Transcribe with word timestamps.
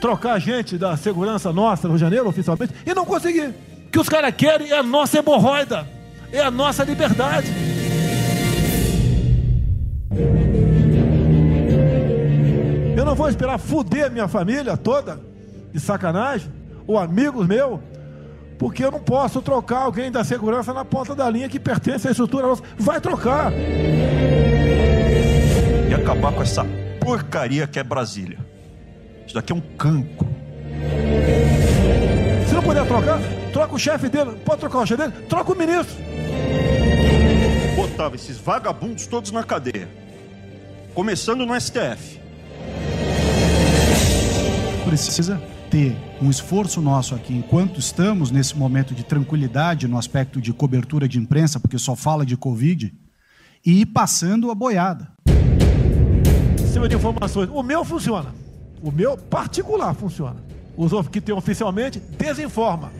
trocar 0.00 0.38
gente 0.38 0.78
da 0.78 0.96
segurança 0.96 1.52
nossa 1.52 1.86
no 1.86 1.94
Rio 1.94 1.98
de 1.98 2.04
Janeiro, 2.04 2.28
oficialmente, 2.28 2.72
e 2.86 2.94
não 2.94 3.04
consegui. 3.04 3.46
O 3.46 3.90
que 3.90 3.98
os 3.98 4.08
caras 4.08 4.34
querem 4.34 4.70
é 4.70 4.78
a 4.78 4.82
nossa 4.82 5.18
hemorroida, 5.18 5.86
é 6.32 6.40
a 6.40 6.50
nossa 6.50 6.84
liberdade. 6.84 7.48
Eu 12.96 13.04
não 13.04 13.14
vou 13.14 13.28
esperar 13.28 13.58
fuder 13.58 14.10
minha 14.10 14.28
família 14.28 14.76
toda, 14.76 15.20
de 15.72 15.80
sacanagem, 15.80 16.50
ou 16.86 16.98
amigos 16.98 17.46
meus, 17.46 17.80
porque 18.58 18.84
eu 18.84 18.90
não 18.90 19.00
posso 19.00 19.40
trocar 19.40 19.82
alguém 19.82 20.10
da 20.10 20.24
segurança 20.24 20.72
na 20.74 20.84
ponta 20.84 21.14
da 21.14 21.30
linha 21.30 21.48
que 21.48 21.60
pertence 21.60 22.08
à 22.08 22.10
estrutura 22.10 22.46
nossa. 22.46 22.62
Vai 22.76 23.00
trocar. 23.00 23.52
E 25.88 25.94
acabar 25.94 26.32
com 26.32 26.42
essa 26.42 26.66
porcaria 27.00 27.66
que 27.66 27.78
é 27.78 27.84
Brasília. 27.84 28.47
Isso 29.28 29.34
daqui 29.34 29.52
é 29.52 29.54
um 29.54 29.60
cancro. 29.60 30.26
Se 32.48 32.54
não 32.54 32.62
puder 32.62 32.86
trocar, 32.86 33.20
troca 33.52 33.74
o 33.74 33.78
chefe 33.78 34.08
dele. 34.08 34.30
Pode 34.42 34.60
trocar 34.60 34.78
o 34.78 34.86
chefe 34.86 35.02
dele? 35.02 35.26
Troca 35.28 35.52
o 35.52 35.54
ministro. 35.54 35.94
Botava 37.76 38.14
esses 38.14 38.38
vagabundos 38.38 39.06
todos 39.06 39.30
na 39.30 39.44
cadeia. 39.44 39.86
Começando 40.94 41.44
no 41.44 41.60
STF. 41.60 42.18
Precisa 44.86 45.38
ter 45.70 45.94
um 46.22 46.30
esforço 46.30 46.80
nosso 46.80 47.14
aqui, 47.14 47.34
enquanto 47.34 47.78
estamos 47.78 48.30
nesse 48.30 48.56
momento 48.56 48.94
de 48.94 49.04
tranquilidade 49.04 49.86
no 49.86 49.98
aspecto 49.98 50.40
de 50.40 50.54
cobertura 50.54 51.06
de 51.06 51.18
imprensa, 51.18 51.60
porque 51.60 51.78
só 51.78 51.94
fala 51.94 52.24
de 52.24 52.34
Covid, 52.34 52.94
e 53.66 53.82
ir 53.82 53.86
passando 53.86 54.50
a 54.50 54.54
boiada. 54.54 55.12
Em 56.58 56.66
cima 56.66 56.88
de 56.88 56.96
informações. 56.96 57.50
O 57.52 57.62
meu 57.62 57.84
funciona. 57.84 58.47
O 58.82 58.92
meu 58.92 59.16
particular 59.16 59.94
funciona. 59.94 60.36
Os 60.76 60.92
que 61.08 61.20
tem 61.20 61.34
oficialmente, 61.34 61.98
desinforma. 61.98 62.92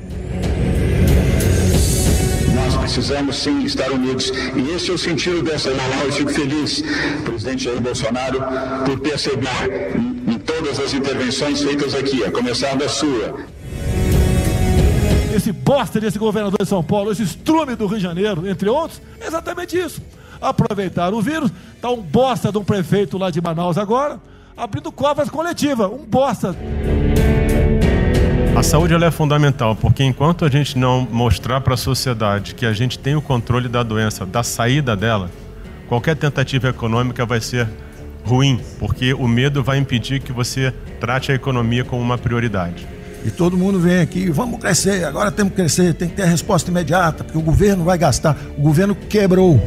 Nós 2.54 2.76
precisamos 2.76 3.36
sim 3.36 3.64
estar 3.64 3.90
unidos. 3.92 4.32
E 4.56 4.74
esse 4.74 4.90
é 4.90 4.94
o 4.94 4.98
sentido 4.98 5.42
dessa 5.42 5.68
reunião. 5.72 6.02
Eu 6.02 6.12
fico 6.12 6.30
feliz, 6.32 6.82
presidente 7.24 7.64
Jair 7.64 7.80
Bolsonaro, 7.80 8.40
por 8.84 8.98
perceber 8.98 9.94
em, 9.94 10.34
em 10.34 10.38
todas 10.38 10.80
as 10.80 10.92
intervenções 10.92 11.62
feitas 11.62 11.94
aqui, 11.94 12.24
a 12.24 12.32
começar 12.32 12.76
da 12.76 12.88
sua. 12.88 13.36
Esse 15.34 15.52
bosta 15.52 16.00
desse 16.00 16.18
governador 16.18 16.58
de 16.60 16.68
São 16.68 16.82
Paulo, 16.82 17.12
esse 17.12 17.22
estrume 17.22 17.76
do 17.76 17.86
Rio 17.86 17.98
de 17.98 18.02
Janeiro, 18.02 18.48
entre 18.48 18.68
outros, 18.68 19.00
é 19.20 19.28
exatamente 19.28 19.78
isso. 19.78 20.02
Aproveitar 20.40 21.14
o 21.14 21.22
vírus, 21.22 21.52
tá 21.80 21.90
um 21.90 22.00
bosta 22.00 22.50
de 22.50 22.58
um 22.58 22.64
prefeito 22.64 23.16
lá 23.16 23.30
de 23.30 23.40
Manaus 23.40 23.78
agora, 23.78 24.20
abrindo 24.58 24.90
covas 24.90 25.30
coletivas, 25.30 25.88
um 25.88 26.04
bosta. 26.04 26.54
A 28.56 28.62
saúde 28.62 28.92
ela 28.92 29.06
é 29.06 29.10
fundamental, 29.10 29.76
porque 29.76 30.02
enquanto 30.02 30.44
a 30.44 30.48
gente 30.48 30.76
não 30.76 31.06
mostrar 31.10 31.60
para 31.60 31.74
a 31.74 31.76
sociedade 31.76 32.56
que 32.56 32.66
a 32.66 32.72
gente 32.72 32.98
tem 32.98 33.14
o 33.14 33.22
controle 33.22 33.68
da 33.68 33.84
doença, 33.84 34.26
da 34.26 34.42
saída 34.42 34.96
dela, 34.96 35.30
qualquer 35.88 36.16
tentativa 36.16 36.68
econômica 36.68 37.24
vai 37.24 37.40
ser 37.40 37.68
ruim, 38.24 38.60
porque 38.80 39.14
o 39.14 39.28
medo 39.28 39.62
vai 39.62 39.78
impedir 39.78 40.20
que 40.20 40.32
você 40.32 40.74
trate 40.98 41.30
a 41.30 41.36
economia 41.36 41.84
como 41.84 42.02
uma 42.02 42.18
prioridade. 42.18 42.84
E 43.24 43.30
todo 43.30 43.56
mundo 43.56 43.78
vem 43.78 44.00
aqui, 44.00 44.28
vamos 44.28 44.58
crescer, 44.58 45.04
agora 45.04 45.30
temos 45.30 45.52
que 45.52 45.56
crescer, 45.56 45.94
tem 45.94 46.08
que 46.08 46.16
ter 46.16 46.22
a 46.22 46.26
resposta 46.26 46.68
imediata, 46.68 47.22
porque 47.22 47.38
o 47.38 47.42
governo 47.42 47.84
vai 47.84 47.96
gastar. 47.96 48.36
O 48.56 48.62
governo 48.62 48.94
quebrou. 48.94 49.60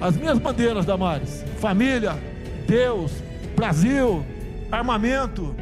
As 0.00 0.16
minhas 0.16 0.38
bandeiras, 0.38 0.86
Damares, 0.86 1.44
família, 1.58 2.16
Deus, 2.66 3.12
Brasil, 3.56 4.24
armamento, 4.70 5.54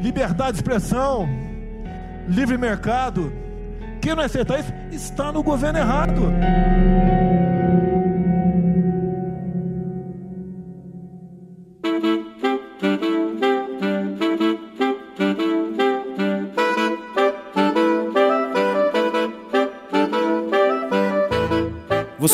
liberdade 0.00 0.52
de 0.52 0.58
expressão, 0.58 1.28
livre 2.28 2.58
mercado. 2.58 3.32
Quem 4.00 4.14
não 4.14 4.22
aceitar 4.22 4.60
isso 4.60 4.72
está 4.90 5.32
no 5.32 5.42
governo 5.42 5.78
errado. 5.78 6.22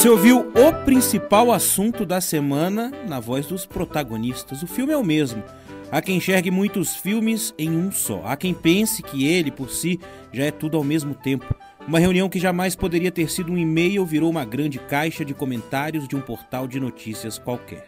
Você 0.01 0.09
ouviu 0.09 0.51
o 0.55 0.73
principal 0.87 1.53
assunto 1.53 2.07
da 2.07 2.23
semana 2.23 2.91
na 3.07 3.21
voz 3.21 3.45
dos 3.45 3.67
protagonistas. 3.67 4.63
O 4.63 4.67
filme 4.67 4.95
é 4.95 4.97
o 4.97 5.05
mesmo. 5.05 5.45
Há 5.93 6.01
quem 6.01 6.17
enxergue 6.17 6.51
muitos 6.51 6.97
filmes 6.97 7.53
em 7.59 7.69
um 7.69 7.93
só. 7.93 8.23
Há 8.25 8.35
quem 8.35 8.55
pense 8.55 9.03
que 9.03 9.27
ele, 9.27 9.51
por 9.51 9.69
si, 9.69 10.01
já 10.33 10.45
é 10.45 10.51
tudo 10.51 10.79
ao 10.79 10.83
mesmo 10.83 11.15
tempo. 11.15 11.55
Uma 11.87 11.99
reunião 11.99 12.31
que 12.31 12.41
jamais 12.41 12.75
poderia 12.75 13.11
ter 13.11 13.31
sido 13.31 13.53
um 13.53 13.59
e-mail 13.59 14.07
virou 14.07 14.31
uma 14.31 14.43
grande 14.43 14.79
caixa 14.79 15.23
de 15.23 15.35
comentários 15.35 16.09
de 16.09 16.17
um 16.17 16.21
portal 16.23 16.67
de 16.67 16.81
notícias 16.81 17.39
qualquer. 17.39 17.87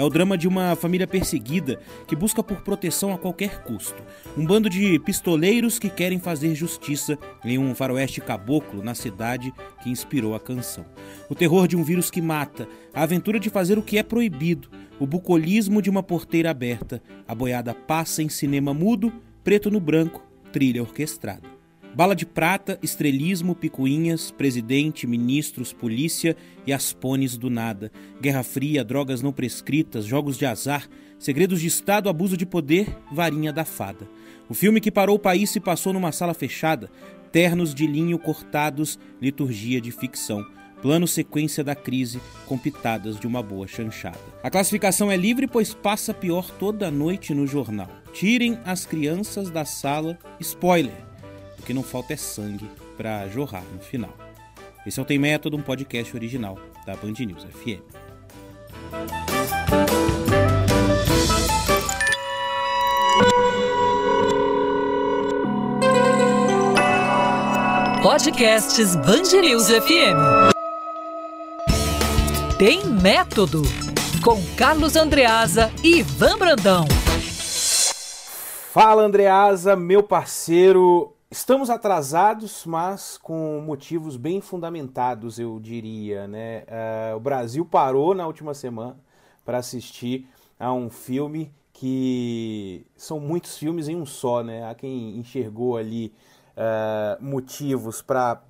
É 0.00 0.02
o 0.02 0.08
drama 0.08 0.38
de 0.38 0.48
uma 0.48 0.74
família 0.74 1.06
perseguida 1.06 1.78
que 2.06 2.16
busca 2.16 2.42
por 2.42 2.62
proteção 2.62 3.12
a 3.12 3.18
qualquer 3.18 3.62
custo. 3.64 4.02
Um 4.34 4.46
bando 4.46 4.70
de 4.70 4.98
pistoleiros 5.00 5.78
que 5.78 5.90
querem 5.90 6.18
fazer 6.18 6.54
justiça 6.54 7.18
em 7.44 7.58
um 7.58 7.74
faroeste 7.74 8.18
caboclo 8.18 8.82
na 8.82 8.94
cidade 8.94 9.52
que 9.82 9.90
inspirou 9.90 10.34
a 10.34 10.40
canção. 10.40 10.86
O 11.28 11.34
terror 11.34 11.68
de 11.68 11.76
um 11.76 11.84
vírus 11.84 12.10
que 12.10 12.22
mata, 12.22 12.66
a 12.94 13.02
aventura 13.02 13.38
de 13.38 13.50
fazer 13.50 13.76
o 13.76 13.82
que 13.82 13.98
é 13.98 14.02
proibido, 14.02 14.70
o 14.98 15.06
bucolismo 15.06 15.82
de 15.82 15.90
uma 15.90 16.02
porteira 16.02 16.50
aberta, 16.50 17.02
a 17.28 17.34
boiada 17.34 17.74
passa 17.74 18.22
em 18.22 18.28
cinema 18.30 18.72
mudo, 18.72 19.12
preto 19.44 19.70
no 19.70 19.80
branco, 19.80 20.26
trilha 20.50 20.80
orquestrada. 20.80 21.59
Bala 21.94 22.14
de 22.14 22.24
prata, 22.24 22.78
estrelismo, 22.82 23.54
picuinhas, 23.54 24.30
presidente, 24.30 25.08
ministros, 25.08 25.72
polícia 25.72 26.36
e 26.64 26.72
as 26.72 26.92
pones 26.92 27.36
do 27.36 27.50
nada. 27.50 27.90
Guerra 28.20 28.44
fria, 28.44 28.84
drogas 28.84 29.20
não 29.22 29.32
prescritas, 29.32 30.06
jogos 30.06 30.38
de 30.38 30.46
azar, 30.46 30.88
segredos 31.18 31.60
de 31.60 31.66
Estado, 31.66 32.08
abuso 32.08 32.36
de 32.36 32.46
poder, 32.46 32.96
varinha 33.10 33.52
da 33.52 33.64
fada. 33.64 34.08
O 34.48 34.54
filme 34.54 34.80
que 34.80 34.90
parou 34.90 35.16
o 35.16 35.20
país 35.20 35.50
se 35.50 35.58
passou 35.58 35.92
numa 35.92 36.12
sala 36.12 36.32
fechada, 36.32 36.88
ternos 37.32 37.74
de 37.74 37.86
linho 37.88 38.18
cortados, 38.20 38.96
liturgia 39.20 39.80
de 39.80 39.90
ficção. 39.90 40.46
Plano 40.80 41.06
sequência 41.06 41.62
da 41.62 41.74
crise, 41.74 42.20
com 42.46 42.56
pitadas 42.56 43.18
de 43.20 43.26
uma 43.26 43.42
boa 43.42 43.66
chanchada. 43.66 44.18
A 44.42 44.48
classificação 44.48 45.10
é 45.10 45.16
livre, 45.16 45.46
pois 45.46 45.74
passa 45.74 46.14
pior 46.14 46.50
toda 46.52 46.90
noite 46.90 47.34
no 47.34 47.46
jornal. 47.46 47.90
Tirem 48.14 48.58
as 48.64 48.86
crianças 48.86 49.50
da 49.50 49.64
sala. 49.66 50.18
Spoiler! 50.40 51.09
Que 51.70 51.74
não 51.74 51.84
falta 51.84 52.14
é 52.14 52.16
sangue 52.16 52.68
para 52.96 53.28
jorrar 53.28 53.62
no 53.72 53.78
final. 53.78 54.12
Esse 54.84 54.98
é 54.98 55.02
o 55.04 55.06
Tem 55.06 55.20
Método, 55.20 55.56
um 55.56 55.62
podcast 55.62 56.16
original 56.16 56.58
da 56.84 56.96
Band 56.96 57.12
News 57.20 57.44
FM. 57.44 57.80
Podcasts 68.02 68.96
Band 68.96 69.40
News 69.40 69.68
FM. 69.68 70.50
Tem 72.58 72.84
Método, 72.84 73.62
com 74.24 74.42
Carlos 74.56 74.96
Andreasa 74.96 75.70
e 75.84 76.00
Ivan 76.00 76.36
Brandão. 76.36 76.84
Fala 78.72 79.04
Andreasa, 79.04 79.76
meu 79.76 80.02
parceiro. 80.02 81.14
Estamos 81.32 81.70
atrasados, 81.70 82.66
mas 82.66 83.16
com 83.16 83.60
motivos 83.64 84.16
bem 84.16 84.40
fundamentados, 84.40 85.38
eu 85.38 85.60
diria. 85.60 86.26
Né? 86.26 86.64
Uh, 86.64 87.16
o 87.16 87.20
Brasil 87.20 87.64
parou 87.64 88.16
na 88.16 88.26
última 88.26 88.52
semana 88.52 88.98
para 89.44 89.58
assistir 89.58 90.26
a 90.58 90.72
um 90.72 90.90
filme 90.90 91.54
que 91.72 92.84
são 92.96 93.20
muitos 93.20 93.56
filmes 93.56 93.86
em 93.86 93.94
um 93.94 94.04
só. 94.04 94.42
Né? 94.42 94.68
Há 94.68 94.74
quem 94.74 95.16
enxergou 95.20 95.76
ali 95.76 96.12
uh, 96.56 97.24
motivos 97.24 98.02
para, 98.02 98.42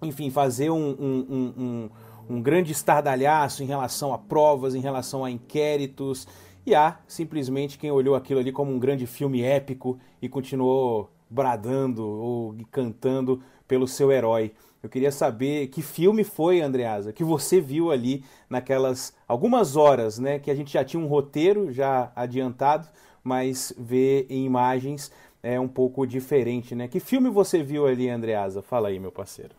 enfim, 0.00 0.30
fazer 0.30 0.70
um, 0.70 0.90
um, 0.90 1.54
um, 1.58 1.90
um 2.36 2.40
grande 2.40 2.70
estardalhaço 2.70 3.64
em 3.64 3.66
relação 3.66 4.14
a 4.14 4.18
provas, 4.18 4.76
em 4.76 4.80
relação 4.80 5.24
a 5.24 5.30
inquéritos. 5.30 6.28
E 6.64 6.72
há 6.72 7.00
simplesmente 7.08 7.76
quem 7.76 7.90
olhou 7.90 8.14
aquilo 8.14 8.38
ali 8.38 8.52
como 8.52 8.70
um 8.70 8.78
grande 8.78 9.08
filme 9.08 9.42
épico 9.42 9.98
e 10.20 10.28
continuou 10.28 11.10
bradando 11.32 12.06
ou 12.06 12.54
cantando 12.70 13.42
pelo 13.66 13.88
seu 13.88 14.12
herói. 14.12 14.52
Eu 14.82 14.88
queria 14.88 15.12
saber 15.12 15.68
que 15.68 15.80
filme 15.80 16.24
foi, 16.24 16.60
Andreasa, 16.60 17.12
que 17.12 17.24
você 17.24 17.60
viu 17.60 17.90
ali 17.90 18.24
naquelas 18.50 19.14
algumas 19.26 19.76
horas, 19.76 20.18
né? 20.18 20.38
Que 20.38 20.50
a 20.50 20.54
gente 20.54 20.72
já 20.72 20.84
tinha 20.84 21.02
um 21.02 21.06
roteiro 21.06 21.72
já 21.72 22.12
adiantado, 22.14 22.88
mas 23.22 23.72
ver 23.78 24.26
em 24.28 24.44
imagens 24.44 25.10
é 25.42 25.58
um 25.58 25.68
pouco 25.68 26.06
diferente, 26.06 26.74
né? 26.74 26.88
Que 26.88 27.00
filme 27.00 27.30
você 27.30 27.62
viu 27.62 27.86
ali, 27.86 28.08
Andreasa? 28.08 28.60
Fala 28.60 28.88
aí, 28.88 28.98
meu 28.98 29.12
parceiro. 29.12 29.54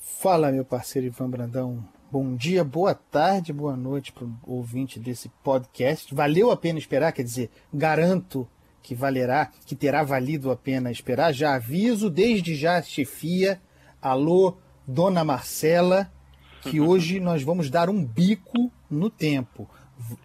Fala, 0.00 0.50
meu 0.50 0.64
parceiro 0.64 1.06
Ivan 1.06 1.28
Brandão. 1.28 1.84
Bom 2.10 2.34
dia, 2.34 2.62
boa 2.62 2.94
tarde, 2.94 3.52
boa 3.52 3.76
noite 3.76 4.12
para 4.12 4.24
o 4.24 4.32
ouvinte 4.46 5.00
desse 5.00 5.28
podcast. 5.42 6.14
Valeu 6.14 6.50
a 6.50 6.56
pena 6.56 6.78
esperar, 6.78 7.12
quer 7.12 7.24
dizer, 7.24 7.50
garanto 7.72 8.48
que 8.84 8.94
valerá, 8.94 9.50
que 9.64 9.74
terá 9.74 10.04
valido 10.04 10.50
a 10.50 10.56
pena 10.56 10.92
esperar. 10.92 11.32
Já 11.32 11.54
aviso 11.54 12.10
desde 12.10 12.54
já, 12.54 12.82
chefia, 12.82 13.58
alô, 14.00 14.58
dona 14.86 15.24
Marcela, 15.24 16.12
que 16.60 16.78
hoje 16.82 17.18
nós 17.18 17.42
vamos 17.42 17.70
dar 17.70 17.88
um 17.88 18.04
bico 18.04 18.70
no 18.90 19.08
tempo. 19.08 19.68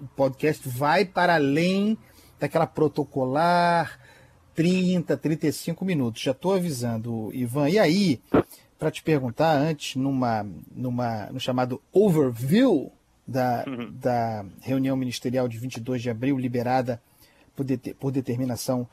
O 0.02 0.08
podcast 0.08 0.68
vai 0.68 1.06
para 1.06 1.36
além 1.36 1.98
daquela 2.38 2.68
protocolar 2.68 3.98
30, 4.54 5.16
35 5.16 5.86
minutos. 5.86 6.22
Já 6.22 6.32
estou 6.32 6.54
avisando, 6.54 7.32
Ivan. 7.34 7.70
E 7.70 7.80
aí, 7.80 8.22
para 8.78 8.92
te 8.92 9.02
perguntar 9.02 9.54
antes, 9.54 9.96
numa, 9.96 10.46
numa, 10.76 11.28
no 11.28 11.40
chamado 11.40 11.82
overview 11.94 12.92
da, 13.26 13.64
uhum. 13.66 13.90
da 13.94 14.44
reunião 14.60 14.98
ministerial 14.98 15.48
de 15.48 15.58
22 15.58 16.02
de 16.02 16.10
abril, 16.10 16.38
liberada 16.38 17.02
por, 17.64 17.94
por 17.96 18.12
determinação 18.12 18.88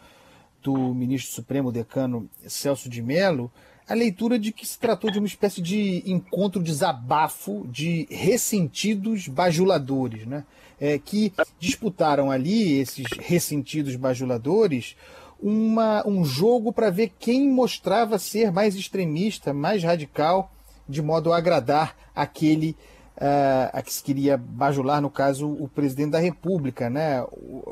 do 0.62 0.94
ministro 0.94 1.32
Supremo 1.32 1.70
Decano 1.70 2.28
Celso 2.46 2.88
de 2.88 3.00
Mello, 3.00 3.50
a 3.88 3.94
leitura 3.94 4.38
de 4.38 4.50
que 4.50 4.66
se 4.66 4.78
tratou 4.78 5.10
de 5.10 5.18
uma 5.18 5.28
espécie 5.28 5.62
de 5.62 6.02
encontro 6.04 6.60
desabafo 6.60 7.66
de 7.70 8.08
ressentidos 8.10 9.28
bajuladores, 9.28 10.26
né? 10.26 10.44
É, 10.78 10.98
que 10.98 11.32
disputaram 11.58 12.30
ali, 12.30 12.78
esses 12.78 13.06
ressentidos 13.18 13.96
bajuladores, 13.96 14.94
uma, 15.40 16.06
um 16.06 16.22
jogo 16.22 16.70
para 16.70 16.90
ver 16.90 17.12
quem 17.18 17.48
mostrava 17.48 18.18
ser 18.18 18.52
mais 18.52 18.74
extremista, 18.74 19.54
mais 19.54 19.82
radical, 19.82 20.52
de 20.86 21.00
modo 21.00 21.32
a 21.32 21.38
agradar 21.38 21.96
aquele 22.14 22.76
uh, 23.16 23.70
a 23.72 23.82
que 23.82 23.92
se 23.92 24.02
queria 24.02 24.36
bajular, 24.36 25.00
no 25.00 25.10
caso, 25.10 25.50
o 25.50 25.68
presidente 25.68 26.10
da 26.10 26.18
República. 26.18 26.90
Né? 26.90 27.24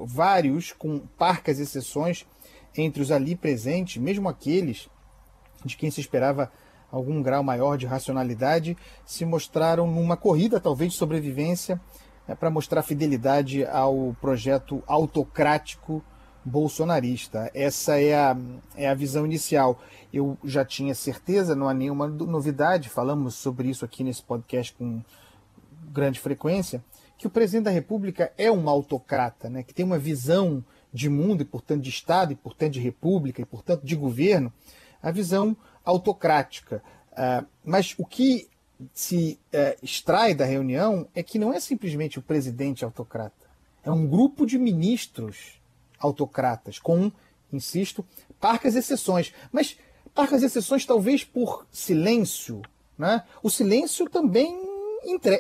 Vários, 0.04 0.72
com 0.72 1.00
parcas 1.18 1.58
exceções, 1.58 2.26
entre 2.76 3.02
os 3.02 3.10
ali 3.10 3.36
presentes, 3.36 4.02
mesmo 4.02 4.28
aqueles 4.28 4.88
de 5.64 5.76
quem 5.76 5.90
se 5.90 6.00
esperava 6.00 6.50
algum 6.90 7.22
grau 7.22 7.42
maior 7.42 7.76
de 7.76 7.86
racionalidade, 7.86 8.76
se 9.04 9.24
mostraram 9.24 9.86
numa 9.86 10.16
corrida, 10.16 10.60
talvez, 10.60 10.92
de 10.92 10.98
sobrevivência, 10.98 11.80
né, 12.26 12.34
para 12.34 12.50
mostrar 12.50 12.82
fidelidade 12.82 13.64
ao 13.64 14.16
projeto 14.20 14.82
autocrático 14.86 16.02
bolsonarista. 16.44 17.50
Essa 17.54 17.98
é 17.98 18.14
a, 18.14 18.36
é 18.76 18.88
a 18.88 18.94
visão 18.94 19.24
inicial. 19.24 19.80
Eu 20.12 20.36
já 20.44 20.64
tinha 20.64 20.94
certeza, 20.94 21.56
não 21.56 21.68
há 21.68 21.74
nenhuma 21.74 22.06
novidade, 22.06 22.88
falamos 22.88 23.34
sobre 23.34 23.68
isso 23.70 23.84
aqui 23.84 24.04
nesse 24.04 24.22
podcast 24.22 24.72
com 24.74 25.02
grande 25.94 26.20
frequência, 26.20 26.84
que 27.16 27.26
o 27.26 27.30
presidente 27.30 27.64
da 27.64 27.70
República 27.70 28.32
é 28.36 28.50
um 28.50 28.68
autocrata, 28.68 29.48
né, 29.48 29.62
que 29.62 29.72
tem 29.72 29.84
uma 29.84 29.98
visão 29.98 30.62
de 30.92 31.08
mundo 31.08 31.42
e, 31.42 31.44
portanto, 31.44 31.82
de 31.82 31.90
Estado 31.90 32.32
e, 32.32 32.36
portanto, 32.36 32.72
de 32.72 32.80
República 32.80 33.40
e, 33.40 33.44
portanto, 33.44 33.82
de 33.84 33.96
governo, 33.96 34.52
a 35.02 35.10
visão 35.10 35.56
autocrática. 35.84 36.82
Uh, 37.12 37.46
mas 37.64 37.94
o 37.96 38.04
que 38.04 38.48
se 38.92 39.38
uh, 39.52 39.78
extrai 39.82 40.34
da 40.34 40.44
reunião 40.44 41.06
é 41.14 41.22
que 41.22 41.38
não 41.38 41.52
é 41.52 41.60
simplesmente 41.60 42.18
o 42.18 42.22
presidente 42.22 42.84
autocrata, 42.84 43.44
é 43.84 43.90
um 43.90 44.06
grupo 44.06 44.44
de 44.46 44.58
ministros 44.58 45.60
autocratas, 45.98 46.78
com, 46.78 47.12
insisto, 47.52 48.04
parcas 48.40 48.74
exceções. 48.74 49.32
Mas 49.52 49.76
parcas 50.14 50.42
exceções 50.42 50.84
talvez 50.86 51.24
por 51.24 51.66
silêncio. 51.70 52.62
Né? 52.96 53.22
O 53.42 53.50
silêncio 53.50 54.08
também 54.08 54.73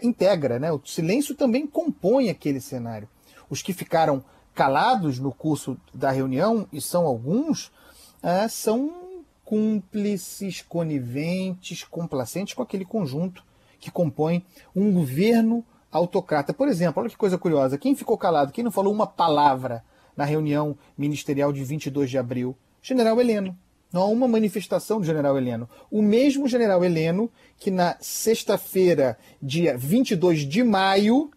integra, 0.02 0.58
né? 0.58 0.70
o 0.72 0.80
silêncio 0.84 1.34
também 1.34 1.66
compõe 1.66 2.30
aquele 2.30 2.60
cenário. 2.60 3.08
Os 3.48 3.62
que 3.62 3.72
ficaram 3.72 4.24
calados 4.54 5.18
no 5.18 5.32
curso 5.32 5.76
da 5.92 6.10
reunião, 6.10 6.66
e 6.72 6.80
são 6.80 7.06
alguns, 7.06 7.72
é, 8.22 8.46
são 8.48 9.22
cúmplices, 9.44 10.62
coniventes, 10.62 11.84
complacentes 11.84 12.54
com 12.54 12.62
aquele 12.62 12.84
conjunto 12.84 13.44
que 13.78 13.90
compõe 13.90 14.44
um 14.74 14.92
governo 14.92 15.64
autocrata. 15.92 16.54
Por 16.54 16.68
exemplo, 16.68 17.02
olha 17.02 17.10
que 17.10 17.16
coisa 17.16 17.36
curiosa: 17.36 17.78
quem 17.78 17.94
ficou 17.94 18.16
calado, 18.16 18.52
quem 18.52 18.64
não 18.64 18.72
falou 18.72 18.92
uma 18.92 19.06
palavra 19.06 19.84
na 20.16 20.24
reunião 20.24 20.76
ministerial 20.96 21.52
de 21.52 21.62
22 21.62 22.10
de 22.10 22.18
abril? 22.18 22.56
General 22.80 23.20
Heleno. 23.20 23.56
Não 23.94 24.02
há 24.02 24.06
uma 24.06 24.26
manifestação 24.26 24.98
do 24.98 25.06
general 25.06 25.38
Heleno. 25.38 25.70
O 25.88 26.02
mesmo 26.02 26.48
general 26.48 26.84
Heleno 26.84 27.30
que 27.56 27.70
na 27.70 27.96
sexta-feira, 28.00 29.16
dia 29.40 29.78
22 29.78 30.40
de 30.40 30.64
maio, 30.64 31.30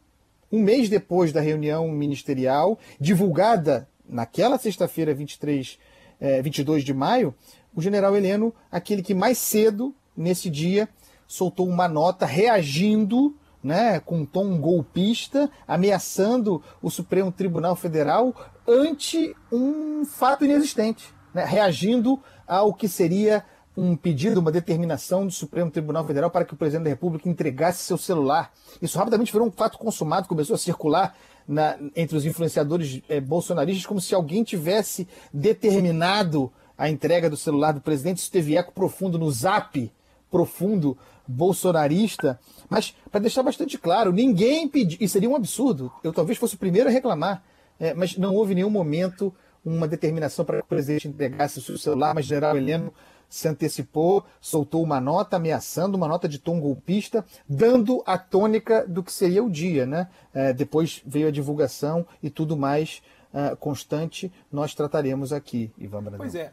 um 0.51 0.63
mês 0.63 0.89
depois 0.89 1.31
da 1.31 1.39
reunião 1.39 1.87
ministerial, 1.87 2.79
divulgada 2.99 3.87
naquela 4.09 4.57
sexta-feira, 4.57 5.13
23, 5.13 5.77
eh, 6.19 6.41
22 6.41 6.83
de 6.83 6.95
maio, 6.95 7.35
o 7.75 7.79
general 7.79 8.17
Heleno, 8.17 8.51
aquele 8.71 9.03
que 9.03 9.13
mais 9.13 9.37
cedo, 9.37 9.93
nesse 10.15 10.49
dia, 10.49 10.89
soltou 11.27 11.69
uma 11.69 11.87
nota 11.87 12.25
reagindo 12.25 13.35
né, 13.63 13.99
com 13.99 14.21
um 14.21 14.25
tom 14.25 14.59
golpista, 14.59 15.47
ameaçando 15.67 16.63
o 16.81 16.89
Supremo 16.89 17.31
Tribunal 17.31 17.75
Federal 17.75 18.33
ante 18.67 19.35
um 19.51 20.03
fato 20.05 20.43
inexistente, 20.43 21.15
né, 21.37 21.45
reagindo 21.45 22.19
ao 22.47 22.73
que 22.73 22.87
seria 22.87 23.43
um 23.77 23.95
pedido, 23.95 24.39
uma 24.39 24.51
determinação 24.51 25.23
do 25.23 25.31
Supremo 25.31 25.69
Tribunal 25.69 26.03
Federal 26.03 26.31
para 26.31 26.43
que 26.43 26.55
o 26.55 26.57
presidente 26.57 26.85
da 26.85 26.89
República 26.89 27.29
entregasse 27.29 27.83
seu 27.83 27.95
celular. 27.95 28.51
Isso 28.81 28.97
rapidamente 28.97 29.31
virou 29.31 29.47
um 29.47 29.51
fato 29.51 29.77
consumado, 29.77 30.27
começou 30.27 30.55
a 30.55 30.57
circular 30.57 31.15
na, 31.47 31.77
entre 31.95 32.17
os 32.17 32.25
influenciadores 32.25 33.01
eh, 33.07 33.21
bolsonaristas 33.21 33.85
como 33.85 34.01
se 34.01 34.15
alguém 34.15 34.43
tivesse 34.43 35.07
determinado 35.31 36.51
a 36.75 36.89
entrega 36.89 37.29
do 37.29 37.37
celular 37.37 37.71
do 37.71 37.81
presidente. 37.81 38.17
Isso 38.17 38.31
teve 38.31 38.57
eco 38.57 38.71
profundo 38.71 39.19
no 39.19 39.31
zap 39.31 39.91
profundo 40.31 40.97
bolsonarista. 41.27 42.39
Mas, 42.67 42.95
para 43.11 43.21
deixar 43.21 43.43
bastante 43.43 43.77
claro, 43.77 44.11
ninguém 44.11 44.67
pediu. 44.67 44.97
E 44.99 45.07
seria 45.07 45.29
um 45.29 45.35
absurdo. 45.35 45.91
Eu 46.03 46.11
talvez 46.11 46.39
fosse 46.39 46.55
o 46.55 46.57
primeiro 46.57 46.89
a 46.89 46.91
reclamar. 46.91 47.43
É, 47.79 47.93
mas 47.93 48.17
não 48.17 48.33
houve 48.33 48.55
nenhum 48.55 48.71
momento 48.71 49.31
uma 49.67 49.87
determinação 49.87 50.45
para 50.45 50.59
que 50.59 50.63
o 50.63 50.67
presidente 50.67 51.07
entregasse 51.07 51.59
o 51.59 51.61
seu 51.61 51.77
celular, 51.77 52.13
mas 52.15 52.25
general 52.25 52.55
Heleno 52.55 52.93
se 53.29 53.47
antecipou, 53.47 54.23
soltou 54.39 54.81
uma 54.81 55.01
nota 55.01 55.35
ameaçando, 55.35 55.97
uma 55.97 56.07
nota 56.07 56.29
de 56.29 56.39
tom 56.39 56.61
golpista, 56.61 57.25
dando 57.47 58.01
a 58.05 58.17
tônica 58.17 58.87
do 58.87 59.03
que 59.03 59.11
seria 59.11 59.43
o 59.43 59.49
dia. 59.49 59.85
Né? 59.85 60.07
É, 60.33 60.53
depois 60.53 61.01
veio 61.05 61.27
a 61.27 61.31
divulgação 61.31 62.07
e 62.23 62.29
tudo 62.29 62.55
mais 62.55 63.01
uh, 63.33 63.55
constante 63.57 64.31
nós 64.49 64.73
trataremos 64.73 65.33
aqui, 65.33 65.69
Ivan 65.77 66.01
Brandão. 66.01 66.19
Pois 66.19 66.35
é, 66.35 66.49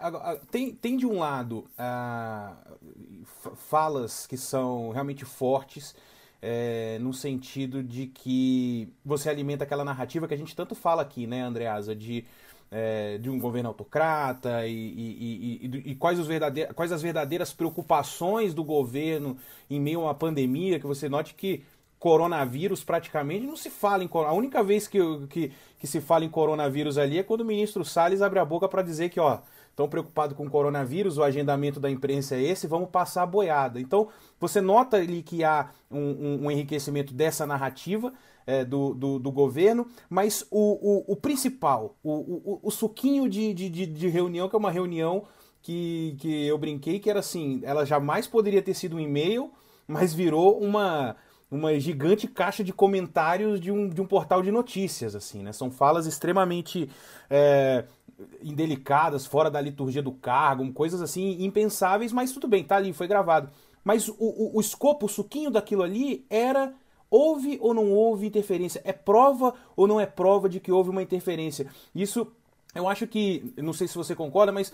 tem, 0.50 0.74
tem 0.74 0.96
de 0.96 1.06
um 1.06 1.20
lado 1.20 1.64
uh, 1.78 2.74
falas 3.54 4.26
que 4.26 4.36
são 4.36 4.90
realmente 4.90 5.24
fortes, 5.24 5.94
é, 6.46 6.98
no 7.00 7.14
sentido 7.14 7.82
de 7.82 8.06
que 8.08 8.92
você 9.02 9.30
alimenta 9.30 9.64
aquela 9.64 9.82
narrativa 9.82 10.28
que 10.28 10.34
a 10.34 10.36
gente 10.36 10.54
tanto 10.54 10.74
fala 10.74 11.00
aqui, 11.00 11.26
né, 11.26 11.40
Andreasa, 11.40 11.96
de, 11.96 12.26
é, 12.76 13.18
de 13.18 13.30
um 13.30 13.38
governo 13.38 13.68
autocrata 13.68 14.66
e, 14.66 14.72
e, 14.72 15.60
e, 15.62 15.90
e 15.92 15.94
quais, 15.94 16.18
quais 16.74 16.90
as 16.90 17.00
verdadeiras 17.00 17.52
preocupações 17.52 18.52
do 18.52 18.64
governo 18.64 19.36
em 19.70 19.80
meio 19.80 20.00
a 20.00 20.04
uma 20.06 20.14
pandemia, 20.14 20.80
que 20.80 20.86
você 20.86 21.08
note 21.08 21.34
que 21.34 21.62
coronavírus 22.00 22.82
praticamente 22.82 23.46
não 23.46 23.54
se 23.54 23.70
fala 23.70 24.02
em 24.02 24.10
A 24.12 24.32
única 24.32 24.60
vez 24.60 24.88
que, 24.88 24.98
que, 25.28 25.52
que 25.78 25.86
se 25.86 26.00
fala 26.00 26.24
em 26.24 26.28
coronavírus 26.28 26.98
ali 26.98 27.16
é 27.16 27.22
quando 27.22 27.42
o 27.42 27.44
ministro 27.44 27.84
Salles 27.84 28.20
abre 28.20 28.40
a 28.40 28.44
boca 28.44 28.68
para 28.68 28.82
dizer 28.82 29.08
que, 29.08 29.20
ó, 29.20 29.38
estão 29.70 29.88
preocupados 29.88 30.36
com 30.36 30.44
o 30.44 30.50
coronavírus, 30.50 31.16
o 31.16 31.22
agendamento 31.22 31.78
da 31.78 31.88
imprensa 31.88 32.34
é 32.34 32.42
esse, 32.42 32.66
vamos 32.66 32.90
passar 32.90 33.22
a 33.22 33.26
boiada. 33.26 33.80
Então, 33.80 34.08
você 34.40 34.60
nota 34.60 34.96
ali 34.96 35.22
que 35.22 35.44
há 35.44 35.70
um, 35.88 35.98
um, 35.98 36.44
um 36.46 36.50
enriquecimento 36.50 37.14
dessa 37.14 37.46
narrativa 37.46 38.12
é, 38.46 38.64
do, 38.64 38.94
do, 38.94 39.18
do, 39.18 39.32
governo, 39.32 39.86
mas 40.08 40.46
o, 40.50 41.04
o, 41.08 41.12
o 41.12 41.16
principal, 41.16 41.96
o, 42.02 42.12
o, 42.12 42.60
o 42.62 42.70
suquinho 42.70 43.28
de, 43.28 43.54
de, 43.54 43.68
de 43.68 44.08
reunião, 44.08 44.48
que 44.48 44.56
é 44.56 44.58
uma 44.58 44.70
reunião 44.70 45.24
que, 45.62 46.16
que 46.18 46.46
eu 46.46 46.58
brinquei 46.58 46.98
que 46.98 47.08
era 47.08 47.20
assim, 47.20 47.60
ela 47.64 47.84
jamais 47.84 48.26
poderia 48.26 48.62
ter 48.62 48.74
sido 48.74 48.96
um 48.96 49.00
e-mail, 49.00 49.50
mas 49.86 50.12
virou 50.12 50.58
uma 50.60 51.16
uma 51.50 51.78
gigante 51.78 52.26
caixa 52.26 52.64
de 52.64 52.72
comentários 52.72 53.60
de 53.60 53.70
um, 53.70 53.88
de 53.88 54.00
um 54.00 54.06
portal 54.06 54.42
de 54.42 54.50
notícias, 54.50 55.14
assim, 55.14 55.42
né? 55.42 55.52
São 55.52 55.70
falas 55.70 56.04
extremamente 56.04 56.90
é, 57.30 57.84
indelicadas, 58.42 59.24
fora 59.24 59.48
da 59.48 59.60
liturgia 59.60 60.02
do 60.02 60.10
cargo, 60.10 60.70
coisas 60.72 61.00
assim 61.00 61.44
impensáveis, 61.44 62.12
mas 62.12 62.32
tudo 62.32 62.48
bem, 62.48 62.64
tá 62.64 62.76
ali, 62.76 62.92
foi 62.92 63.06
gravado. 63.06 63.50
Mas 63.84 64.08
o, 64.08 64.14
o, 64.18 64.56
o 64.56 64.60
escopo, 64.60 65.06
o 65.06 65.08
suquinho 65.08 65.50
daquilo 65.50 65.82
ali 65.82 66.26
era 66.28 66.74
houve 67.14 67.58
ou 67.60 67.72
não 67.72 67.92
houve 67.92 68.26
interferência? 68.26 68.82
É 68.84 68.92
prova 68.92 69.54
ou 69.76 69.86
não 69.86 70.00
é 70.00 70.06
prova 70.06 70.48
de 70.48 70.58
que 70.58 70.72
houve 70.72 70.90
uma 70.90 71.02
interferência? 71.02 71.68
Isso, 71.94 72.26
eu 72.74 72.88
acho 72.88 73.06
que, 73.06 73.54
não 73.56 73.72
sei 73.72 73.86
se 73.86 73.94
você 73.94 74.16
concorda, 74.16 74.50
mas 74.50 74.72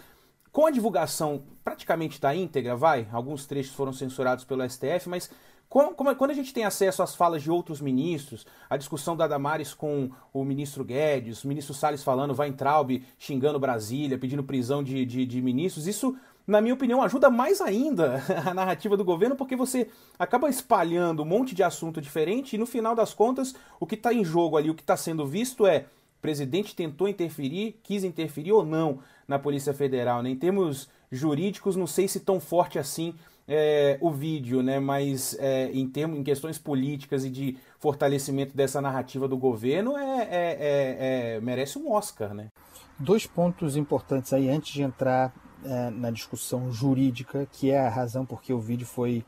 com 0.50 0.64
a 0.64 0.70
divulgação 0.70 1.42
praticamente 1.62 2.18
da 2.18 2.34
íntegra, 2.34 2.74
vai, 2.74 3.06
alguns 3.12 3.46
trechos 3.46 3.74
foram 3.74 3.92
censurados 3.92 4.44
pelo 4.44 4.68
STF, 4.68 5.06
mas 5.06 5.30
quando 5.68 6.30
a 6.30 6.34
gente 6.34 6.52
tem 6.52 6.64
acesso 6.64 7.02
às 7.02 7.14
falas 7.14 7.42
de 7.42 7.50
outros 7.50 7.80
ministros, 7.80 8.44
a 8.68 8.76
discussão 8.76 9.14
da 9.14 9.28
Damares 9.28 9.72
com 9.72 10.10
o 10.32 10.42
ministro 10.42 10.82
Guedes, 10.82 11.44
o 11.44 11.48
ministro 11.48 11.74
Salles 11.74 12.02
falando, 12.02 12.34
vai 12.34 12.48
Weintraub 12.48 13.04
xingando 13.18 13.60
Brasília, 13.60 14.18
pedindo 14.18 14.42
prisão 14.42 14.82
de, 14.82 15.04
de, 15.04 15.24
de 15.24 15.40
ministros, 15.40 15.86
isso 15.86 16.16
na 16.50 16.60
minha 16.60 16.74
opinião, 16.74 17.00
ajuda 17.00 17.30
mais 17.30 17.60
ainda 17.60 18.22
a 18.44 18.52
narrativa 18.52 18.96
do 18.96 19.04
governo, 19.04 19.36
porque 19.36 19.54
você 19.54 19.88
acaba 20.18 20.48
espalhando 20.48 21.22
um 21.22 21.26
monte 21.26 21.54
de 21.54 21.62
assunto 21.62 22.00
diferente 22.00 22.54
e 22.56 22.58
no 22.58 22.66
final 22.66 22.94
das 22.94 23.14
contas, 23.14 23.54
o 23.78 23.86
que 23.86 23.94
está 23.94 24.12
em 24.12 24.24
jogo 24.24 24.56
ali, 24.56 24.68
o 24.68 24.74
que 24.74 24.82
está 24.82 24.96
sendo 24.96 25.24
visto 25.24 25.64
é 25.66 25.86
o 26.18 26.20
presidente 26.20 26.74
tentou 26.74 27.08
interferir, 27.08 27.78
quis 27.82 28.04
interferir 28.04 28.52
ou 28.52 28.66
não 28.66 28.98
na 29.28 29.38
Polícia 29.38 29.72
Federal. 29.72 30.22
Né? 30.22 30.30
Em 30.30 30.36
termos 30.36 30.88
jurídicos, 31.10 31.76
não 31.76 31.86
sei 31.86 32.08
se 32.08 32.20
tão 32.20 32.40
forte 32.40 32.78
assim 32.78 33.14
é, 33.48 33.96
o 34.00 34.10
vídeo, 34.10 34.60
né? 34.60 34.80
mas 34.80 35.36
é, 35.38 35.70
em, 35.72 35.88
termos, 35.88 36.18
em 36.18 36.24
questões 36.24 36.58
políticas 36.58 37.24
e 37.24 37.30
de 37.30 37.56
fortalecimento 37.78 38.56
dessa 38.56 38.80
narrativa 38.80 39.28
do 39.28 39.38
governo, 39.38 39.96
é, 39.96 40.22
é, 40.22 40.26
é, 40.30 41.36
é 41.36 41.40
merece 41.40 41.78
um 41.78 41.92
Oscar. 41.92 42.34
Né? 42.34 42.48
Dois 42.98 43.24
pontos 43.24 43.76
importantes 43.76 44.32
aí 44.32 44.50
antes 44.50 44.72
de 44.72 44.82
entrar 44.82 45.32
é, 45.64 45.90
na 45.90 46.10
discussão 46.10 46.70
jurídica, 46.72 47.46
que 47.52 47.70
é 47.70 47.78
a 47.78 47.88
razão 47.88 48.24
por 48.24 48.42
que 48.42 48.52
o 48.52 48.60
vídeo 48.60 48.86
foi 48.86 49.24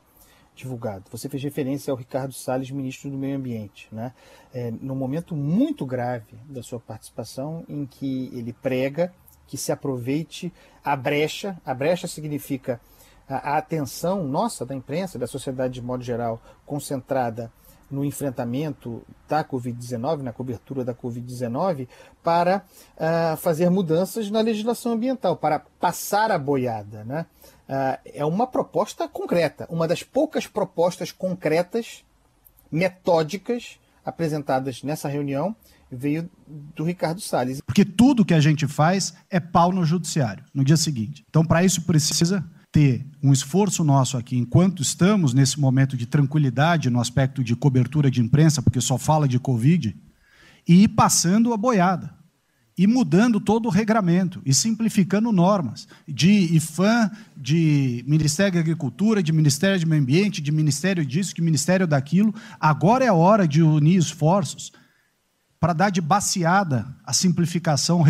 divulgado. 0.55 1.05
Você 1.11 1.29
fez 1.29 1.43
referência 1.43 1.91
ao 1.91 1.97
Ricardo 1.97 2.33
Salles, 2.33 2.71
ministro 2.71 3.11
do 3.11 3.17
Meio 3.17 3.37
Ambiente, 3.37 3.89
né? 3.91 4.13
É, 4.53 4.71
momento 4.71 5.35
muito 5.35 5.87
grave 5.87 6.37
da 6.47 6.63
sua 6.63 6.79
participação, 6.79 7.65
em 7.69 7.87
que 7.87 8.31
ele 8.33 8.53
prega 8.53 9.13
que 9.47 9.57
se 9.57 9.73
aproveite 9.73 10.53
a 10.85 10.95
brecha. 10.95 11.61
A 11.65 11.75
brecha 11.75 12.07
significa 12.07 12.81
a, 13.29 13.55
a 13.55 13.59
atenção 13.59 14.25
nossa, 14.25 14.65
da 14.65 14.75
imprensa, 14.75 15.19
da 15.19 15.27
sociedade 15.27 15.75
de 15.75 15.83
modo 15.83 16.03
geral, 16.03 16.41
concentrada 16.67 17.51
no 17.93 18.05
enfrentamento 18.05 19.03
da 19.29 19.45
Covid-19, 19.45 20.23
na 20.23 20.33
cobertura 20.33 20.85
da 20.85 20.95
Covid-19, 20.95 21.87
para 22.23 22.65
uh, 22.97 23.37
fazer 23.37 23.71
mudanças 23.71 24.31
na 24.31 24.41
legislação 24.41 24.93
ambiental, 24.93 25.37
para 25.37 25.61
passar 25.79 26.31
a 26.31 26.39
boiada. 26.39 27.05
Né? 27.05 27.27
Uh, 27.69 28.11
é 28.15 28.25
uma 28.25 28.47
proposta 28.47 29.07
concreta, 29.07 29.67
uma 29.69 29.87
das 29.87 30.03
poucas 30.03 30.47
propostas 30.47 31.13
concretas, 31.13 32.03
metódicas, 32.71 33.79
apresentadas 34.05 34.83
nessa 34.83 35.09
reunião, 35.09 35.55
veio 35.91 36.29
do 36.47 36.85
Ricardo 36.85 37.21
Salles. 37.21 37.61
Porque 37.61 37.85
tudo 37.85 38.25
que 38.25 38.33
a 38.33 38.41
gente 38.41 38.67
faz 38.67 39.15
é 39.31 39.39
pau 39.39 39.71
no 39.71 39.85
judiciário, 39.85 40.45
no 40.55 40.65
dia 40.65 40.77
seguinte. 40.77 41.25
Então, 41.29 41.45
para 41.45 41.63
isso, 41.63 41.83
precisa 41.83 42.43
ter 42.73 43.07
um 43.23 43.33
esforço 43.33 43.85
nosso 43.85 44.17
aqui, 44.17 44.37
enquanto 44.37 44.81
estamos 44.81 45.35
nesse 45.35 45.61
momento 45.61 45.95
de 45.95 46.07
tranquilidade 46.07 46.89
no 46.89 47.01
aspecto 47.01 47.45
de 47.45 47.55
cobertura 47.55 48.11
de 48.11 48.23
imprensa, 48.23 48.63
porque 48.63 48.81
só 48.81 48.97
fala 48.97 49.29
de 49.29 49.39
Covid, 49.39 49.95
e 50.67 50.85
ir 50.85 50.89
passando 50.89 51.53
a 51.53 51.57
boiada, 51.57 52.15
e 52.77 52.87
mudando 52.87 53.39
todo 53.39 53.67
o 53.67 53.71
regramento, 53.71 54.41
e 54.47 54.55
simplificando 54.55 55.31
normas, 55.31 55.87
de 56.09 56.57
IFAM, 56.57 57.11
de 57.37 58.03
Ministério 58.09 58.55
da 58.55 58.61
Agricultura, 58.61 59.23
de 59.23 59.33
Ministério 59.33 59.79
do 59.79 59.87
Meio 59.87 60.01
Ambiente, 60.01 60.41
de 60.41 60.51
Ministério 60.51 61.05
disso, 61.05 61.35
de 61.35 61.43
Ministério 61.43 61.87
daquilo. 61.87 62.35
Agora 62.59 63.05
é 63.05 63.09
a 63.09 63.15
hora 63.15 63.47
de 63.47 63.63
unir 63.63 63.99
esforços 63.99 64.73
para 65.61 65.75
dar 65.75 65.91
de 65.91 66.01
baseada 66.01 66.87
a 67.05 67.13
simplificação 67.13 68.03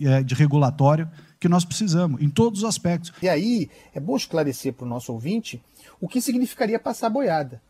eh, 0.00 0.22
de 0.22 0.34
regulatório 0.34 1.08
que 1.38 1.48
nós 1.48 1.64
precisamos, 1.64 2.20
em 2.20 2.28
todos 2.28 2.60
os 2.60 2.68
aspectos. 2.68 3.12
E 3.22 3.28
aí, 3.28 3.70
é 3.94 4.00
bom 4.00 4.16
esclarecer 4.16 4.72
para 4.72 4.86
o 4.86 4.88
nosso 4.88 5.12
ouvinte 5.12 5.62
o 6.00 6.08
que 6.08 6.20
significaria 6.20 6.78
passar 6.78 7.10
boiada, 7.10 7.60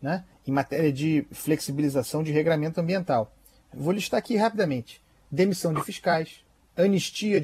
né? 0.00 0.24
em 0.46 0.50
matéria 0.50 0.92
de 0.92 1.26
flexibilização 1.30 2.22
de 2.22 2.32
regramento 2.32 2.80
ambiental. 2.80 3.32
Vou 3.72 3.92
listar 3.92 4.18
aqui 4.18 4.36
rapidamente: 4.36 5.00
demissão 5.30 5.72
de 5.72 5.82
fiscais, 5.82 6.44
anistia 6.76 7.40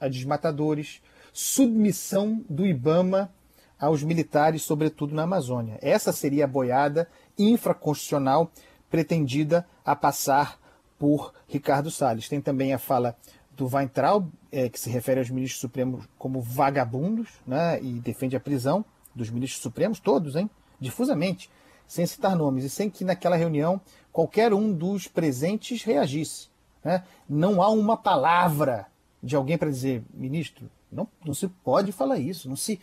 a 0.00 0.08
desmatadores, 0.08 1.00
submissão 1.32 2.44
do 2.48 2.66
IBAMA 2.66 3.32
aos 3.78 4.02
militares, 4.02 4.62
sobretudo 4.62 5.14
na 5.14 5.22
Amazônia. 5.22 5.78
Essa 5.82 6.12
seria 6.12 6.44
a 6.44 6.48
boiada 6.48 7.08
infraconstitucional 7.38 8.52
pretendida 8.88 9.66
a 9.84 9.96
passar 9.96 10.58
por 10.98 11.34
Ricardo 11.48 11.90
Salles. 11.90 12.28
Tem 12.28 12.40
também 12.40 12.72
a 12.72 12.78
fala 12.78 13.16
do 13.56 13.66
Weintraub, 13.66 14.28
é, 14.50 14.68
que 14.68 14.78
se 14.78 14.90
refere 14.90 15.20
aos 15.20 15.30
ministros 15.30 15.60
supremos 15.60 16.06
como 16.18 16.40
vagabundos, 16.40 17.28
né, 17.46 17.80
e 17.82 18.00
defende 18.00 18.36
a 18.36 18.40
prisão 18.40 18.84
dos 19.14 19.30
ministros 19.30 19.62
supremos, 19.62 20.00
todos, 20.00 20.36
hein, 20.36 20.50
difusamente, 20.80 21.50
sem 21.86 22.06
citar 22.06 22.36
nomes, 22.36 22.64
e 22.64 22.70
sem 22.70 22.90
que 22.90 23.04
naquela 23.04 23.36
reunião 23.36 23.80
qualquer 24.12 24.52
um 24.52 24.72
dos 24.72 25.06
presentes 25.06 25.82
reagisse. 25.82 26.48
Né? 26.82 27.02
Não 27.28 27.62
há 27.62 27.68
uma 27.68 27.96
palavra 27.96 28.86
de 29.22 29.34
alguém 29.36 29.56
para 29.56 29.70
dizer, 29.70 30.02
ministro, 30.12 30.68
não, 30.90 31.08
não 31.24 31.34
se 31.34 31.48
pode 31.48 31.92
falar 31.92 32.18
isso, 32.18 32.48
não 32.48 32.56
se, 32.56 32.80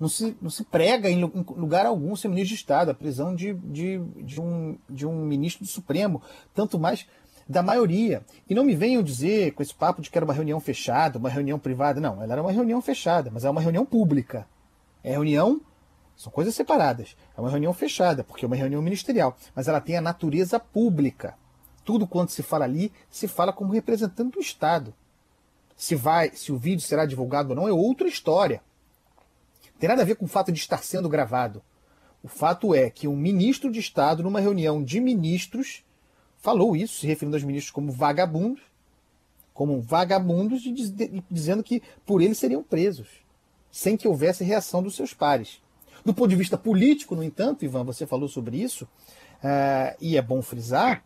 não 0.00 0.08
se, 0.08 0.36
não 0.40 0.50
se 0.50 0.64
prega 0.64 1.10
em 1.10 1.22
lugar 1.22 1.86
algum 1.86 2.16
ser 2.16 2.28
ministro 2.28 2.54
de 2.54 2.60
Estado, 2.60 2.90
a 2.90 2.94
prisão 2.94 3.34
de, 3.34 3.54
de, 3.54 3.98
de, 3.98 4.40
um, 4.40 4.76
de 4.88 5.06
um 5.06 5.24
ministro 5.24 5.64
do 5.64 5.70
Supremo, 5.70 6.22
tanto 6.54 6.78
mais 6.78 7.06
da 7.52 7.62
maioria. 7.62 8.24
E 8.48 8.54
não 8.54 8.64
me 8.64 8.74
venham 8.74 9.02
dizer 9.02 9.52
com 9.52 9.62
esse 9.62 9.74
papo 9.74 10.02
de 10.02 10.10
que 10.10 10.18
era 10.18 10.24
uma 10.24 10.34
reunião 10.34 10.58
fechada, 10.58 11.18
uma 11.18 11.28
reunião 11.28 11.58
privada. 11.58 12.00
Não, 12.00 12.22
ela 12.22 12.32
era 12.32 12.42
uma 12.42 12.50
reunião 12.50 12.82
fechada, 12.82 13.30
mas 13.32 13.44
é 13.44 13.50
uma 13.50 13.60
reunião 13.60 13.86
pública. 13.86 14.46
É 15.04 15.12
reunião, 15.12 15.60
são 16.16 16.32
coisas 16.32 16.54
separadas. 16.54 17.16
É 17.36 17.40
uma 17.40 17.50
reunião 17.50 17.72
fechada, 17.72 18.24
porque 18.24 18.44
é 18.44 18.48
uma 18.48 18.56
reunião 18.56 18.82
ministerial, 18.82 19.36
mas 19.54 19.68
ela 19.68 19.80
tem 19.80 19.96
a 19.96 20.00
natureza 20.00 20.58
pública. 20.58 21.34
Tudo 21.84 22.06
quanto 22.06 22.32
se 22.32 22.42
fala 22.42 22.64
ali, 22.64 22.92
se 23.10 23.28
fala 23.28 23.52
como 23.52 23.72
representante 23.72 24.32
do 24.32 24.40
Estado. 24.40 24.94
Se 25.76 25.94
vai, 25.94 26.30
se 26.34 26.52
o 26.52 26.56
vídeo 26.56 26.80
será 26.80 27.04
divulgado 27.04 27.50
ou 27.50 27.56
não 27.56 27.68
é 27.68 27.72
outra 27.72 28.08
história. 28.08 28.62
Não 29.72 29.78
tem 29.78 29.88
nada 29.88 30.02
a 30.02 30.04
ver 30.04 30.14
com 30.14 30.24
o 30.24 30.28
fato 30.28 30.52
de 30.52 30.58
estar 30.58 30.82
sendo 30.82 31.08
gravado. 31.08 31.62
O 32.22 32.28
fato 32.28 32.72
é 32.72 32.88
que 32.88 33.08
um 33.08 33.16
ministro 33.16 33.70
de 33.70 33.80
Estado, 33.80 34.22
numa 34.22 34.38
reunião 34.38 34.82
de 34.82 35.00
ministros, 35.00 35.84
falou 36.42 36.76
isso, 36.76 37.00
se 37.00 37.06
referindo 37.06 37.36
aos 37.36 37.44
ministros 37.44 37.70
como 37.70 37.92
vagabundos, 37.92 38.60
como 39.54 39.80
vagabundos, 39.80 40.66
e 40.66 41.22
dizendo 41.30 41.62
que 41.62 41.80
por 42.04 42.20
eles 42.20 42.36
seriam 42.36 42.62
presos, 42.62 43.08
sem 43.70 43.96
que 43.96 44.08
houvesse 44.08 44.42
reação 44.42 44.82
dos 44.82 44.96
seus 44.96 45.14
pares. 45.14 45.62
Do 46.04 46.12
ponto 46.12 46.28
de 46.28 46.36
vista 46.36 46.58
político, 46.58 47.14
no 47.14 47.22
entanto, 47.22 47.64
Ivan, 47.64 47.84
você 47.84 48.06
falou 48.06 48.28
sobre 48.28 48.60
isso, 48.60 48.84
uh, 48.84 49.96
e 50.00 50.16
é 50.16 50.22
bom 50.22 50.42
frisar, 50.42 51.04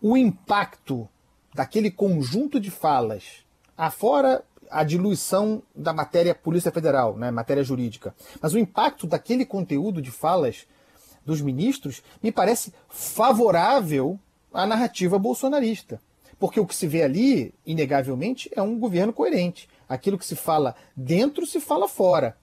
o 0.00 0.16
impacto 0.16 1.08
daquele 1.52 1.90
conjunto 1.90 2.60
de 2.60 2.70
falas, 2.70 3.44
afora 3.76 4.44
a 4.70 4.84
diluição 4.84 5.62
da 5.74 5.92
matéria 5.92 6.34
Polícia 6.34 6.70
Federal, 6.70 7.16
né, 7.16 7.30
matéria 7.30 7.64
jurídica, 7.64 8.14
mas 8.40 8.52
o 8.52 8.58
impacto 8.58 9.06
daquele 9.06 9.44
conteúdo 9.44 10.00
de 10.00 10.10
falas 10.10 10.66
dos 11.24 11.40
ministros 11.40 12.02
me 12.22 12.30
parece 12.30 12.72
favorável 12.88 14.18
a 14.52 14.66
narrativa 14.66 15.18
bolsonarista. 15.18 16.00
Porque 16.38 16.60
o 16.60 16.66
que 16.66 16.74
se 16.74 16.86
vê 16.86 17.02
ali, 17.02 17.54
inegavelmente, 17.66 18.50
é 18.54 18.60
um 18.60 18.78
governo 18.78 19.12
coerente. 19.12 19.68
Aquilo 19.88 20.18
que 20.18 20.26
se 20.26 20.36
fala 20.36 20.74
dentro 20.94 21.46
se 21.46 21.60
fala 21.60 21.88
fora. 21.88 22.36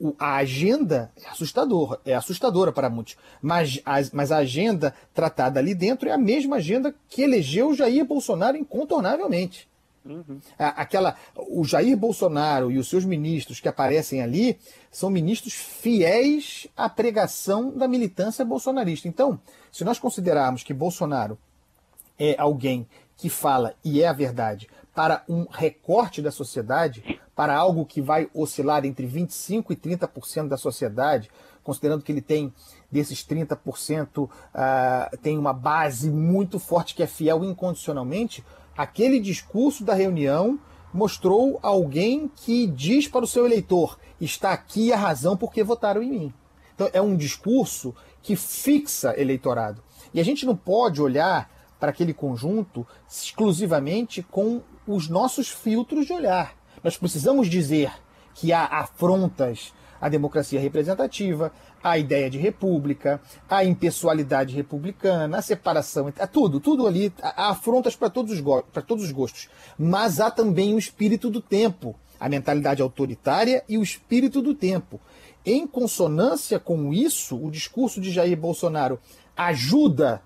O, 0.00 0.14
a 0.18 0.36
agenda 0.36 1.10
é 1.16 1.28
assustadora, 1.28 2.00
é 2.04 2.14
assustadora 2.14 2.72
para 2.72 2.90
muitos. 2.90 3.16
Mas 3.42 3.80
a, 3.84 3.96
mas 4.12 4.32
a 4.32 4.38
agenda 4.38 4.94
tratada 5.12 5.60
ali 5.60 5.74
dentro 5.74 6.08
é 6.08 6.12
a 6.12 6.18
mesma 6.18 6.56
agenda 6.56 6.94
que 7.08 7.22
elegeu 7.22 7.74
Jair 7.74 8.04
Bolsonaro 8.04 8.56
incontornavelmente. 8.56 9.68
Uhum. 10.04 10.40
Aquela, 10.58 11.16
o 11.36 11.64
Jair 11.64 11.96
Bolsonaro 11.96 12.70
e 12.70 12.78
os 12.78 12.88
seus 12.88 13.04
ministros 13.04 13.60
que 13.60 13.68
aparecem 13.68 14.22
ali 14.22 14.58
são 14.90 15.10
ministros 15.10 15.52
fiéis 15.54 16.66
à 16.76 16.88
pregação 16.88 17.70
da 17.70 17.86
militância 17.86 18.44
bolsonarista. 18.44 19.08
Então, 19.08 19.40
se 19.70 19.84
nós 19.84 19.98
considerarmos 19.98 20.62
que 20.62 20.72
Bolsonaro 20.72 21.38
é 22.18 22.34
alguém 22.38 22.88
que 23.16 23.28
fala, 23.28 23.74
e 23.84 24.02
é 24.02 24.08
a 24.08 24.12
verdade, 24.12 24.68
para 24.94 25.22
um 25.28 25.46
recorte 25.50 26.22
da 26.22 26.30
sociedade, 26.30 27.20
para 27.34 27.54
algo 27.54 27.86
que 27.86 28.00
vai 28.00 28.28
oscilar 28.34 28.84
entre 28.84 29.06
25% 29.06 29.66
e 29.70 29.76
30% 29.76 30.48
da 30.48 30.56
sociedade, 30.56 31.30
considerando 31.62 32.02
que 32.02 32.10
ele 32.10 32.20
tem, 32.22 32.52
desses 32.90 33.24
30%, 33.24 34.24
uh, 34.24 34.30
ah, 34.54 35.10
tem 35.22 35.36
uma 35.36 35.52
base 35.52 36.10
muito 36.10 36.58
forte 36.58 36.94
que 36.94 37.02
é 37.02 37.06
fiel 37.06 37.44
incondicionalmente, 37.44 38.42
aquele 38.78 39.18
discurso 39.18 39.82
da 39.82 39.92
reunião 39.92 40.56
mostrou 40.94 41.58
alguém 41.60 42.30
que 42.36 42.64
diz 42.68 43.08
para 43.08 43.24
o 43.24 43.28
seu 43.28 43.44
eleitor: 43.44 43.98
está 44.20 44.52
aqui 44.52 44.92
a 44.92 44.96
razão 44.96 45.36
porque 45.36 45.64
votaram 45.64 46.00
em 46.00 46.10
mim. 46.10 46.34
Então 46.74 46.88
é 46.92 47.02
um 47.02 47.16
discurso 47.16 47.92
que 48.22 48.36
fixa 48.36 49.20
eleitorado. 49.20 49.82
E 50.14 50.20
a 50.20 50.24
gente 50.24 50.46
não 50.46 50.54
pode 50.54 51.02
olhar 51.02 51.50
para 51.80 51.90
aquele 51.90 52.14
conjunto 52.14 52.86
exclusivamente 53.10 54.22
com 54.22 54.62
os 54.86 55.08
nossos 55.08 55.48
filtros 55.48 56.06
de 56.06 56.12
olhar. 56.12 56.54
Nós 56.82 56.96
precisamos 56.96 57.48
dizer 57.48 57.92
que 58.34 58.52
há 58.52 58.64
afrontas 58.64 59.72
a 60.00 60.08
democracia 60.08 60.60
representativa, 60.60 61.52
a 61.82 61.98
ideia 61.98 62.28
de 62.28 62.38
república, 62.38 63.20
a 63.48 63.64
impessoalidade 63.64 64.54
republicana, 64.54 65.38
a 65.38 65.42
separação, 65.42 66.12
a 66.18 66.26
tudo, 66.26 66.60
tudo 66.60 66.86
ali, 66.86 67.12
há 67.22 67.50
afrontas 67.50 67.96
para 67.96 68.10
todos, 68.10 68.42
todos 68.86 69.04
os 69.04 69.12
gostos. 69.12 69.48
Mas 69.78 70.20
há 70.20 70.30
também 70.30 70.74
o 70.74 70.78
espírito 70.78 71.30
do 71.30 71.40
tempo, 71.40 71.94
a 72.18 72.28
mentalidade 72.28 72.82
autoritária 72.82 73.64
e 73.68 73.78
o 73.78 73.82
espírito 73.82 74.42
do 74.42 74.54
tempo. 74.54 75.00
Em 75.44 75.66
consonância 75.66 76.58
com 76.58 76.92
isso, 76.92 77.42
o 77.42 77.50
discurso 77.50 78.00
de 78.00 78.10
Jair 78.10 78.36
Bolsonaro 78.36 78.98
ajuda 79.36 80.22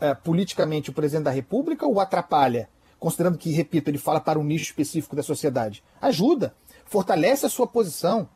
é, 0.00 0.14
politicamente 0.14 0.90
o 0.90 0.92
presidente 0.92 1.24
da 1.24 1.30
República 1.30 1.86
ou 1.86 2.00
atrapalha? 2.00 2.68
Considerando 2.98 3.38
que, 3.38 3.50
repito, 3.50 3.88
ele 3.88 3.98
fala 3.98 4.20
para 4.20 4.38
um 4.38 4.44
nicho 4.44 4.64
específico 4.64 5.14
da 5.14 5.22
sociedade. 5.22 5.82
Ajuda, 6.00 6.54
fortalece 6.84 7.46
a 7.46 7.48
sua 7.48 7.66
posição, 7.66 8.28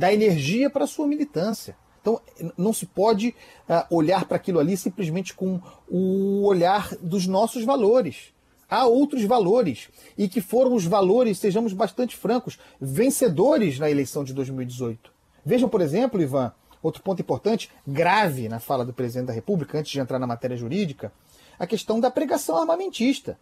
dá 0.00 0.12
energia 0.12 0.70
para 0.70 0.84
a 0.84 0.88
sua 0.88 1.06
militância. 1.06 1.76
Então, 2.00 2.18
não 2.56 2.72
se 2.72 2.86
pode 2.86 3.28
uh, 3.68 3.94
olhar 3.94 4.24
para 4.24 4.36
aquilo 4.36 4.58
ali 4.58 4.74
simplesmente 4.76 5.34
com 5.34 5.60
o 5.86 6.42
olhar 6.46 6.96
dos 6.96 7.26
nossos 7.26 7.62
valores. 7.62 8.32
Há 8.68 8.86
outros 8.86 9.22
valores, 9.24 9.88
e 10.16 10.28
que 10.28 10.40
foram 10.40 10.74
os 10.74 10.86
valores, 10.86 11.38
sejamos 11.38 11.72
bastante 11.72 12.16
francos, 12.16 12.58
vencedores 12.80 13.78
na 13.78 13.90
eleição 13.90 14.24
de 14.24 14.32
2018. 14.32 15.12
Vejam, 15.44 15.68
por 15.68 15.80
exemplo, 15.80 16.22
Ivan, 16.22 16.52
outro 16.82 17.02
ponto 17.02 17.20
importante, 17.20 17.70
grave 17.86 18.48
na 18.48 18.60
fala 18.60 18.84
do 18.84 18.94
presidente 18.94 19.26
da 19.26 19.32
República, 19.32 19.78
antes 19.78 19.92
de 19.92 20.00
entrar 20.00 20.18
na 20.18 20.26
matéria 20.26 20.56
jurídica, 20.56 21.12
a 21.58 21.66
questão 21.66 22.00
da 22.00 22.10
pregação 22.10 22.56
armamentista. 22.56 23.38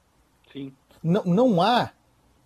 Sim. 0.52 0.72
Não, 1.02 1.22
não 1.24 1.62
há, 1.62 1.90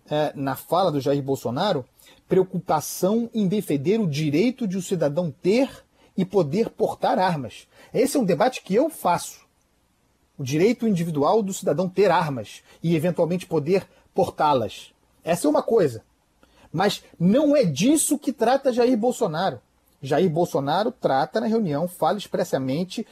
é, 0.07 0.31
na 0.35 0.55
fala 0.55 0.91
do 0.91 0.99
Jair 1.01 1.23
Bolsonaro, 1.23 1.85
preocupação 2.27 3.29
em 3.33 3.47
defender 3.47 3.99
o 3.99 4.07
direito 4.07 4.67
de 4.67 4.75
o 4.75 4.79
um 4.79 4.81
cidadão 4.81 5.31
ter 5.31 5.69
e 6.15 6.23
poder 6.23 6.69
portar 6.69 7.19
armas. 7.19 7.67
Esse 7.93 8.17
é 8.17 8.19
um 8.19 8.25
debate 8.25 8.61
que 8.61 8.75
eu 8.75 8.89
faço. 8.89 9.41
O 10.37 10.43
direito 10.43 10.87
individual 10.87 11.43
do 11.43 11.53
cidadão 11.53 11.87
ter 11.87 12.09
armas 12.09 12.63
e, 12.81 12.95
eventualmente, 12.95 13.45
poder 13.45 13.87
portá-las. 14.13 14.93
Essa 15.23 15.47
é 15.47 15.49
uma 15.49 15.61
coisa. 15.61 16.03
Mas 16.71 17.03
não 17.19 17.55
é 17.55 17.63
disso 17.63 18.17
que 18.17 18.33
trata 18.33 18.73
Jair 18.73 18.97
Bolsonaro. 18.97 19.61
Jair 20.01 20.29
Bolsonaro 20.29 20.91
trata 20.91 21.39
na 21.39 21.47
reunião, 21.47 21.87
fala 21.87 22.17
expressamente, 22.17 23.05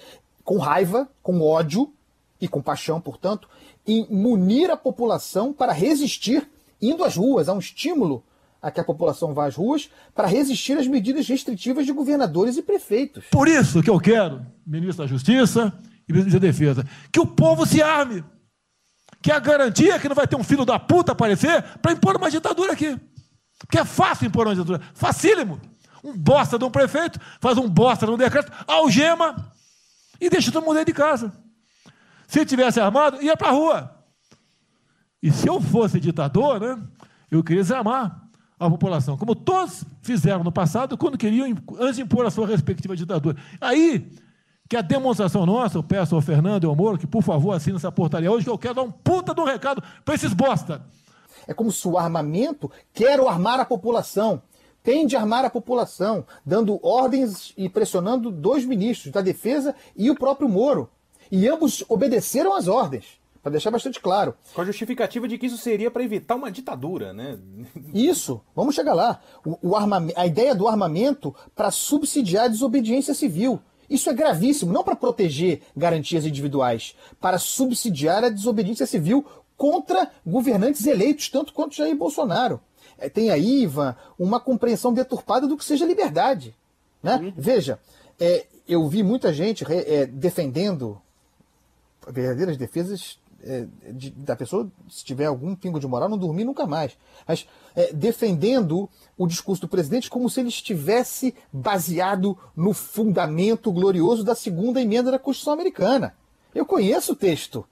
com 0.43 0.57
raiva, 0.57 1.07
com 1.21 1.41
ódio 1.41 1.93
e 2.39 2.47
com 2.47 2.61
paixão, 2.61 2.99
portanto, 2.99 3.47
em 3.85 4.05
munir 4.09 4.69
a 4.71 4.75
população 4.75 5.53
para 5.53 5.71
resistir 5.71 6.49
indo 6.81 7.03
às 7.03 7.15
ruas. 7.15 7.47
Há 7.47 7.53
um 7.53 7.59
estímulo 7.59 8.23
a 8.61 8.69
que 8.69 8.79
a 8.79 8.83
população 8.83 9.33
vá 9.33 9.47
às 9.47 9.55
ruas 9.55 9.89
para 10.13 10.27
resistir 10.27 10.77
às 10.77 10.85
medidas 10.85 11.27
restritivas 11.27 11.85
de 11.85 11.91
governadores 11.91 12.57
e 12.57 12.61
prefeitos. 12.61 13.25
Por 13.31 13.47
isso 13.47 13.81
que 13.81 13.89
eu 13.89 13.99
quero, 13.99 14.45
ministro 14.65 15.03
da 15.03 15.07
Justiça 15.07 15.73
e 16.07 16.13
ministro 16.13 16.39
da 16.39 16.47
Defesa, 16.47 16.85
que 17.11 17.19
o 17.19 17.25
povo 17.25 17.65
se 17.65 17.81
arme. 17.81 18.23
Que 19.21 19.31
a 19.31 19.39
garantia 19.39 19.99
que 19.99 20.09
não 20.09 20.15
vai 20.15 20.27
ter 20.27 20.35
um 20.35 20.43
filho 20.43 20.65
da 20.65 20.79
puta 20.79 21.11
aparecer 21.11 21.63
para 21.79 21.91
impor 21.91 22.15
uma 22.15 22.29
ditadura 22.29 22.73
aqui. 22.73 22.99
Porque 23.59 23.77
é 23.77 23.85
fácil 23.85 24.27
impor 24.27 24.47
uma 24.47 24.55
ditadura. 24.55 24.81
Facílimo. 24.93 25.59
Um 26.03 26.17
bosta 26.17 26.57
de 26.57 26.65
um 26.65 26.71
prefeito 26.71 27.19
faz 27.39 27.57
um 27.57 27.69
bosta 27.69 28.07
de 28.07 28.11
um 28.11 28.17
decreto, 28.17 28.51
algema 28.65 29.53
e 30.19 30.29
deixa 30.29 30.51
todo 30.51 30.63
mundo 30.63 30.73
dentro 30.73 30.91
de 30.91 30.97
casa. 30.97 31.31
Se 32.27 32.43
tivesse 32.45 32.79
armado, 32.79 33.21
ia 33.21 33.37
para 33.37 33.49
a 33.49 33.51
rua. 33.51 33.95
E 35.21 35.31
se 35.31 35.47
eu 35.47 35.61
fosse 35.61 35.99
ditador, 35.99 36.59
né, 36.59 36.81
eu 37.29 37.43
queria 37.43 37.61
desarmar 37.61 38.20
a 38.65 38.69
população, 38.69 39.17
como 39.17 39.33
todos 39.33 39.83
fizeram 40.01 40.43
no 40.43 40.51
passado, 40.51 40.97
quando 40.97 41.17
queriam, 41.17 41.57
antes 41.79 41.95
de 41.95 42.03
impor 42.03 42.25
a 42.25 42.31
sua 42.31 42.45
respectiva 42.45 42.95
ditadura. 42.95 43.35
Aí, 43.59 44.11
que 44.69 44.77
a 44.77 44.81
demonstração 44.81 45.45
nossa, 45.45 45.77
eu 45.77 45.83
peço 45.83 46.15
ao 46.15 46.21
Fernando 46.21 46.63
e 46.63 46.67
ao 46.67 46.75
Moro 46.75 46.97
que, 46.97 47.07
por 47.07 47.23
favor, 47.23 47.53
assine 47.53 47.75
essa 47.75 47.91
portaria 47.91 48.31
hoje, 48.31 48.45
que 48.45 48.49
eu 48.49 48.57
quero 48.57 48.75
dar 48.75 48.83
um 48.83 48.91
puta 48.91 49.33
de 49.33 49.41
um 49.41 49.45
recado 49.45 49.83
para 50.05 50.13
esses 50.13 50.31
bosta. 50.31 50.85
É 51.47 51.53
como 51.53 51.71
se 51.71 51.87
o 51.87 51.97
armamento 51.97 52.71
quero 52.93 53.27
armar 53.27 53.59
a 53.59 53.65
população. 53.65 54.41
Tem 54.83 55.05
de 55.05 55.15
armar 55.15 55.43
a 55.43 55.49
população, 55.49 56.25
dando 56.45 56.79
ordens 56.81 57.53
e 57.57 57.67
pressionando 57.67 58.31
dois 58.31 58.63
ministros 58.63 59.11
da 59.11 59.21
Defesa 59.21 59.75
e 59.95 60.09
o 60.09 60.15
próprio 60.15 60.47
Moro. 60.47 60.89
E 61.31 61.47
ambos 61.47 61.83
obedeceram 61.89 62.55
às 62.55 62.67
ordens, 62.67 63.05
para 63.41 63.51
deixar 63.51 63.71
bastante 63.71 63.99
claro. 63.99 64.35
Com 64.53 64.61
a 64.61 64.65
justificativa 64.65 65.27
de 65.27 65.37
que 65.37 65.47
isso 65.47 65.57
seria 65.57 65.89
para 65.89 66.03
evitar 66.03 66.35
uma 66.35 66.51
ditadura, 66.51 67.11
né? 67.11 67.39
Isso, 67.93 68.41
vamos 68.55 68.75
chegar 68.75 68.93
lá. 68.93 69.19
O, 69.45 69.57
o 69.69 69.75
a 70.15 70.27
ideia 70.27 70.53
do 70.53 70.67
armamento 70.67 71.35
para 71.55 71.71
subsidiar 71.71 72.45
a 72.45 72.49
desobediência 72.49 73.13
civil. 73.13 73.59
Isso 73.89 74.09
é 74.09 74.13
gravíssimo, 74.13 74.71
não 74.71 74.83
para 74.83 74.95
proteger 74.95 75.61
garantias 75.75 76.25
individuais, 76.25 76.95
para 77.19 77.37
subsidiar 77.37 78.23
a 78.23 78.29
desobediência 78.29 78.85
civil 78.85 79.25
contra 79.57 80.09
governantes 80.25 80.85
eleitos, 80.85 81.29
tanto 81.29 81.51
quanto 81.51 81.75
Jair 81.75 81.95
Bolsonaro. 81.95 82.61
É, 82.97 83.09
tem 83.09 83.31
aí, 83.31 83.63
Ivan, 83.63 83.95
uma 84.17 84.39
compreensão 84.39 84.93
deturpada 84.93 85.47
do 85.47 85.57
que 85.57 85.65
seja 85.65 85.85
liberdade. 85.85 86.55
Né? 87.03 87.17
Uhum. 87.17 87.33
Veja, 87.35 87.79
é, 88.19 88.45
eu 88.67 88.87
vi 88.87 89.03
muita 89.03 89.33
gente 89.33 89.65
é, 89.67 90.05
defendendo 90.05 91.01
verdadeiras 92.07 92.57
defesas 92.57 93.19
é, 93.43 93.67
de, 93.91 94.11
da 94.11 94.35
pessoa, 94.35 94.69
se 94.89 95.03
tiver 95.03 95.25
algum 95.25 95.55
pingo 95.55 95.79
de 95.79 95.87
moral, 95.87 96.09
não 96.09 96.17
dormir 96.17 96.43
nunca 96.43 96.65
mais. 96.65 96.97
Mas 97.27 97.47
é, 97.75 97.91
defendendo 97.93 98.89
o 99.17 99.27
discurso 99.27 99.61
do 99.61 99.67
presidente 99.67 100.09
como 100.09 100.29
se 100.29 100.39
ele 100.39 100.49
estivesse 100.49 101.33
baseado 101.51 102.37
no 102.55 102.73
fundamento 102.73 103.71
glorioso 103.71 104.23
da 104.23 104.35
segunda 104.35 104.81
emenda 104.81 105.11
da 105.11 105.19
Constituição 105.19 105.53
Americana. 105.53 106.15
Eu 106.53 106.65
conheço 106.65 107.13
o 107.13 107.15
texto 107.15 107.65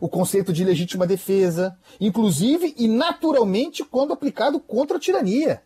o 0.00 0.08
conceito 0.08 0.52
de 0.52 0.64
legítima 0.64 1.06
defesa, 1.06 1.76
inclusive 2.00 2.74
e 2.76 2.86
naturalmente 2.86 3.84
quando 3.84 4.12
aplicado 4.12 4.60
contra 4.60 4.96
a 4.96 5.00
tirania. 5.00 5.62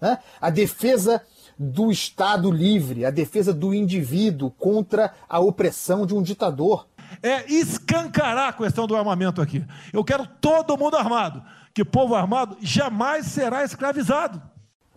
Né? 0.00 0.18
A 0.40 0.50
defesa 0.50 1.22
do 1.58 1.90
Estado 1.90 2.50
livre, 2.50 3.04
a 3.04 3.10
defesa 3.10 3.52
do 3.52 3.72
indivíduo 3.72 4.50
contra 4.50 5.14
a 5.28 5.38
opressão 5.38 6.06
de 6.06 6.14
um 6.14 6.22
ditador. 6.22 6.86
É 7.22 7.50
escancarar 7.52 8.48
a 8.48 8.52
questão 8.52 8.86
do 8.86 8.96
armamento 8.96 9.40
aqui. 9.40 9.64
Eu 9.92 10.04
quero 10.04 10.26
todo 10.40 10.76
mundo 10.76 10.96
armado, 10.96 11.42
que 11.72 11.84
povo 11.84 12.14
armado 12.14 12.56
jamais 12.60 13.26
será 13.26 13.64
escravizado. 13.64 14.42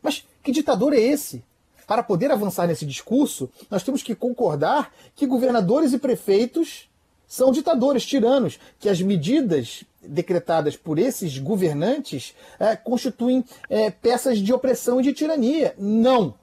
Mas 0.01 0.25
que 0.43 0.51
ditador 0.51 0.93
é 0.93 0.99
esse? 0.99 1.43
Para 1.85 2.03
poder 2.03 2.31
avançar 2.31 2.67
nesse 2.67 2.85
discurso, 2.85 3.49
nós 3.71 3.83
temos 3.83 4.03
que 4.03 4.13
concordar 4.13 4.91
que 5.15 5.25
governadores 5.25 5.93
e 5.93 5.97
prefeitos 5.97 6.89
são 7.27 7.51
ditadores, 7.51 8.05
tiranos, 8.05 8.59
que 8.79 8.87
as 8.87 9.01
medidas 9.01 9.83
decretadas 10.01 10.77
por 10.77 10.97
esses 10.97 11.37
governantes 11.37 12.33
é, 12.59 12.75
constituem 12.75 13.43
é, 13.69 13.89
peças 13.89 14.39
de 14.39 14.53
opressão 14.53 14.99
e 14.99 15.03
de 15.03 15.13
tirania. 15.13 15.75
Não. 15.77 16.33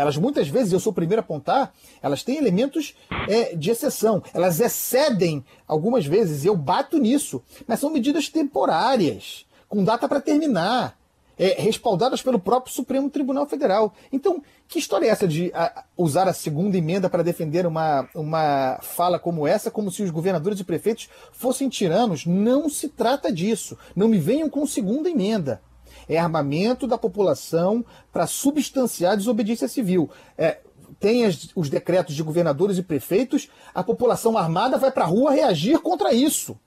Elas 0.00 0.16
muitas 0.16 0.48
vezes, 0.48 0.72
eu 0.72 0.80
sou 0.80 0.90
o 0.90 0.94
primeiro 0.94 1.20
a 1.20 1.24
apontar, 1.24 1.72
elas 2.02 2.22
têm 2.22 2.36
elementos 2.36 2.94
é, 3.28 3.54
de 3.54 3.70
exceção. 3.70 4.22
Elas 4.32 4.60
excedem 4.60 5.44
algumas 5.66 6.06
vezes, 6.06 6.44
eu 6.44 6.56
bato 6.56 6.98
nisso, 6.98 7.42
mas 7.66 7.80
são 7.80 7.90
medidas 7.90 8.28
temporárias, 8.28 9.46
com 9.68 9.84
data 9.84 10.08
para 10.08 10.20
terminar 10.20 10.98
é, 11.40 11.58
respaldadas 11.58 12.20
pelo 12.20 12.38
próprio 12.38 12.74
Supremo 12.74 13.08
Tribunal 13.08 13.46
Federal. 13.46 13.94
Então, 14.12 14.42
que 14.68 14.78
história 14.78 15.06
é 15.06 15.08
essa 15.08 15.26
de 15.26 15.50
a, 15.54 15.84
usar 15.96 16.28
a 16.28 16.34
segunda 16.34 16.76
emenda 16.76 17.08
para 17.08 17.22
defender 17.22 17.64
uma, 17.66 18.06
uma 18.14 18.78
fala 18.82 19.18
como 19.18 19.46
essa, 19.46 19.70
como 19.70 19.90
se 19.90 20.02
os 20.02 20.10
governadores 20.10 20.60
e 20.60 20.64
prefeitos 20.64 21.08
fossem 21.32 21.70
tiranos? 21.70 22.26
Não 22.26 22.68
se 22.68 22.90
trata 22.90 23.32
disso. 23.32 23.78
Não 23.96 24.06
me 24.06 24.18
venham 24.18 24.50
com 24.50 24.66
segunda 24.66 25.08
emenda. 25.08 25.62
É 26.12 26.18
armamento 26.18 26.86
da 26.86 26.98
população 26.98 27.84
para 28.12 28.26
substanciar 28.26 29.12
a 29.12 29.16
desobediência 29.16 29.68
civil. 29.68 30.10
É, 30.36 30.58
tem 30.98 31.24
as, 31.24 31.48
os 31.54 31.70
decretos 31.70 32.14
de 32.14 32.22
governadores 32.22 32.78
e 32.78 32.82
prefeitos, 32.82 33.48
a 33.72 33.82
população 33.82 34.36
armada 34.36 34.76
vai 34.76 34.90
para 34.90 35.04
a 35.04 35.08
rua 35.08 35.32
reagir 35.32 35.78
contra 35.78 36.12
isso 36.12 36.58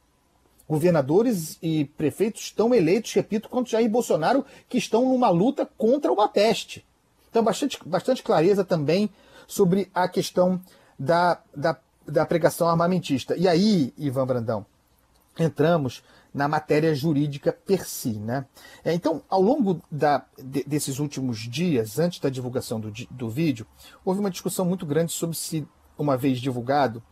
governadores 0.67 1.57
e 1.61 1.85
prefeitos 1.85 2.43
estão 2.43 2.73
eleitos, 2.73 3.13
repito, 3.13 3.49
contra 3.49 3.71
Jair 3.71 3.89
Bolsonaro, 3.89 4.45
que 4.69 4.77
estão 4.77 5.05
numa 5.05 5.29
luta 5.29 5.69
contra 5.77 6.11
uma 6.11 6.27
peste. 6.27 6.85
Então, 7.29 7.43
bastante, 7.43 7.77
bastante 7.85 8.23
clareza 8.23 8.63
também 8.63 9.09
sobre 9.47 9.89
a 9.93 10.07
questão 10.07 10.61
da, 10.97 11.39
da, 11.55 11.77
da 12.07 12.25
pregação 12.25 12.67
armamentista. 12.67 13.35
E 13.35 13.47
aí, 13.47 13.93
Ivan 13.97 14.25
Brandão, 14.25 14.65
entramos 15.37 16.03
na 16.33 16.47
matéria 16.47 16.93
jurídica 16.95 17.53
per 17.53 17.87
si. 17.87 18.13
Né? 18.13 18.45
É, 18.83 18.93
então, 18.93 19.21
ao 19.29 19.41
longo 19.41 19.81
da, 19.91 20.25
de, 20.37 20.63
desses 20.63 20.99
últimos 20.99 21.39
dias, 21.39 21.99
antes 21.99 22.19
da 22.19 22.29
divulgação 22.29 22.79
do, 22.79 22.91
do 23.11 23.29
vídeo, 23.29 23.67
houve 24.03 24.19
uma 24.19 24.31
discussão 24.31 24.65
muito 24.65 24.85
grande 24.85 25.11
sobre 25.11 25.35
se, 25.35 25.67
uma 25.97 26.17
vez 26.17 26.39
divulgado, 26.39 27.03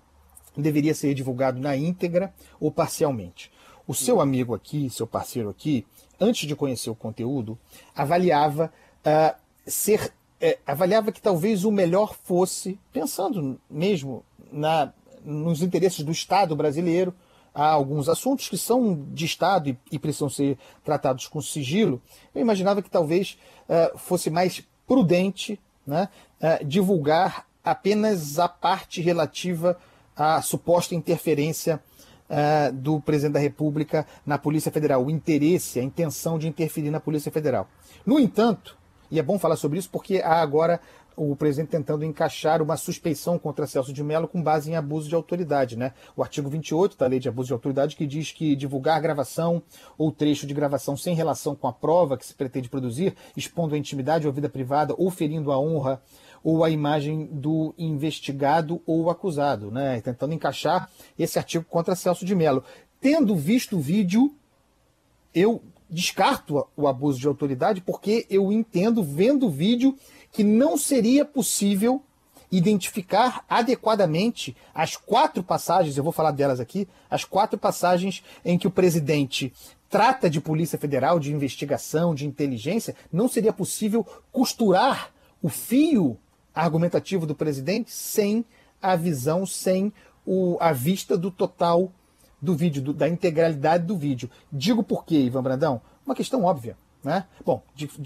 deveria 0.58 0.94
ser 0.94 1.14
divulgado 1.14 1.60
na 1.60 1.78
íntegra 1.78 2.34
ou 2.60 2.72
parcialmente. 2.72 3.52
O 3.88 3.94
seu 3.94 4.22
amigo 4.22 4.54
aqui, 4.54 4.90
seu 4.90 5.08
parceiro 5.08 5.50
aqui, 5.50 5.86
antes 6.20 6.48
de 6.48 6.56
conhecer 6.56 6.90
o 6.90 6.96
conteúdo, 6.96 7.58
avaliava 7.96 8.72
uh, 9.06 9.40
ser 9.66 10.14
é, 10.42 10.58
avaliava 10.66 11.12
que 11.12 11.22
talvez 11.22 11.64
o 11.64 11.72
melhor 11.72 12.16
fosse, 12.24 12.80
pensando 12.92 13.62
mesmo 13.70 14.26
na, 14.52 14.92
nos 15.24 15.62
interesses 15.62 16.04
do 16.04 16.12
Estado 16.12 16.56
brasileiro, 16.56 17.14
há 17.54 17.68
alguns 17.68 18.08
assuntos 18.08 18.50
que 18.50 18.58
são 18.58 19.06
de 19.12 19.26
Estado 19.26 19.70
e, 19.70 19.78
e 19.92 20.00
precisam 20.00 20.30
ser 20.30 20.58
tratados 20.84 21.28
com 21.28 21.42
sigilo. 21.42 22.02
Eu 22.34 22.42
imaginava 22.42 22.82
que 22.82 22.90
talvez 22.90 23.38
uh, 23.68 23.98
fosse 23.98 24.30
mais 24.30 24.64
prudente 24.88 25.60
né, 25.86 26.10
uh, 26.42 26.66
divulgar 26.66 27.46
apenas 27.64 28.40
a 28.40 28.48
parte 28.48 29.02
relativa 29.02 29.78
à 30.16 30.42
suposta 30.42 30.96
interferência 30.96 31.82
uh, 32.30 32.74
do 32.74 33.00
presidente 33.00 33.34
da 33.34 33.40
República 33.40 34.08
na 34.26 34.38
Polícia 34.38 34.72
Federal, 34.72 35.06
o 35.06 35.12
interesse, 35.12 35.80
a 35.80 35.84
intenção 35.84 36.40
de 36.40 36.48
interferir 36.48 36.90
na 36.90 37.00
Polícia 37.00 37.32
Federal. 37.32 37.68
No 38.06 38.20
entanto, 38.20 38.78
e 39.12 39.20
é 39.20 39.24
bom 39.24 39.38
falar 39.38 39.58
sobre 39.58 39.78
isso 39.78 39.90
porque 39.92 40.22
há 40.24 40.42
agora 40.42 40.80
o 41.15 41.36
presidente 41.36 41.69
tentando 41.69 42.06
encaixar 42.06 42.62
uma 42.62 42.78
suspeição 42.78 43.38
contra 43.38 43.67
Celso 43.67 43.91
de 43.91 44.04
Mello 44.04 44.28
com 44.28 44.41
base 44.41 44.71
em 44.71 44.76
abuso 44.76 45.10
de 45.10 45.15
autoridade, 45.15 45.78
né? 45.78 45.93
O 46.15 46.24
artigo 46.24 46.50
28 46.50 46.97
da 46.97 47.08
Lei 47.08 47.19
de 47.19 47.30
Abuso 47.30 47.47
de 47.47 47.54
Autoridade 47.54 47.95
que 47.95 48.08
diz 48.08 48.32
que 48.32 48.56
divulgar 48.56 49.02
gravação 49.02 49.62
ou 49.97 50.12
trecho 50.12 50.47
de 50.47 50.54
gravação 50.54 50.95
sem 50.95 51.13
relação 51.13 51.56
com 51.56 51.67
a 51.67 51.74
prova 51.74 52.17
que 52.17 52.26
se 52.26 52.34
pretende 52.34 52.69
produzir, 52.69 53.15
expondo 53.36 53.76
a 53.76 53.78
intimidade 53.78 54.26
ou 54.26 54.32
a 54.32 54.34
vida 54.36 54.50
privada 54.50 54.93
ou 54.97 55.12
ferindo 55.12 55.52
a 55.52 55.60
honra 55.60 56.02
ou 56.43 56.63
a 56.63 56.69
imagem 56.69 57.26
do 57.26 57.74
investigado 57.78 58.82
ou 58.86 59.10
acusado, 59.10 59.69
né? 59.69 60.02
Tentando 60.02 60.34
encaixar 60.34 60.89
esse 61.17 61.38
artigo 61.38 61.65
contra 61.65 61.95
Celso 61.95 62.26
de 62.26 62.34
Mello. 62.34 62.63
Tendo 63.00 63.36
visto 63.36 63.78
o 63.78 63.80
vídeo, 63.80 64.34
eu 65.34 65.62
descarto 65.89 66.65
o 66.76 66.88
abuso 66.88 67.19
de 67.19 67.28
autoridade 67.28 67.82
porque 67.82 68.26
eu 68.30 68.52
entendo, 68.52 69.04
vendo 69.04 69.47
o 69.47 69.50
vídeo, 69.50 69.95
que 70.32 70.44
não 70.44 70.78
seria 70.78 71.26
possível 71.26 72.02
identificar 72.52 73.46
adequadamente 73.50 74.56
as 74.74 74.98
quatro 74.98 75.41
passagens, 75.41 75.98
eu 75.98 76.04
vou 76.04 76.12
falar 76.12 76.32
delas 76.32 76.60
aqui, 76.60 76.88
as 77.10 77.24
quatro 77.24 77.58
passagens 77.58 78.24
em 78.44 78.58
que 78.58 78.67
o 78.67 78.72
presidente 78.72 79.54
trata 79.89 80.30
de 80.30 80.41
Polícia 80.41 80.78
Federal, 80.78 81.20
de 81.20 81.32
investigação, 81.32 82.13
de 82.13 82.26
inteligência, 82.26 82.96
não 83.12 83.28
seria 83.28 83.54
possível 83.54 84.06
costurar 84.32 85.12
o 85.41 85.50
fio 85.50 86.17
argumentativo 86.54 87.26
do 87.26 87.36
presidente 87.36 87.91
sem 87.91 88.46
a 88.82 88.96
visão, 88.96 89.46
sem 89.46 89.94
o, 90.26 90.58
a 90.60 90.72
vista 90.72 91.17
do 91.17 91.32
total 91.32 91.91
do 92.41 92.56
vídeo, 92.56 92.82
do, 92.82 92.94
da 92.94 93.08
integralidade 93.08 93.86
do 93.86 93.98
vídeo. 93.98 94.30
Digo 94.52 94.84
por 94.84 95.06
quê, 95.06 95.20
Ivan 95.20 95.44
Brandão? 95.44 95.82
Uma 96.06 96.15
questão 96.15 96.44
óbvia. 96.44 96.76
Né? 97.04 97.26
Bom, 97.44 97.64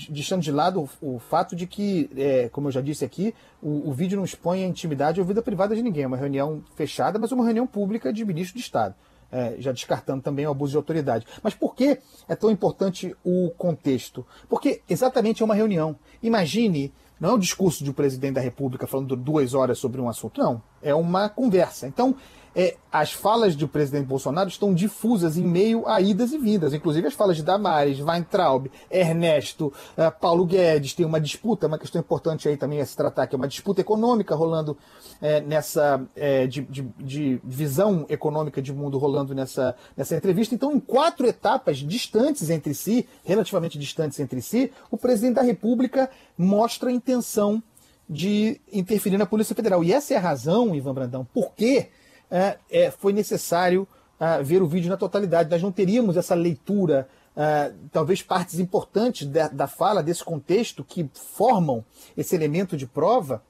deixando 0.10 0.41
de 0.41 0.51
lado 0.51 0.89
o, 1.01 1.15
o 1.15 1.19
fato 1.19 1.53
de 1.53 1.67
que, 1.67 2.10
é, 2.15 2.47
como 2.47 2.69
eu 2.69 2.71
já 2.71 2.79
disse 2.79 3.03
aqui, 3.03 3.36
o, 3.62 3.89
o, 3.89 3.93
vídeo 3.93 4.15
não 4.15 4.23
expõe 4.23 4.63
a 4.63 4.67
intimidade 4.67 5.19
ou 5.19 5.25
vida 5.25 5.41
privada 5.41 5.75
de 5.75 5.81
ninguém. 5.81 6.03
É 6.03 6.08
uma 6.08 6.15
reunião 6.15 6.63
fechada, 6.75 7.19
mas 7.19 7.31
uma 7.34 7.43
reunião 7.43 7.67
pública 7.67 8.13
de 8.13 8.23
ministro 8.23 8.58
de 8.58 8.63
Estado. 8.63 8.95
É, 9.31 9.55
já 9.60 9.73
descartando 9.73 10.21
também 10.21 10.47
o 10.47 10.51
abuso 10.51 10.71
de 10.71 10.77
autoridade. 10.77 11.25
Mas 11.43 11.53
por 11.53 11.75
que 11.75 11.99
é 12.29 12.36
tão 12.36 12.49
importante 12.49 13.13
o 13.21 13.51
contexto? 13.58 14.25
Porque 14.47 14.81
exatamente 14.88 15.41
é 15.41 15.45
uma 15.45 15.55
reunião. 15.55 15.97
Imagine, 16.23 16.93
não 17.19 17.31
é 17.31 17.34
um 17.34 17.39
discurso 17.39 17.84
de 17.84 17.89
um 17.89 17.93
presidente 17.93 18.36
da 18.36 18.41
República 18.41 18.88
falando 18.88 19.15
duas 19.15 19.53
horas 19.53 19.77
sobre 19.77 19.99
um 19.99 20.08
assunto, 20.08 20.39
não. 20.39 20.62
É 20.86 20.95
uma 20.95 21.28
conversa. 21.28 21.88
Então, 21.88 22.15
é, 22.56 22.78
as 22.89 23.12
falas 23.12 23.54
do 23.54 23.67
presidente 23.67 24.06
Bolsonaro 24.06 24.48
estão 24.48 24.74
difusas 24.74 25.36
em 25.36 25.43
meio 25.43 25.86
a 25.86 26.00
idas 26.00 26.32
e 26.32 26.38
vindas, 26.38 26.74
inclusive 26.74 27.06
as 27.06 27.13
falas 27.13 27.36
de 27.36 27.43
Damares, 27.43 28.00
Weintraub, 28.00 28.67
Ernesto, 28.89 29.74
uh, 29.98 30.19
Paulo 30.21 30.45
Guedes, 30.45 30.93
tem 30.93 31.06
uma 31.06 31.19
disputa, 31.19 31.67
uma 31.67 31.78
questão 31.78 32.00
importante 32.00 32.48
aí 32.48 32.56
também 32.56 32.80
a 32.80 32.86
se 32.86 32.95
tratar, 32.95 33.28
que 33.28 33.36
é 33.36 33.38
uma 33.38 33.48
disputa 33.48 33.82
econômica 33.82 34.34
rolando 34.34 34.78
é, 35.21 35.41
nessa, 35.41 36.02
é, 36.15 36.48
de, 36.48 36.62
de, 36.62 36.84
de, 36.98 37.41
visão 37.43 38.06
econômica 38.08 38.62
de 38.62 38.71
mundo 38.71 38.98
rolando 38.98 39.36
nessa, 39.36 39.76
nessa 39.98 40.15
entrevista. 40.15 40.56
Então, 40.56 40.71
em 40.71 40.80
quatro 40.80 41.28
etapas 41.28 41.80
distantes 41.80 42.50
entre 42.50 42.74
si, 42.74 43.06
relativamente 43.26 43.78
distantes 43.78 44.17
entre 44.21 44.41
si, 44.41 44.71
o 44.89 44.98
presidente 44.98 45.36
da 45.36 45.41
República 45.41 46.10
mostra 46.38 46.89
a 46.89 46.93
intenção 46.93 47.62
de 48.09 48.61
interferir 48.71 49.17
na 49.17 49.25
Polícia 49.25 49.55
Federal. 49.55 49.83
E 49.83 49.91
essa 49.91 50.13
é 50.13 50.17
a 50.17 50.21
razão, 50.21 50.75
Ivan 50.75 50.93
Brandão, 50.93 51.27
por 51.33 51.53
que 51.53 51.87
é, 52.29 52.57
é, 52.69 52.91
foi 52.91 53.13
necessário 53.13 53.87
é, 54.19 54.41
ver 54.41 54.61
o 54.61 54.67
vídeo 54.67 54.89
na 54.89 54.97
totalidade. 54.97 55.49
Nós 55.49 55.61
não 55.61 55.71
teríamos 55.71 56.17
essa 56.17 56.35
leitura, 56.35 57.07
é, 57.35 57.73
talvez 57.91 58.21
partes 58.21 58.59
importantes 58.59 59.27
da, 59.27 59.47
da, 59.47 59.67
fala, 59.67 60.01
desse 60.01 60.23
contexto, 60.23 60.83
que 60.83 61.09
formam 61.13 61.83
esse 62.15 62.35
elemento 62.35 62.77
de 62.77 62.85
prova, 62.85 63.43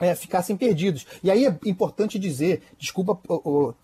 é, 0.00 0.14
ficassem 0.14 0.56
perdidos. 0.56 1.06
E 1.22 1.30
aí 1.30 1.46
é 1.46 1.58
importante 1.66 2.18
dizer, 2.18 2.62
desculpa 2.78 3.20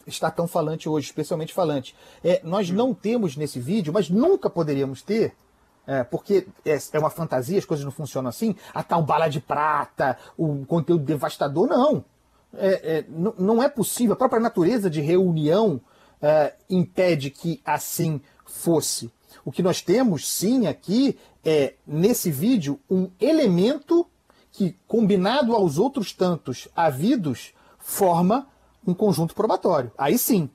estar 0.06 0.30
tão 0.30 0.48
falante 0.48 0.88
hoje, 0.88 1.06
especialmente 1.06 1.52
falante, 1.52 1.94
é, 2.24 2.40
nós 2.42 2.70
não 2.70 2.94
temos 2.94 3.36
nesse 3.36 3.60
vídeo, 3.60 3.92
mas 3.92 4.08
nunca 4.08 4.48
poderíamos 4.48 5.02
ter, 5.02 5.34
é, 5.86 6.04
porque 6.04 6.46
é, 6.64 6.78
é, 6.92 6.98
uma 6.98 7.10
fantasia, 7.10 7.58
as 7.58 7.64
coisas 7.64 7.84
não 7.84 7.92
funcionam 7.92 8.28
assim, 8.28 8.54
a 8.74 8.82
tal 8.82 9.02
bala 9.02 9.28
de 9.28 9.40
prata, 9.40 10.18
o 10.36 10.64
conteúdo 10.66 11.04
devastador, 11.04 11.68
não 11.68 12.04
é, 12.58 12.98
é, 12.98 13.04
não 13.08 13.62
é 13.62 13.68
possível, 13.68 14.14
a 14.14 14.16
própria 14.16 14.40
natureza 14.40 14.88
de 14.88 15.00
reunião 15.00 15.80
é, 16.20 16.54
impede 16.68 17.30
que 17.30 17.60
assim 17.64 18.20
fosse. 18.44 19.10
O 19.44 19.52
que 19.52 19.62
nós 19.62 19.80
temos, 19.80 20.28
sim, 20.28 20.66
aqui 20.66 21.18
é, 21.44 21.74
nesse 21.86 22.30
vídeo, 22.30 22.80
um 22.90 23.10
elemento 23.20 24.06
que, 24.50 24.76
combinado 24.88 25.54
aos 25.54 25.78
outros 25.78 26.12
tantos 26.12 26.68
havidos, 26.74 27.52
forma 27.78 28.46
um 28.86 28.94
conjunto 28.94 29.34
probatório. 29.34 29.92
Aí 29.96 30.18
sim. 30.18 30.48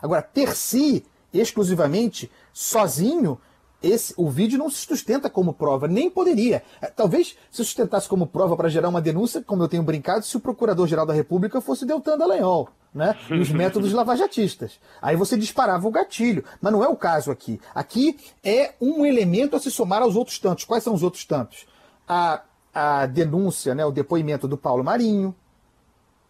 Agora, 0.00 0.22
ter 0.22 0.54
si, 0.54 1.04
exclusivamente, 1.32 2.30
sozinho, 2.52 3.38
esse, 3.82 4.12
o 4.16 4.28
vídeo 4.28 4.58
não 4.58 4.68
se 4.68 4.84
sustenta 4.84 5.30
como 5.30 5.52
prova, 5.52 5.86
nem 5.86 6.10
poderia. 6.10 6.62
É, 6.80 6.86
talvez 6.86 7.36
se 7.50 7.64
sustentasse 7.64 8.08
como 8.08 8.26
prova 8.26 8.56
para 8.56 8.68
gerar 8.68 8.88
uma 8.88 9.00
denúncia, 9.00 9.42
como 9.42 9.62
eu 9.62 9.68
tenho 9.68 9.82
brincado, 9.82 10.24
se 10.24 10.36
o 10.36 10.40
Procurador-Geral 10.40 11.06
da 11.06 11.12
República 11.12 11.60
fosse 11.60 11.86
Deltan 11.86 12.18
Dallagnol, 12.18 12.68
né? 12.92 13.16
E 13.30 13.38
os 13.38 13.50
métodos 13.50 13.92
lavajatistas. 13.92 14.80
Aí 15.00 15.14
você 15.14 15.36
disparava 15.36 15.86
o 15.86 15.90
gatilho. 15.90 16.44
Mas 16.60 16.72
não 16.72 16.82
é 16.82 16.88
o 16.88 16.96
caso 16.96 17.30
aqui. 17.30 17.60
Aqui 17.74 18.18
é 18.42 18.74
um 18.80 19.06
elemento 19.06 19.54
a 19.54 19.60
se 19.60 19.70
somar 19.70 20.02
aos 20.02 20.16
outros 20.16 20.38
tantos. 20.38 20.64
Quais 20.64 20.82
são 20.82 20.94
os 20.94 21.02
outros 21.04 21.24
tantos? 21.24 21.66
A, 22.08 22.42
a 22.74 23.06
denúncia, 23.06 23.74
né, 23.74 23.84
o 23.84 23.92
depoimento 23.92 24.48
do 24.48 24.56
Paulo 24.56 24.82
Marinho, 24.82 25.34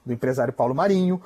do 0.05 0.13
empresário 0.13 0.53
Paulo 0.53 0.75
Marinho, 0.75 1.23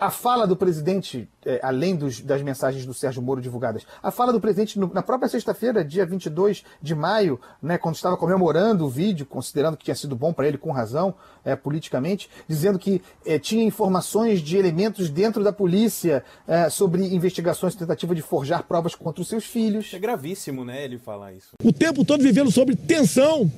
a 0.00 0.10
fala 0.10 0.46
do 0.46 0.56
presidente, 0.56 1.28
é, 1.44 1.60
além 1.62 1.94
dos, 1.94 2.20
das 2.20 2.42
mensagens 2.42 2.84
do 2.84 2.92
Sérgio 2.92 3.22
Moro 3.22 3.40
divulgadas, 3.40 3.86
a 4.02 4.10
fala 4.10 4.32
do 4.32 4.40
presidente 4.40 4.78
no, 4.78 4.92
na 4.92 5.02
própria 5.02 5.28
sexta-feira, 5.28 5.84
dia 5.84 6.04
22 6.04 6.64
de 6.82 6.94
maio, 6.94 7.40
né, 7.62 7.78
quando 7.78 7.94
estava 7.94 8.16
comemorando 8.16 8.84
o 8.84 8.88
vídeo, 8.88 9.24
considerando 9.24 9.76
que 9.76 9.84
tinha 9.84 9.94
sido 9.94 10.16
bom 10.16 10.32
para 10.32 10.48
ele, 10.48 10.58
com 10.58 10.72
razão, 10.72 11.14
é, 11.44 11.54
politicamente, 11.54 12.28
dizendo 12.48 12.78
que 12.78 13.02
é, 13.24 13.38
tinha 13.38 13.64
informações 13.64 14.40
de 14.40 14.56
elementos 14.56 15.08
dentro 15.08 15.44
da 15.44 15.52
polícia 15.52 16.24
é, 16.46 16.68
sobre 16.68 17.02
investigações 17.14 17.74
e 17.74 17.78
tentativa 17.78 18.14
de 18.14 18.22
forjar 18.22 18.64
provas 18.64 18.94
contra 18.94 19.22
os 19.22 19.28
seus 19.28 19.44
filhos. 19.44 19.92
É 19.94 19.98
gravíssimo, 19.98 20.64
né, 20.64 20.84
ele 20.84 20.98
falar 20.98 21.32
isso. 21.32 21.50
O 21.62 21.72
tempo 21.72 22.04
todo 22.04 22.22
vivendo 22.22 22.50
sobre 22.50 22.74
tensão, 22.74 23.50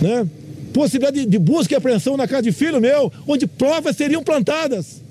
né? 0.00 0.28
possibilidade 0.72 1.24
de, 1.24 1.26
de 1.26 1.38
busca 1.38 1.72
e 1.72 1.76
apreensão 1.76 2.18
na 2.18 2.28
casa 2.28 2.42
de 2.42 2.52
filho 2.52 2.78
meu, 2.80 3.10
onde 3.26 3.46
provas 3.46 3.96
seriam 3.96 4.22
plantadas. 4.22 5.05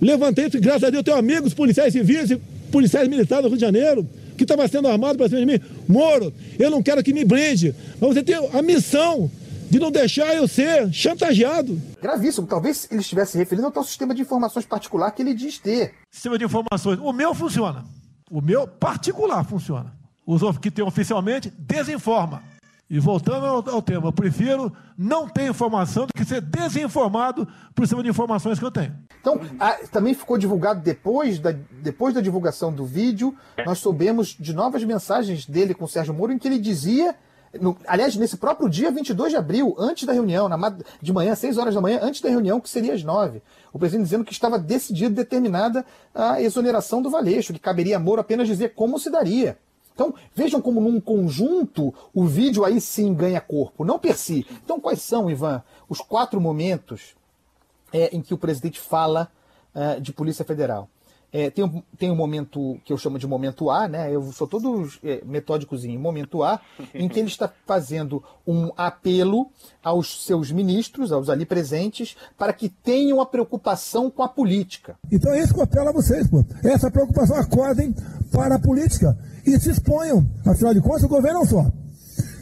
Levantei 0.00 0.46
isso, 0.46 0.60
graças 0.60 0.84
a 0.84 0.90
Deus, 0.90 1.02
tenho 1.02 1.16
amigos 1.16 1.54
policiais 1.54 1.92
civis 1.92 2.30
e 2.30 2.36
policiais 2.70 3.08
militares 3.08 3.44
do 3.44 3.48
Rio 3.48 3.58
de 3.58 3.64
Janeiro, 3.64 4.08
que 4.36 4.44
estava 4.44 4.66
sendo 4.68 4.88
armado 4.88 5.16
para 5.16 5.28
cima 5.28 5.40
de 5.40 5.46
mim. 5.46 5.60
Moro, 5.88 6.32
eu 6.58 6.70
não 6.70 6.82
quero 6.82 7.02
que 7.02 7.12
me 7.12 7.24
blinde, 7.24 7.74
mas 8.00 8.14
você 8.14 8.22
tem 8.22 8.34
a 8.36 8.62
missão 8.62 9.30
de 9.70 9.80
não 9.80 9.90
deixar 9.90 10.34
eu 10.34 10.46
ser 10.46 10.92
chantageado. 10.92 11.80
Gravíssimo. 12.00 12.46
Talvez 12.46 12.86
ele 12.90 13.00
estivesse 13.00 13.36
referindo 13.36 13.66
ao 13.66 13.72
tal 13.72 13.84
sistema 13.84 14.14
de 14.14 14.22
informações 14.22 14.64
particular 14.64 15.10
que 15.10 15.22
ele 15.22 15.34
diz 15.34 15.58
ter. 15.58 15.94
Sistema 16.10 16.38
de 16.38 16.44
informações. 16.44 16.98
O 17.00 17.12
meu 17.12 17.34
funciona. 17.34 17.84
O 18.30 18.40
meu 18.40 18.66
particular 18.66 19.44
funciona. 19.44 19.92
Os 20.26 20.42
que 20.58 20.70
tem 20.70 20.84
oficialmente 20.84 21.52
desinforma. 21.58 22.42
E 22.88 22.98
voltando 22.98 23.46
ao, 23.46 23.68
ao, 23.68 23.82
tema, 23.82 24.08
eu 24.08 24.12
prefiro 24.12 24.72
não 24.96 25.28
ter 25.28 25.48
informação 25.48 26.06
do 26.06 26.12
que 26.14 26.24
ser 26.24 26.40
desinformado 26.40 27.48
por 27.74 27.86
cima 27.88 28.02
de 28.02 28.10
informações 28.10 28.58
que 28.58 28.64
eu 28.64 28.70
tenho. 28.70 28.94
Então, 29.24 29.40
a, 29.58 29.72
também 29.90 30.12
ficou 30.12 30.36
divulgado 30.36 30.82
depois 30.82 31.38
da, 31.38 31.50
depois 31.80 32.12
da 32.12 32.20
divulgação 32.20 32.70
do 32.70 32.84
vídeo, 32.84 33.34
nós 33.64 33.78
soubemos 33.78 34.36
de 34.38 34.52
novas 34.52 34.84
mensagens 34.84 35.46
dele 35.46 35.72
com 35.72 35.86
o 35.86 35.88
Sérgio 35.88 36.12
Moro, 36.12 36.30
em 36.30 36.38
que 36.38 36.46
ele 36.46 36.58
dizia, 36.58 37.16
no, 37.58 37.74
aliás, 37.86 38.16
nesse 38.16 38.36
próprio 38.36 38.68
dia 38.68 38.90
22 38.90 39.30
de 39.30 39.38
abril, 39.38 39.74
antes 39.78 40.04
da 40.04 40.12
reunião, 40.12 40.46
na, 40.46 40.76
de 41.00 41.10
manhã, 41.10 41.34
6 41.34 41.56
horas 41.56 41.74
da 41.74 41.80
manhã, 41.80 42.00
antes 42.02 42.20
da 42.20 42.28
reunião, 42.28 42.60
que 42.60 42.68
seria 42.68 42.92
às 42.92 43.02
9, 43.02 43.40
o 43.72 43.78
presidente 43.78 44.04
dizendo 44.04 44.24
que 44.26 44.32
estava 44.34 44.58
decidido, 44.58 45.14
determinada 45.14 45.86
a 46.14 46.42
exoneração 46.42 47.00
do 47.00 47.08
Valeixo, 47.08 47.54
que 47.54 47.58
caberia 47.58 47.96
a 47.96 48.00
Moro 48.00 48.20
apenas 48.20 48.46
dizer 48.46 48.74
como 48.74 48.98
se 48.98 49.08
daria 49.08 49.56
Então, 49.94 50.12
vejam 50.34 50.60
como 50.60 50.82
num 50.82 51.00
conjunto 51.00 51.94
o 52.12 52.26
vídeo 52.26 52.62
aí 52.62 52.78
sim 52.78 53.14
ganha 53.14 53.40
corpo, 53.40 53.86
não 53.86 53.98
per 53.98 54.18
si. 54.18 54.46
Então, 54.62 54.78
quais 54.78 55.00
são, 55.00 55.30
Ivan, 55.30 55.62
os 55.88 56.02
quatro 56.02 56.38
momentos 56.38 57.16
é, 57.94 58.14
em 58.14 58.20
que 58.20 58.34
o 58.34 58.38
presidente 58.38 58.80
fala 58.80 59.30
uh, 59.72 60.00
de 60.00 60.12
Polícia 60.12 60.44
Federal? 60.44 60.88
É, 61.32 61.50
tem, 61.50 61.64
um, 61.64 61.82
tem 61.98 62.10
um 62.12 62.14
momento 62.14 62.78
que 62.84 62.92
eu 62.92 62.96
chamo 62.96 63.18
de 63.18 63.26
momento 63.26 63.68
A, 63.68 63.88
né? 63.88 64.08
Eu 64.14 64.30
sou 64.30 64.46
todo 64.46 64.88
é, 65.02 65.20
metódicozinho, 65.24 65.98
momento 65.98 66.44
A, 66.44 66.60
em 66.94 67.08
que 67.08 67.18
ele 67.18 67.28
está 67.28 67.50
fazendo 67.66 68.22
um 68.46 68.70
apelo 68.76 69.50
aos 69.82 70.24
seus 70.24 70.52
ministros, 70.52 71.10
aos 71.10 71.28
ali 71.28 71.44
presentes, 71.44 72.16
para 72.38 72.52
que 72.52 72.68
tenham 72.68 73.20
a 73.20 73.26
preocupação 73.26 74.10
com 74.10 74.22
a 74.22 74.28
política. 74.28 74.96
Então 75.10 75.32
é 75.32 75.40
isso 75.40 75.52
que 75.52 75.58
eu 75.58 75.64
apelo 75.64 75.88
a 75.88 75.92
vocês, 75.92 76.28
pô. 76.28 76.44
Essa 76.62 76.88
preocupação, 76.88 77.36
acordem 77.36 77.92
para 78.30 78.54
a 78.54 78.60
política 78.60 79.18
e 79.44 79.58
se 79.58 79.70
exponham. 79.70 80.24
Afinal 80.46 80.72
de 80.72 80.80
contas, 80.80 81.02
o 81.02 81.08
governo 81.08 81.40
é 81.40 81.42
um 81.42 81.46
só. 81.46 81.83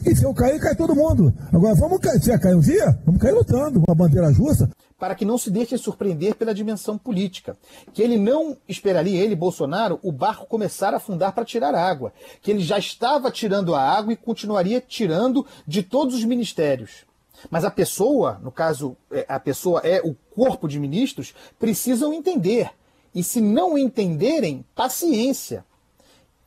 E 0.04 0.16
se 0.16 0.24
eu 0.24 0.34
cair, 0.34 0.60
cai 0.60 0.74
todo 0.74 0.94
mundo. 0.94 1.32
Agora, 1.52 1.74
vamos 1.74 1.98
cair, 2.00 2.20
se 2.20 2.36
cair 2.38 2.54
um 2.54 2.60
dia, 2.60 2.98
vamos 3.04 3.20
cair 3.20 3.32
lutando, 3.32 3.80
com 3.80 3.90
a 3.90 3.94
bandeira 3.94 4.32
justa 4.32 4.68
para 5.02 5.16
que 5.16 5.24
não 5.24 5.36
se 5.36 5.50
deixe 5.50 5.76
surpreender 5.76 6.36
pela 6.36 6.54
dimensão 6.54 6.96
política. 6.96 7.56
Que 7.92 8.00
ele 8.00 8.16
não 8.16 8.56
esperaria, 8.68 9.20
ele, 9.20 9.34
Bolsonaro, 9.34 9.98
o 10.00 10.12
barco 10.12 10.46
começar 10.46 10.94
a 10.94 10.98
afundar 10.98 11.32
para 11.32 11.44
tirar 11.44 11.74
água. 11.74 12.12
Que 12.40 12.52
ele 12.52 12.60
já 12.60 12.78
estava 12.78 13.28
tirando 13.28 13.74
a 13.74 13.82
água 13.82 14.12
e 14.12 14.16
continuaria 14.16 14.80
tirando 14.80 15.44
de 15.66 15.82
todos 15.82 16.14
os 16.14 16.22
ministérios. 16.22 17.04
Mas 17.50 17.64
a 17.64 17.70
pessoa, 17.72 18.38
no 18.44 18.52
caso, 18.52 18.96
é, 19.10 19.26
a 19.28 19.40
pessoa 19.40 19.80
é 19.80 20.00
o 20.00 20.14
corpo 20.36 20.68
de 20.68 20.78
ministros, 20.78 21.34
precisam 21.58 22.12
entender. 22.12 22.70
E 23.12 23.24
se 23.24 23.40
não 23.40 23.76
entenderem, 23.76 24.64
paciência. 24.72 25.64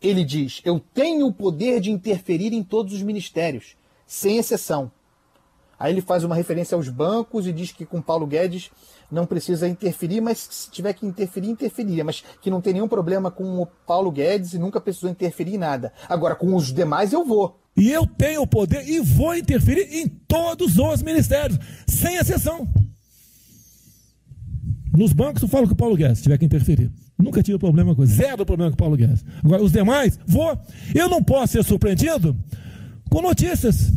Ele 0.05 0.23
diz: 0.23 0.61
Eu 0.63 0.79
tenho 0.79 1.25
o 1.25 1.33
poder 1.33 1.79
de 1.79 1.89
interferir 1.89 2.53
em 2.53 2.63
todos 2.63 2.93
os 2.93 3.01
ministérios, 3.01 3.75
sem 4.05 4.37
exceção. 4.37 4.91
Aí 5.79 5.91
ele 5.91 6.01
faz 6.01 6.23
uma 6.23 6.35
referência 6.35 6.75
aos 6.75 6.87
bancos 6.87 7.47
e 7.47 7.51
diz 7.51 7.71
que 7.71 7.85
com 7.85 8.01
Paulo 8.01 8.25
Guedes 8.25 8.71
não 9.11 9.25
precisa 9.25 9.67
interferir, 9.67 10.21
mas 10.21 10.47
se 10.49 10.71
tiver 10.71 10.93
que 10.93 11.05
interferir, 11.05 11.49
interferia, 11.49 12.03
mas 12.03 12.23
que 12.41 12.49
não 12.49 12.61
tem 12.61 12.73
nenhum 12.73 12.87
problema 12.87 13.29
com 13.29 13.61
o 13.61 13.65
Paulo 13.65 14.11
Guedes 14.11 14.53
e 14.53 14.59
nunca 14.59 14.79
precisou 14.79 15.09
interferir 15.09 15.55
em 15.55 15.57
nada. 15.57 15.91
Agora, 16.07 16.35
com 16.35 16.55
os 16.55 16.71
demais 16.71 17.11
eu 17.11 17.25
vou. 17.25 17.59
E 17.75 17.91
eu 17.91 18.07
tenho 18.07 18.43
o 18.43 18.47
poder 18.47 18.87
e 18.87 18.99
vou 19.01 19.35
interferir 19.35 20.01
em 20.01 20.07
todos 20.07 20.77
os 20.77 21.01
ministérios, 21.01 21.59
sem 21.85 22.15
exceção. 22.15 22.67
Nos 24.97 25.13
bancos 25.13 25.41
eu 25.41 25.47
falo 25.47 25.67
com 25.67 25.73
o 25.73 25.75
Paulo 25.75 25.95
Guedes, 25.95 26.17
se 26.17 26.23
tiver 26.23 26.37
que 26.37 26.45
interferir. 26.45 26.91
Nunca 27.17 27.41
tive 27.41 27.57
problema 27.57 27.95
com 27.95 28.05
zero 28.05 28.45
problema 28.45 28.71
com 28.71 28.75
o 28.75 28.77
Paulo 28.77 28.97
Guedes. 28.97 29.23
Agora, 29.43 29.63
os 29.63 29.71
demais, 29.71 30.19
vou. 30.25 30.57
Eu 30.93 31.09
não 31.09 31.23
posso 31.23 31.53
ser 31.53 31.63
surpreendido 31.63 32.35
com 33.09 33.21
notícias. 33.21 33.91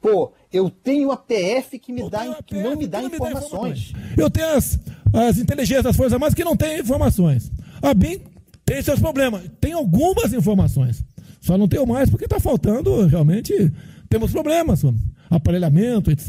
Pô, 0.00 0.32
eu 0.52 0.70
tenho 0.70 1.10
a 1.12 1.16
PF 1.16 1.78
que, 1.78 1.92
me 1.92 2.08
dá, 2.08 2.38
que 2.44 2.54
não 2.54 2.76
me 2.76 2.86
dá 2.86 3.02
informações. 3.02 3.92
Eu 4.16 4.30
tenho 4.30 4.56
as, 4.56 4.78
as 5.12 5.38
inteligências 5.38 5.84
das 5.84 5.96
Forças 5.96 6.14
Armadas 6.14 6.34
que 6.34 6.44
não 6.44 6.56
têm 6.56 6.80
informações. 6.80 7.50
A 7.82 7.92
BIM 7.92 8.20
tem 8.64 8.82
seus 8.82 8.98
problemas. 8.98 9.42
Tem 9.60 9.72
algumas 9.72 10.32
informações. 10.32 11.04
Só 11.40 11.56
não 11.56 11.68
tenho 11.68 11.86
mais 11.86 12.10
porque 12.10 12.24
está 12.24 12.38
faltando, 12.38 13.06
realmente, 13.06 13.72
temos 14.08 14.32
problemas. 14.32 14.82
Aparelhamento, 15.28 16.10
etc. 16.10 16.28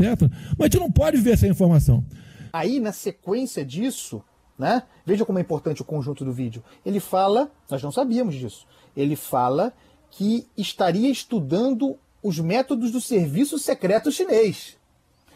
Mas 0.58 0.60
a 0.60 0.64
gente 0.66 0.80
não 0.80 0.92
pode 0.92 1.18
ver 1.18 1.32
essa 1.34 1.48
informação. 1.48 2.06
Aí, 2.52 2.80
na 2.80 2.92
sequência 2.92 3.66
disso, 3.66 4.24
né? 4.58 4.84
Veja 5.06 5.26
como 5.26 5.40
é 5.40 5.42
importante 5.42 5.82
o 5.82 5.86
conjunto 5.86 6.24
do 6.24 6.32
vídeo. 6.32 6.64
Ele 6.86 7.00
fala, 7.00 7.52
nós 7.70 7.82
não 7.82 7.92
sabíamos 7.92 8.36
disso. 8.36 8.68
Ele 8.96 9.16
fala 9.16 9.74
que 10.10 10.48
estaria 10.58 11.10
estudando 11.10 11.98
os 12.22 12.40
métodos 12.40 12.92
do 12.92 13.02
serviço 13.02 13.58
secreto 13.58 14.12
chinês. 14.12 14.78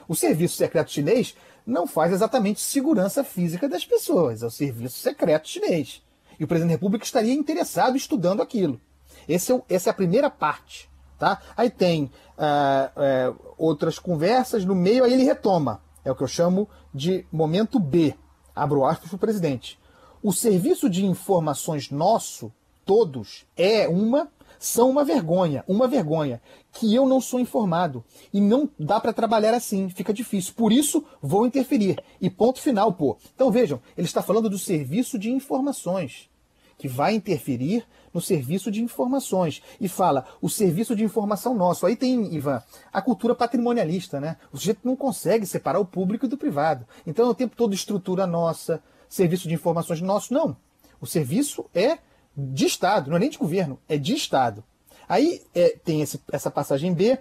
O 0.07 0.15
serviço 0.15 0.57
secreto 0.57 0.91
chinês 0.91 1.35
não 1.65 1.87
faz 1.87 2.11
exatamente 2.11 2.61
segurança 2.61 3.23
física 3.23 3.67
das 3.67 3.83
pessoas, 3.83 4.43
é 4.43 4.45
o 4.45 4.51
serviço 4.51 4.99
secreto 4.99 5.47
chinês. 5.47 6.03
E 6.39 6.43
o 6.43 6.47
presidente 6.47 6.73
da 6.73 6.75
República 6.75 7.05
estaria 7.05 7.33
interessado 7.33 7.97
estudando 7.97 8.41
aquilo. 8.41 8.79
Esse 9.27 9.51
é 9.51 9.55
o, 9.55 9.63
essa 9.67 9.89
é 9.89 9.91
a 9.91 9.95
primeira 9.95 10.29
parte. 10.29 10.89
Tá? 11.17 11.41
Aí 11.55 11.69
tem 11.69 12.11
uh, 12.37 13.31
uh, 13.31 13.55
outras 13.57 13.97
conversas, 13.97 14.65
no 14.65 14.75
meio 14.75 15.03
aí 15.03 15.13
ele 15.13 15.23
retoma. 15.23 15.81
É 16.05 16.11
o 16.11 16.15
que 16.15 16.23
eu 16.23 16.27
chamo 16.27 16.69
de 16.93 17.25
momento 17.31 17.79
B. 17.79 18.15
Abro 18.55 18.85
aspas 18.85 19.09
para 19.09 19.17
o 19.17 19.19
presidente. 19.19 19.77
O 20.23 20.31
serviço 20.31 20.89
de 20.89 21.05
informações 21.05 21.91
nosso, 21.91 22.53
todos, 22.85 23.45
é 23.57 23.87
uma 23.87 24.29
são 24.57 24.89
uma 24.89 25.03
vergonha, 25.03 25.63
uma 25.67 25.87
vergonha, 25.87 26.41
que 26.71 26.93
eu 26.93 27.05
não 27.05 27.21
sou 27.21 27.39
informado. 27.39 28.03
E 28.33 28.41
não 28.41 28.69
dá 28.79 28.99
para 28.99 29.13
trabalhar 29.13 29.53
assim, 29.53 29.89
fica 29.89 30.13
difícil. 30.13 30.53
Por 30.55 30.71
isso, 30.71 31.03
vou 31.21 31.45
interferir. 31.45 32.01
E 32.19 32.29
ponto 32.29 32.59
final, 32.59 32.93
pô. 32.93 33.17
Então 33.33 33.51
vejam, 33.51 33.81
ele 33.97 34.07
está 34.07 34.21
falando 34.21 34.49
do 34.49 34.57
serviço 34.57 35.19
de 35.19 35.29
informações, 35.29 36.29
que 36.77 36.87
vai 36.87 37.13
interferir 37.13 37.85
no 38.13 38.21
serviço 38.21 38.71
de 38.71 38.81
informações. 38.81 39.61
E 39.79 39.87
fala, 39.87 40.25
o 40.41 40.49
serviço 40.49 40.95
de 40.95 41.03
informação 41.03 41.53
nosso. 41.53 41.85
Aí 41.85 41.95
tem, 41.95 42.33
Ivan, 42.33 42.61
a 42.91 43.01
cultura 43.01 43.35
patrimonialista, 43.35 44.19
né? 44.19 44.37
O 44.51 44.57
sujeito 44.57 44.81
não 44.83 44.95
consegue 44.95 45.45
separar 45.45 45.79
o 45.79 45.85
público 45.85 46.27
do 46.27 46.37
privado. 46.37 46.85
Então 47.05 47.27
é 47.27 47.29
o 47.29 47.35
tempo 47.35 47.55
todo 47.55 47.73
estrutura 47.73 48.25
nossa, 48.25 48.81
serviço 49.09 49.47
de 49.47 49.53
informações 49.53 50.01
nosso. 50.01 50.33
Não. 50.33 50.55
O 50.99 51.05
serviço 51.05 51.65
é 51.73 51.99
de 52.35 52.65
Estado, 52.65 53.09
não 53.09 53.17
é 53.17 53.19
nem 53.19 53.29
de 53.29 53.37
governo, 53.37 53.79
é 53.87 53.97
de 53.97 54.13
Estado. 54.13 54.63
Aí 55.07 55.41
é, 55.53 55.77
tem 55.83 56.01
esse, 56.01 56.19
essa 56.31 56.49
passagem 56.49 56.93
B, 56.93 57.17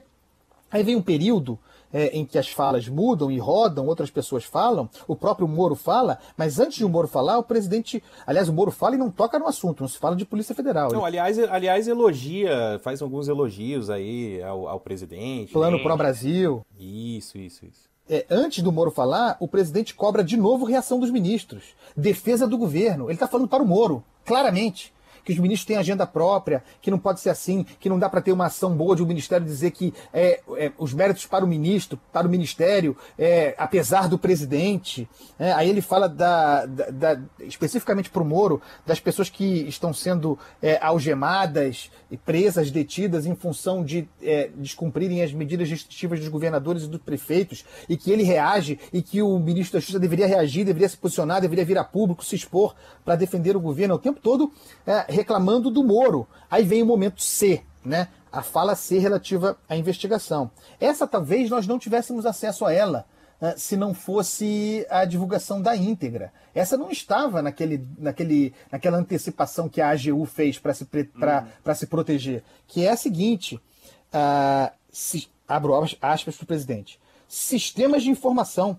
aí 0.71 0.83
vem 0.83 0.97
um 0.97 1.03
período 1.03 1.59
é, 1.95 2.09
em 2.09 2.25
que 2.27 2.37
as 2.37 2.49
falas 2.49 2.89
mudam 2.89 3.31
e 3.31 3.39
rodam, 3.39 3.87
outras 3.87 4.11
pessoas 4.11 4.43
falam, 4.43 4.91
o 5.07 5.15
próprio 5.15 5.47
Moro 5.47 5.77
fala, 5.77 6.19
mas 6.37 6.59
antes 6.59 6.79
de 6.79 6.85
o 6.85 6.89
Moro 6.89 7.07
falar, 7.07 7.39
o 7.39 7.45
presidente. 7.45 8.03
Aliás, 8.27 8.49
o 8.49 8.53
Moro 8.53 8.73
fala 8.73 8.97
e 8.97 8.99
não 8.99 9.11
toca 9.11 9.39
no 9.39 9.47
assunto, 9.47 9.83
não 9.83 9.89
se 9.89 9.97
fala 9.97 10.17
de 10.17 10.25
Polícia 10.25 10.55
Federal. 10.55 10.91
Não, 10.91 11.05
aliás, 11.05 11.39
aliás 11.39 11.87
elogia, 11.87 12.81
faz 12.83 13.01
alguns 13.01 13.29
elogios 13.29 13.89
aí 13.89 14.43
ao, 14.43 14.67
ao 14.67 14.81
presidente. 14.81 15.53
Plano 15.53 15.77
né? 15.77 15.83
Pro 15.83 15.97
Brasil. 15.97 16.67
Isso, 16.77 17.39
isso, 17.39 17.65
isso. 17.65 17.85
É, 18.11 18.27
antes 18.29 18.63
do 18.63 18.73
Moro 18.73 18.91
falar, 18.91 19.37
o 19.39 19.47
presidente 19.47 19.95
cobra 19.95 20.25
de 20.25 20.37
novo 20.37 20.67
reação 20.67 20.99
dos 20.99 21.11
ministros. 21.11 21.75
Defesa 21.97 22.47
do 22.47 22.59
governo. 22.59 23.05
Ele 23.05 23.15
está 23.15 23.29
falando 23.29 23.49
para 23.49 23.63
o 23.63 23.67
Moro, 23.67 24.03
claramente 24.25 24.93
que 25.25 25.33
os 25.33 25.39
ministros 25.39 25.67
têm 25.67 25.77
agenda 25.77 26.07
própria, 26.07 26.63
que 26.81 26.91
não 26.91 26.99
pode 26.99 27.21
ser 27.21 27.31
assim, 27.31 27.65
que 27.81 27.89
não 27.89 27.99
dá 27.99 28.09
para 28.09 28.21
ter 28.21 28.33
uma 28.33 28.47
ação 28.47 28.77
boa 28.77 28.95
de 28.95 29.03
um 29.03 29.07
ministério 29.07 29.47
dizer 29.47 29.71
que 29.71 29.95
é, 30.13 30.41
é, 30.57 30.73
os 30.79 30.93
méritos 30.93 31.27
para 31.27 31.45
o 31.45 31.49
ministro, 31.49 31.99
para 32.13 32.27
o 32.27 32.31
ministério, 32.31 32.97
é, 33.19 33.55
apesar 33.57 34.09
do 34.09 34.19
presidente. 34.19 35.09
É, 35.39 35.53
aí 35.53 35.69
ele 35.71 35.81
fala 35.81 36.09
da, 36.09 36.67
da, 36.67 36.91
da 36.91 37.21
especificamente 37.41 38.11
para 38.11 38.23
o 38.23 38.25
Moro, 38.25 38.61
das 38.87 39.01
pessoas 39.01 39.31
que 39.31 39.67
estão 39.67 39.93
sendo 39.93 40.39
é, 40.61 40.79
algemadas 40.81 41.91
e 42.11 42.17
presas, 42.17 42.71
detidas 42.71 43.27
em 43.27 43.35
função 43.35 43.85
de 43.85 44.09
é, 44.23 44.51
descumprirem 44.57 45.23
as 45.23 45.33
medidas 45.33 45.69
restritivas 45.69 46.21
dos 46.21 46.29
governadores 46.29 46.85
e 46.85 46.89
dos 46.89 47.01
prefeitos, 47.01 47.65
e 47.89 47.97
que 47.97 48.11
ele 48.11 48.23
reage 48.23 48.79
e 48.93 49.01
que 49.01 49.23
o 49.23 49.39
ministro 49.39 49.75
da 49.75 49.81
Justiça 49.81 49.99
deveria 49.99 50.27
reagir, 50.27 50.65
deveria 50.65 50.89
se 50.89 50.97
posicionar, 50.97 51.41
deveria 51.41 51.65
vir 51.65 51.79
a 51.79 51.85
público, 51.85 52.25
se 52.25 52.37
expor 52.37 52.75
para 53.05 53.17
defender 53.17 53.57
o 53.57 53.61
governo 53.61 53.95
o 53.95 53.99
tempo 53.99 54.21
todo 54.21 54.53
é, 54.87 55.05
reclamando 55.14 55.70
do 55.70 55.83
Moro. 55.83 56.27
Aí 56.50 56.64
vem 56.64 56.83
o 56.83 56.87
momento 56.87 57.22
C, 57.22 57.62
né? 57.85 58.09
A 58.31 58.42
fala 58.42 58.74
C 58.74 58.98
relativa 58.98 59.57
à 59.68 59.77
investigação. 59.77 60.50
Essa 60.81 61.07
talvez 61.07 61.48
nós 61.48 61.66
não 61.66 61.79
tivéssemos 61.79 62.27
acesso 62.27 62.64
a 62.64 62.72
ela 62.72 63.07
uh, 63.40 63.59
se 63.59 63.77
não 63.77 63.94
fosse 63.94 64.87
a 64.90 65.05
divulgação 65.05 65.62
da 65.62 65.77
íntegra. 65.77 66.33
Essa 66.55 66.77
não 66.77 66.90
estava 66.90 67.40
naquele, 67.40 67.87
naquele, 67.98 68.53
naquela 68.70 68.98
antecipação 68.98 69.68
que 69.68 69.81
a 69.81 69.90
AGU 69.90 70.24
fez 70.27 70.59
para 70.59 70.74
se, 70.74 70.85
uhum. 70.85 71.74
se 71.74 71.87
proteger. 71.87 72.42
Que 72.66 72.87
é 72.87 72.90
a 72.90 72.96
seguinte: 72.96 73.57
uh, 73.57 74.72
se, 74.90 75.29
abro 75.46 75.74
aspas 76.00 76.37
para 76.37 76.44
o 76.44 76.46
presidente. 76.46 77.00
Sistemas 77.29 78.03
de 78.03 78.11
informação. 78.11 78.77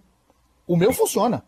O 0.68 0.76
meu 0.76 0.92
funciona. 0.92 1.44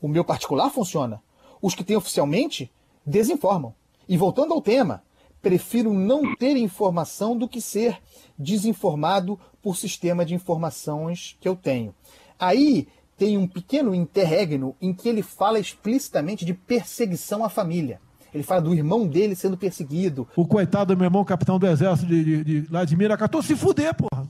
O 0.00 0.08
meu 0.08 0.24
particular 0.24 0.70
funciona. 0.70 1.22
Os 1.60 1.74
que 1.74 1.82
têm 1.82 1.96
oficialmente 1.96 2.70
desinformam. 3.04 3.74
E 4.08 4.16
voltando 4.16 4.54
ao 4.54 4.62
tema, 4.62 5.02
prefiro 5.42 5.92
não 5.92 6.34
ter 6.34 6.56
informação 6.56 7.36
do 7.36 7.48
que 7.48 7.60
ser 7.60 7.98
desinformado 8.38 9.38
por 9.62 9.76
sistema 9.76 10.24
de 10.24 10.34
informações 10.34 11.36
que 11.40 11.48
eu 11.48 11.54
tenho. 11.54 11.94
Aí 12.38 12.88
tem 13.16 13.36
um 13.36 13.46
pequeno 13.46 13.94
interregno 13.94 14.76
em 14.80 14.94
que 14.94 15.08
ele 15.08 15.22
fala 15.22 15.58
explicitamente 15.58 16.44
de 16.44 16.54
perseguição 16.54 17.44
à 17.44 17.48
família. 17.48 18.00
Ele 18.32 18.42
fala 18.42 18.60
do 18.60 18.74
irmão 18.74 19.06
dele 19.06 19.34
sendo 19.34 19.56
perseguido. 19.56 20.28
O 20.36 20.46
coitado 20.46 20.94
do 20.94 20.98
meu 20.98 21.06
irmão, 21.06 21.24
capitão 21.24 21.58
do 21.58 21.66
exército 21.66 22.08
de, 22.08 22.44
de, 22.44 22.62
de 22.62 23.42
se 23.42 23.56
fuder, 23.56 23.94
porra. 23.94 24.28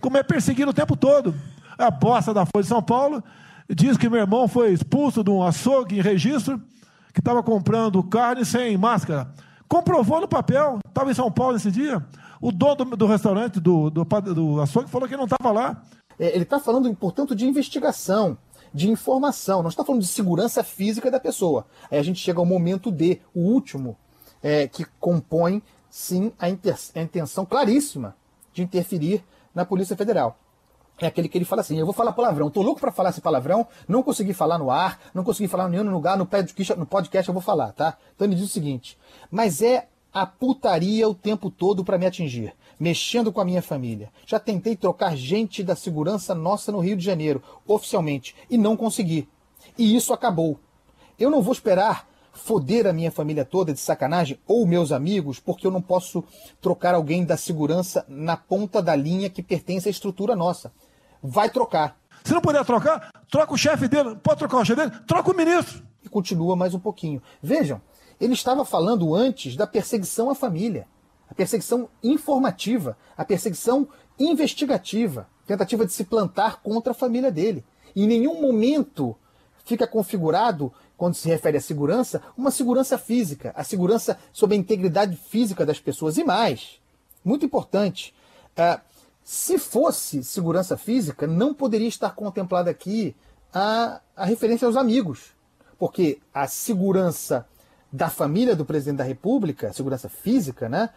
Como 0.00 0.16
é 0.16 0.22
perseguido 0.22 0.70
o 0.70 0.74
tempo 0.74 0.96
todo. 0.96 1.34
A 1.76 1.90
bosta 1.90 2.32
da 2.32 2.46
Folha 2.46 2.62
de 2.62 2.68
São 2.68 2.82
Paulo 2.82 3.22
diz 3.68 3.96
que 3.96 4.08
meu 4.08 4.20
irmão 4.20 4.46
foi 4.46 4.72
expulso 4.72 5.24
de 5.24 5.30
um 5.30 5.42
açougue 5.42 5.98
em 5.98 6.02
registro 6.02 6.60
que 7.12 7.20
estava 7.20 7.42
comprando 7.42 8.02
carne 8.02 8.44
sem 8.44 8.76
máscara. 8.76 9.32
Comprovou 9.68 10.20
no 10.20 10.28
papel, 10.28 10.78
estava 10.86 11.10
em 11.10 11.14
São 11.14 11.30
Paulo 11.30 11.56
esse 11.56 11.70
dia. 11.70 12.04
O 12.40 12.50
dono 12.50 12.76
do, 12.76 12.96
do 12.96 13.06
restaurante, 13.06 13.60
do, 13.60 13.90
do, 13.90 14.04
do 14.04 14.60
açougue, 14.60 14.90
falou 14.90 15.08
que 15.08 15.16
não 15.16 15.24
estava 15.24 15.52
lá. 15.52 15.82
É, 16.18 16.34
ele 16.34 16.44
está 16.44 16.58
falando, 16.58 16.94
portanto, 16.96 17.34
de 17.34 17.46
investigação, 17.46 18.36
de 18.72 18.90
informação, 18.90 19.62
não 19.62 19.68
está 19.68 19.84
falando 19.84 20.02
de 20.02 20.08
segurança 20.08 20.64
física 20.64 21.10
da 21.10 21.20
pessoa. 21.20 21.66
Aí 21.90 21.98
a 21.98 22.02
gente 22.02 22.20
chega 22.20 22.38
ao 22.38 22.46
momento 22.46 22.90
D, 22.90 23.20
o 23.34 23.40
último, 23.40 23.96
é, 24.42 24.66
que 24.66 24.84
compõe, 24.98 25.62
sim, 25.88 26.32
a, 26.38 26.46
a 26.46 27.02
intenção 27.02 27.44
claríssima 27.44 28.16
de 28.52 28.62
interferir 28.62 29.22
na 29.54 29.64
Polícia 29.64 29.96
Federal 29.96 30.36
é 31.04 31.08
aquele 31.08 31.28
que 31.28 31.38
ele 31.38 31.44
fala 31.44 31.60
assim: 31.60 31.78
eu 31.78 31.86
vou 31.86 31.94
falar 31.94 32.12
palavrão, 32.12 32.50
tô 32.50 32.62
louco 32.62 32.80
para 32.80 32.92
falar 32.92 33.10
esse 33.10 33.20
palavrão, 33.20 33.66
não 33.88 34.02
consegui 34.02 34.32
falar 34.32 34.58
no 34.58 34.70
ar, 34.70 35.00
não 35.14 35.24
consegui 35.24 35.48
falar 35.48 35.68
em 35.68 35.72
nenhum 35.72 35.90
lugar, 35.90 36.16
no 36.16 36.26
podcast, 36.26 36.78
no 36.78 36.86
podcast 36.86 37.28
eu 37.28 37.32
vou 37.32 37.42
falar, 37.42 37.72
tá? 37.72 37.96
Então 38.14 38.26
ele 38.26 38.34
diz 38.34 38.44
o 38.44 38.48
seguinte: 38.48 38.98
mas 39.30 39.62
é 39.62 39.88
a 40.12 40.26
putaria 40.26 41.08
o 41.08 41.14
tempo 41.14 41.50
todo 41.50 41.84
para 41.84 41.96
me 41.96 42.06
atingir, 42.06 42.54
mexendo 42.78 43.32
com 43.32 43.40
a 43.40 43.44
minha 43.44 43.62
família. 43.62 44.10
Já 44.26 44.38
tentei 44.40 44.76
trocar 44.76 45.16
gente 45.16 45.62
da 45.62 45.76
segurança 45.76 46.34
nossa 46.34 46.72
no 46.72 46.80
Rio 46.80 46.96
de 46.96 47.04
Janeiro, 47.04 47.42
oficialmente, 47.66 48.34
e 48.48 48.58
não 48.58 48.76
consegui. 48.76 49.28
E 49.78 49.94
isso 49.94 50.12
acabou. 50.12 50.58
Eu 51.18 51.30
não 51.30 51.42
vou 51.42 51.52
esperar 51.52 52.08
foder 52.32 52.86
a 52.86 52.92
minha 52.92 53.10
família 53.10 53.44
toda 53.44 53.72
de 53.72 53.80
sacanagem 53.80 54.38
ou 54.46 54.66
meus 54.66 54.92
amigos 54.92 55.38
porque 55.38 55.66
eu 55.66 55.70
não 55.70 55.82
posso 55.82 56.24
trocar 56.60 56.94
alguém 56.94 57.24
da 57.24 57.36
segurança 57.36 58.04
na 58.08 58.36
ponta 58.36 58.80
da 58.80 58.94
linha 58.94 59.28
que 59.28 59.42
pertence 59.42 59.88
à 59.88 59.90
estrutura 59.90 60.34
nossa 60.34 60.72
vai 61.22 61.50
trocar. 61.50 61.96
Se 62.24 62.32
não 62.32 62.40
puder 62.40 62.64
trocar, 62.64 63.10
troca 63.30 63.54
o 63.54 63.58
chefe 63.58 63.88
dele. 63.88 64.16
Pode 64.16 64.38
trocar 64.38 64.58
o 64.58 64.64
chefe 64.64 64.80
dele? 64.80 65.02
Troca 65.06 65.30
o 65.30 65.36
ministro. 65.36 65.82
E 66.04 66.08
continua 66.08 66.56
mais 66.56 66.74
um 66.74 66.78
pouquinho. 66.78 67.22
Vejam, 67.42 67.80
ele 68.20 68.34
estava 68.34 68.64
falando 68.64 69.14
antes 69.14 69.56
da 69.56 69.66
perseguição 69.66 70.30
à 70.30 70.34
família, 70.34 70.86
a 71.28 71.34
perseguição 71.34 71.88
informativa, 72.02 72.96
a 73.16 73.24
perseguição 73.24 73.88
investigativa, 74.18 75.28
tentativa 75.46 75.86
de 75.86 75.92
se 75.92 76.04
plantar 76.04 76.60
contra 76.62 76.92
a 76.92 76.94
família 76.94 77.30
dele. 77.30 77.64
E 77.94 78.04
em 78.04 78.06
nenhum 78.06 78.40
momento 78.40 79.16
fica 79.64 79.86
configurado, 79.86 80.72
quando 80.96 81.14
se 81.14 81.28
refere 81.28 81.56
à 81.56 81.60
segurança, 81.60 82.20
uma 82.36 82.50
segurança 82.50 82.98
física, 82.98 83.52
a 83.56 83.64
segurança 83.64 84.18
sobre 84.32 84.56
a 84.56 84.58
integridade 84.58 85.16
física 85.16 85.64
das 85.64 85.80
pessoas. 85.80 86.18
E 86.18 86.24
mais, 86.24 86.80
muito 87.24 87.46
importante, 87.46 88.14
uh, 88.58 88.80
se 89.22 89.58
fosse 89.58 90.24
segurança 90.24 90.76
física, 90.76 91.26
não 91.26 91.54
poderia 91.54 91.88
estar 91.88 92.10
contemplada 92.10 92.70
aqui 92.70 93.14
a, 93.52 94.00
a 94.16 94.24
referência 94.24 94.66
aos 94.66 94.76
amigos, 94.76 95.32
porque 95.78 96.18
a 96.32 96.46
segurança 96.46 97.46
da 97.92 98.08
família 98.08 98.54
do 98.54 98.64
presidente 98.64 98.98
da 98.98 99.04
República, 99.04 99.72
segurança 99.72 100.08
física, 100.08 100.68
né, 100.68 100.90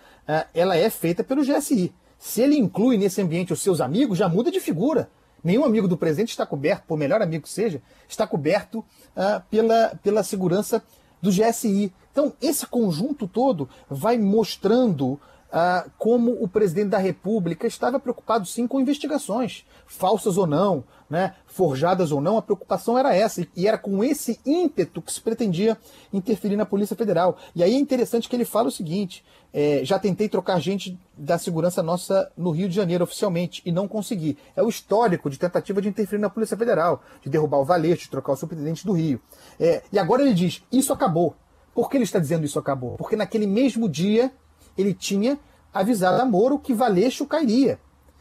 ela 0.54 0.76
é 0.76 0.90
feita 0.90 1.24
pelo 1.24 1.44
GSI. 1.44 1.94
Se 2.20 2.42
ele 2.42 2.58
inclui 2.58 2.98
nesse 2.98 3.22
ambiente 3.22 3.52
os 3.52 3.62
seus 3.62 3.82
amigos, 3.82 4.18
já 4.18 4.30
muda 4.30 4.52
de 4.52 4.60
figura. 4.60 5.10
Nenhum 5.44 5.66
amigo 5.66 5.88
do 5.88 5.98
presidente 5.98 6.30
está 6.30 6.46
coberto, 6.46 6.86
por 6.88 6.98
melhor 6.98 7.22
amigo 7.22 7.44
que 7.44 7.50
seja, 7.50 7.82
está 8.08 8.26
coberto 8.26 8.80
uh, 8.80 9.44
pela, 9.50 9.94
pela 10.02 10.24
segurança 10.24 10.82
do 11.22 11.30
GSI. 11.30 11.92
Então, 12.12 12.34
esse 12.42 12.66
conjunto 12.66 13.28
todo 13.28 13.68
vai 13.90 14.18
mostrando 14.18 15.20
ah, 15.56 15.86
como 16.00 16.32
o 16.44 16.48
presidente 16.48 16.90
da 16.90 16.98
República 16.98 17.68
estava 17.68 18.00
preocupado 18.00 18.44
sim 18.44 18.66
com 18.66 18.80
investigações, 18.80 19.64
falsas 19.86 20.36
ou 20.36 20.48
não, 20.48 20.84
né, 21.08 21.36
forjadas 21.46 22.12
ou 22.12 22.20
não, 22.20 22.40
a 22.40 22.42
preocupação 22.42 22.98
era 22.98 23.16
essa, 23.16 23.48
e 23.56 23.68
era 23.68 23.78
com 23.78 24.04
esse 24.04 24.40
ímpeto 24.44 25.00
que 25.00 25.14
se 25.14 25.22
pretendia 25.22 25.78
interferir 26.12 26.56
na 26.56 26.66
Polícia 26.66 26.96
Federal. 26.96 27.38
E 27.56 27.62
aí 27.62 27.76
é 27.76 27.78
interessante 27.78 28.28
que 28.28 28.36
ele 28.36 28.46
fala 28.46 28.70
o 28.70 28.72
seguinte: 28.72 29.24
é, 29.54 29.82
já 29.84 30.00
tentei 30.00 30.28
trocar 30.28 30.60
gente 30.60 30.98
da 31.16 31.38
segurança 31.38 31.84
nossa 31.84 32.32
no 32.36 32.50
Rio 32.50 32.68
de 32.68 32.74
Janeiro 32.74 33.04
oficialmente 33.04 33.62
e 33.64 33.72
não 33.72 33.88
consegui. 33.88 34.36
É 34.56 34.64
o 34.64 34.70
histórico 34.70 35.30
de 35.30 35.38
tentativa 35.38 35.80
de 35.80 35.88
interferir 35.88 36.20
na 36.20 36.32
Polícia 36.32 36.58
Federal, 36.58 37.04
de 37.22 37.30
derrubar 37.30 37.60
o 37.60 37.66
Valete, 37.66 38.06
de 38.06 38.10
trocar 38.10 38.34
o 38.34 38.38
superintendente 38.38 38.84
do 38.84 38.94
Rio. 38.94 39.22
É, 39.60 39.84
e 39.92 40.00
agora 40.00 40.24
ele 40.24 40.34
diz: 40.34 40.64
isso 40.72 40.92
acabou. 40.92 41.36
Por 41.76 41.90
que 41.90 41.98
ele 41.98 42.04
está 42.04 42.18
dizendo 42.18 42.44
isso 42.44 42.58
acabou? 42.58 42.98
Porque 42.98 43.16
naquele 43.16 43.46
mesmo 43.46 43.88
dia 43.88 44.32
ele 44.78 44.94
tinha 44.94 45.40
avisado 45.74 46.22
a 46.22 46.26
Moro 46.26 46.60
que 46.60 46.74
Valeixo 46.74 47.26
cairia, 47.26 47.80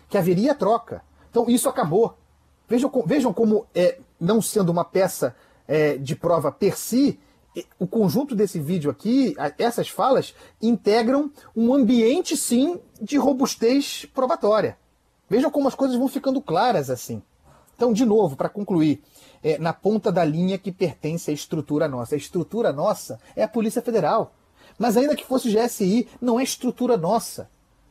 que 0.08 0.16
haveria 0.16 0.54
troca. 0.54 1.02
Então 1.30 1.48
isso 1.48 1.68
acabou. 1.68 2.16
Vejam, 2.68 2.90
vejam 3.04 3.32
como, 3.32 3.66
é, 3.74 3.98
não 4.20 4.40
sendo 4.40 4.70
uma 4.70 4.84
peça 4.84 5.34
é, 5.68 5.96
de 5.96 6.16
prova 6.16 6.50
per 6.50 6.78
si, 6.78 7.18
o 7.78 7.86
conjunto 7.86 8.34
desse 8.34 8.58
vídeo 8.58 8.90
aqui, 8.90 9.34
essas 9.58 9.88
falas, 9.88 10.34
integram 10.60 11.30
um 11.54 11.74
ambiente, 11.74 12.36
sim, 12.36 12.80
de 13.00 13.18
robustez 13.18 14.06
probatória. 14.14 14.78
Vejam 15.28 15.50
como 15.50 15.68
as 15.68 15.74
coisas 15.74 15.96
vão 15.96 16.08
ficando 16.08 16.40
claras 16.40 16.88
assim. 16.88 17.22
Então, 17.76 17.92
de 17.92 18.04
novo, 18.04 18.36
para 18.36 18.48
concluir, 18.48 19.02
é, 19.42 19.58
na 19.58 19.72
ponta 19.72 20.12
da 20.12 20.24
linha 20.24 20.56
que 20.56 20.70
pertence 20.70 21.30
à 21.30 21.34
estrutura 21.34 21.88
nossa. 21.88 22.14
A 22.14 22.18
estrutura 22.18 22.72
nossa 22.72 23.18
é 23.34 23.42
a 23.42 23.48
Polícia 23.48 23.82
Federal. 23.82 24.32
Mas 24.78 24.96
ainda 24.96 25.16
que 25.16 25.24
fosse 25.24 25.52
GSI, 25.52 26.08
não 26.20 26.38
é 26.38 26.42
estrutura 26.42 26.96
nossa. 26.96 27.48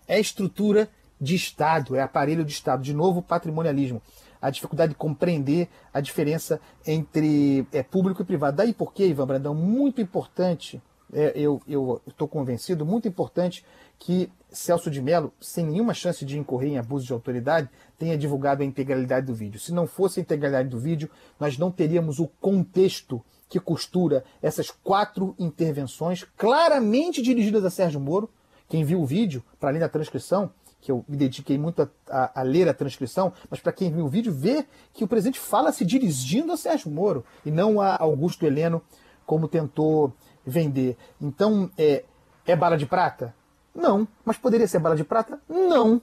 É 0.08 0.20
estrutura 0.20 0.90
de 1.20 1.36
Estado, 1.36 1.96
é 1.96 2.02
aparelho 2.02 2.44
de 2.44 2.52
Estado. 2.52 2.82
De 2.82 2.94
novo, 2.94 3.22
patrimonialismo. 3.22 4.02
A 4.42 4.50
dificuldade 4.50 4.94
de 4.94 4.98
compreender 4.98 5.70
a 5.94 6.02
diferença 6.02 6.60
entre 6.86 7.66
é, 7.72 7.84
público 7.84 8.22
e 8.22 8.26
privado. 8.26 8.58
Daí 8.58 8.74
porque, 8.74 9.06
Ivan 9.06 9.28
Brandão, 9.28 9.54
muito 9.54 10.02
importante, 10.02 10.82
é, 11.14 11.34
eu 11.36 11.62
estou 12.08 12.28
convencido, 12.28 12.86
muito 12.86 13.08
importante 13.08 13.64
que 14.00 14.32
Celso 14.50 14.90
de 14.90 15.02
Mello, 15.02 15.32
sem 15.40 15.66
nenhuma 15.66 15.94
chance 15.94 16.26
de 16.26 16.38
incorrer 16.38 16.72
em 16.72 16.78
abuso 16.78 17.06
de 17.06 17.14
autoridade, 17.14 17.70
tenha 17.98 18.18
divulgado 18.18 18.64
a 18.64 18.66
integralidade 18.66 19.28
do 19.28 19.36
vídeo. 19.36 19.60
Se 19.60 19.72
não 19.72 19.86
fosse 19.86 20.20
a 20.20 20.24
integralidade 20.24 20.70
do 20.70 20.80
vídeo, 20.80 21.10
nós 21.40 21.58
não 21.58 21.72
teríamos 21.72 22.20
o 22.20 22.28
contexto 22.28 23.24
que 23.52 23.60
costura 23.60 24.24
essas 24.42 24.72
quatro 24.72 25.36
intervenções 25.38 26.26
claramente 26.38 27.22
dirigidas 27.22 27.66
a 27.66 27.70
Sérgio 27.70 28.00
Moro. 28.00 28.30
Quem 28.70 28.86
viu 28.86 29.02
o 29.02 29.06
vídeo, 29.06 29.44
para 29.60 29.68
além 29.68 29.82
da 29.82 29.90
transcrição, 29.90 30.50
que 30.80 30.90
eu 30.90 31.04
me 31.06 31.18
dediquei 31.18 31.58
muito 31.58 31.82
a, 31.82 31.90
a, 32.10 32.40
a 32.40 32.44
ler 32.44 32.70
a 32.70 32.74
transcrição, 32.74 33.34
mas 33.50 33.60
para 33.60 33.74
quem 33.74 33.92
viu 33.92 34.06
o 34.06 34.08
vídeo, 34.08 34.32
vê 34.32 34.66
que 34.94 35.04
o 35.04 35.08
presidente 35.08 35.38
fala 35.38 35.74
se 35.74 35.84
dirigindo 35.84 36.54
a 36.54 36.58
Sérgio 36.58 36.90
Moro 36.90 37.26
e 37.46 37.52
não 37.52 37.82
a 37.82 38.02
Augusto 38.02 38.46
Heleno, 38.46 38.82
como 39.26 39.50
tentou 39.50 40.14
vender. 40.46 40.96
Então, 41.20 41.70
é, 41.78 42.06
é 42.48 42.56
bala 42.56 42.78
de 42.78 42.86
prata? 42.86 43.36
Não. 43.76 44.08
Mas 44.24 44.38
poderia 44.38 44.66
ser 44.66 44.80
bala 44.80 44.96
de 44.96 45.04
prata? 45.04 45.42
Não. 45.50 46.02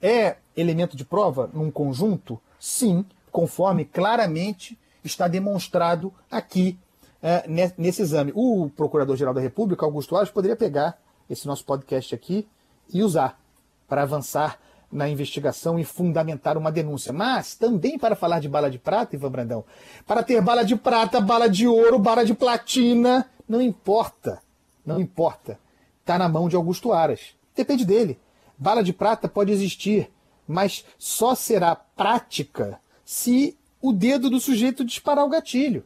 É 0.00 0.36
elemento 0.56 0.96
de 0.96 1.04
prova 1.04 1.50
num 1.52 1.72
conjunto? 1.72 2.40
Sim, 2.56 3.04
conforme 3.32 3.84
claramente 3.84 4.78
está 5.04 5.28
demonstrado 5.28 6.12
aqui 6.30 6.78
é, 7.22 7.44
nesse 7.78 8.02
exame. 8.02 8.32
O 8.34 8.70
Procurador-Geral 8.76 9.34
da 9.34 9.40
República, 9.40 9.84
Augusto 9.84 10.16
Aras, 10.16 10.30
poderia 10.30 10.56
pegar 10.56 10.98
esse 11.28 11.46
nosso 11.46 11.64
podcast 11.64 12.14
aqui 12.14 12.46
e 12.92 13.02
usar 13.02 13.40
para 13.88 14.02
avançar 14.02 14.58
na 14.90 15.08
investigação 15.08 15.78
e 15.78 15.84
fundamentar 15.84 16.56
uma 16.56 16.70
denúncia. 16.70 17.12
Mas 17.12 17.54
também 17.54 17.98
para 17.98 18.14
falar 18.14 18.40
de 18.40 18.48
bala 18.48 18.70
de 18.70 18.78
prata, 18.78 19.16
Ivan 19.16 19.30
Brandão, 19.30 19.64
para 20.06 20.22
ter 20.22 20.40
bala 20.40 20.64
de 20.64 20.76
prata, 20.76 21.20
bala 21.20 21.48
de 21.48 21.66
ouro, 21.66 21.98
bala 21.98 22.24
de 22.24 22.34
platina, 22.34 23.28
não 23.48 23.60
importa. 23.60 24.40
Não 24.84 25.00
importa. 25.00 25.58
Está 26.00 26.18
na 26.18 26.28
mão 26.28 26.48
de 26.48 26.56
Augusto 26.56 26.92
Aras. 26.92 27.34
Depende 27.56 27.84
dele. 27.84 28.18
Bala 28.56 28.84
de 28.84 28.92
prata 28.92 29.26
pode 29.28 29.50
existir, 29.50 30.10
mas 30.46 30.84
só 30.98 31.34
será 31.34 31.74
prática 31.74 32.78
se 33.04 33.56
o 33.84 33.92
dedo 33.92 34.30
do 34.30 34.40
sujeito 34.40 34.82
disparar 34.82 35.26
o 35.26 35.28
gatilho. 35.28 35.84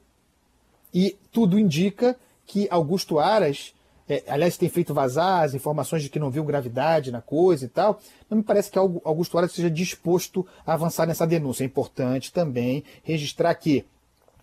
E 0.94 1.16
tudo 1.32 1.58
indica 1.58 2.16
que 2.46 2.68
Augusto 2.70 3.18
Aras, 3.18 3.74
é, 4.08 4.22
aliás, 4.28 4.56
tem 4.56 4.68
feito 4.68 4.94
vazar 4.94 5.42
as 5.42 5.52
informações 5.52 6.04
de 6.04 6.08
que 6.08 6.20
não 6.20 6.30
viu 6.30 6.44
gravidade 6.44 7.10
na 7.10 7.20
coisa 7.20 7.64
e 7.64 7.68
tal. 7.68 8.00
Não 8.30 8.38
me 8.38 8.44
parece 8.44 8.70
que 8.70 8.78
Augusto 8.78 9.36
Aras 9.36 9.50
seja 9.50 9.68
disposto 9.68 10.46
a 10.64 10.74
avançar 10.74 11.06
nessa 11.08 11.26
denúncia. 11.26 11.64
É 11.64 11.66
importante 11.66 12.32
também 12.32 12.84
registrar 13.02 13.52
que 13.56 13.84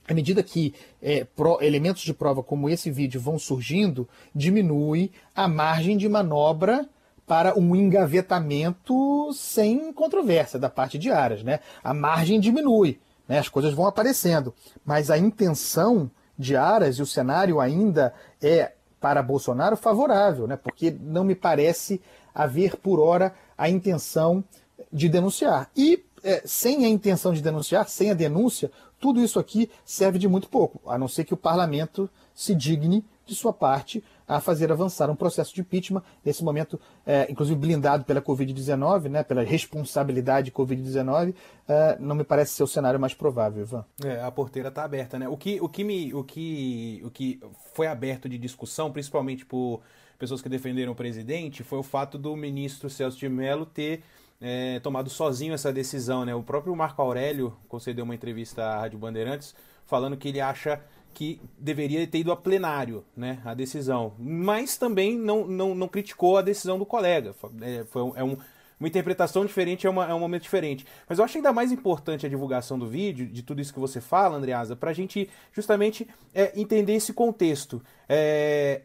à 0.06 0.14
medida 0.14 0.44
que 0.44 0.74
é, 1.02 1.24
pro, 1.24 1.58
elementos 1.62 2.04
de 2.04 2.14
prova 2.14 2.44
como 2.44 2.70
esse 2.70 2.92
vídeo 2.92 3.22
vão 3.22 3.40
surgindo, 3.40 4.06
diminui 4.36 5.14
a 5.34 5.48
margem 5.48 5.96
de 5.96 6.10
manobra 6.10 6.90
para 7.26 7.58
um 7.58 7.74
engavetamento 7.74 9.32
sem 9.32 9.94
controvérsia 9.94 10.60
da 10.60 10.70
parte 10.70 10.98
de 10.98 11.10
Aras. 11.10 11.42
Né? 11.42 11.62
A 11.82 11.94
margem 11.94 12.38
diminui 12.38 13.00
né? 13.28 13.40
As 13.40 13.50
coisas 13.50 13.74
vão 13.74 13.88
aparecendo, 13.88 14.54
mas 14.86 15.10
a 15.10 15.18
intenção 15.18 16.10
de 16.38 16.56
Aras 16.56 16.98
e 16.98 17.02
o 17.02 17.06
cenário 17.06 17.60
ainda 17.60 18.14
é 18.42 18.74
para 19.00 19.22
Bolsonaro 19.22 19.78
favorável, 19.78 20.48
né? 20.48 20.58
porque 20.58 20.92
não 21.00 21.24
me 21.24 21.36
parece 21.36 22.02
haver 22.34 22.76
por 22.76 23.00
hora 23.00 23.34
a 23.58 23.70
intenção 23.70 24.44
de 24.92 25.08
denunciar. 25.08 25.70
E 25.76 26.04
é, 26.24 26.42
sem 26.46 26.86
a 26.86 26.90
intenção 26.90 27.32
de 27.32 27.42
denunciar, 27.42 27.88
sem 27.88 28.10
a 28.10 28.14
denúncia, 28.14 28.72
tudo 29.00 29.22
isso 29.22 29.40
aqui 29.40 29.70
serve 29.86 30.18
de 30.18 30.28
muito 30.28 30.50
pouco, 30.50 30.90
a 30.90 30.98
não 30.98 31.08
ser 31.08 31.24
que 31.24 31.34
o 31.34 31.38
parlamento 31.38 32.10
se 32.34 32.56
digne 32.56 33.06
de 33.26 33.36
sua 33.36 33.54
parte 33.54 34.04
a 34.28 34.40
fazer 34.40 34.72
avançar 34.72 35.10
um 35.10 35.16
processo 35.16 35.54
de 35.54 35.62
impeachment, 35.62 36.04
nesse 36.24 36.44
momento, 36.44 36.80
é, 37.06 37.28
inclusive 37.30 37.60
blindado 37.60 38.06
pela 38.06 38.22
Covid-19, 38.22 39.10
né, 39.10 39.24
pela 39.24 39.44
responsabilidade 39.44 40.52
Covid-19, 40.52 41.34
é, 41.68 41.98
não 42.00 42.16
me 42.16 42.24
parece 42.24 42.54
ser 42.54 42.64
o 42.64 42.68
cenário 42.68 43.00
mais 43.00 43.14
provável, 43.14 43.64
Ivan. 43.64 43.86
É, 44.04 44.22
a 44.22 44.32
porteira 44.32 44.70
está 44.70 44.84
aberta, 44.84 45.20
né? 45.20 45.28
O 45.28 45.38
que, 45.38 45.60
o, 45.62 45.70
que 45.70 45.84
me, 45.84 46.14
o, 46.14 46.24
que, 46.24 47.02
o 47.04 47.12
que 47.12 47.40
foi 47.74 47.88
aberto 47.88 48.28
de 48.28 48.38
discussão, 48.38 48.92
principalmente 48.92 49.46
por 49.46 49.82
pessoas 50.18 50.42
que 50.42 50.50
defenderam 50.50 50.94
o 50.94 50.96
presidente, 50.96 51.64
foi 51.64 51.80
o 51.80 51.84
fato 51.84 52.18
do 52.18 52.36
ministro 52.36 52.90
Celso 52.90 53.18
de 53.18 53.28
Mello 53.30 53.66
ter 53.66 54.04
é, 54.42 54.80
tomado 54.80 55.10
sozinho 55.10 55.54
essa 55.54 55.72
decisão, 55.72 56.26
né? 56.26 56.34
O 56.36 56.44
próprio 56.44 56.76
Marco 56.76 57.02
Aurélio 57.02 57.56
concedeu 57.68 58.04
uma 58.04 58.16
entrevista 58.16 58.64
à 58.64 58.82
Rádio 58.82 59.00
Bandeirantes 59.00 59.56
falando 59.86 60.18
que 60.18 60.30
ele 60.30 60.42
acha 60.42 60.82
que 61.16 61.42
deveria 61.58 62.06
ter 62.06 62.20
ido 62.20 62.32
a 62.32 62.36
plenário, 62.36 63.04
né, 63.16 63.42
a 63.46 63.54
decisão. 63.54 64.14
Mas 64.20 64.78
também 64.78 65.18
não, 65.18 65.48
não, 65.48 65.74
não 65.74 65.88
criticou 65.88 66.38
a 66.38 66.42
decisão 66.42 66.78
do 66.78 66.86
colega. 66.86 67.34
É, 67.62 67.86
foi, 67.86 68.12
é 68.16 68.24
um, 68.24 68.38
uma 68.78 68.88
interpretação 68.88 69.46
diferente, 69.46 69.88
é, 69.88 69.90
uma, 69.90 70.06
é 70.06 70.14
um 70.14 70.20
momento 70.20 70.44
diferente. 70.44 70.86
Mas 71.08 71.18
eu 71.18 71.24
acho 71.26 71.38
ainda 71.38 71.54
mais 71.54 71.72
importante 71.72 72.26
a 72.26 72.30
divulgação 72.30 72.78
do 72.78 72.86
vídeo, 72.86 73.26
de 73.26 73.42
tudo 73.42 73.62
isso 73.62 73.74
que 73.74 73.80
você 73.80 74.02
fala, 74.02 74.36
Andreasa, 74.36 74.76
para 74.76 74.92
a 74.92 74.94
gente 74.94 75.30
justamente 75.54 76.06
é, 76.34 76.52
entender 76.60 76.94
esse 76.94 77.14
contexto. 77.14 77.82
É, 78.10 78.82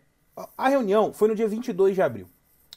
a 0.56 0.68
reunião 0.68 1.12
foi 1.12 1.28
no 1.28 1.34
dia 1.34 1.48
22 1.48 1.96
de 1.96 2.02
abril. 2.02 2.28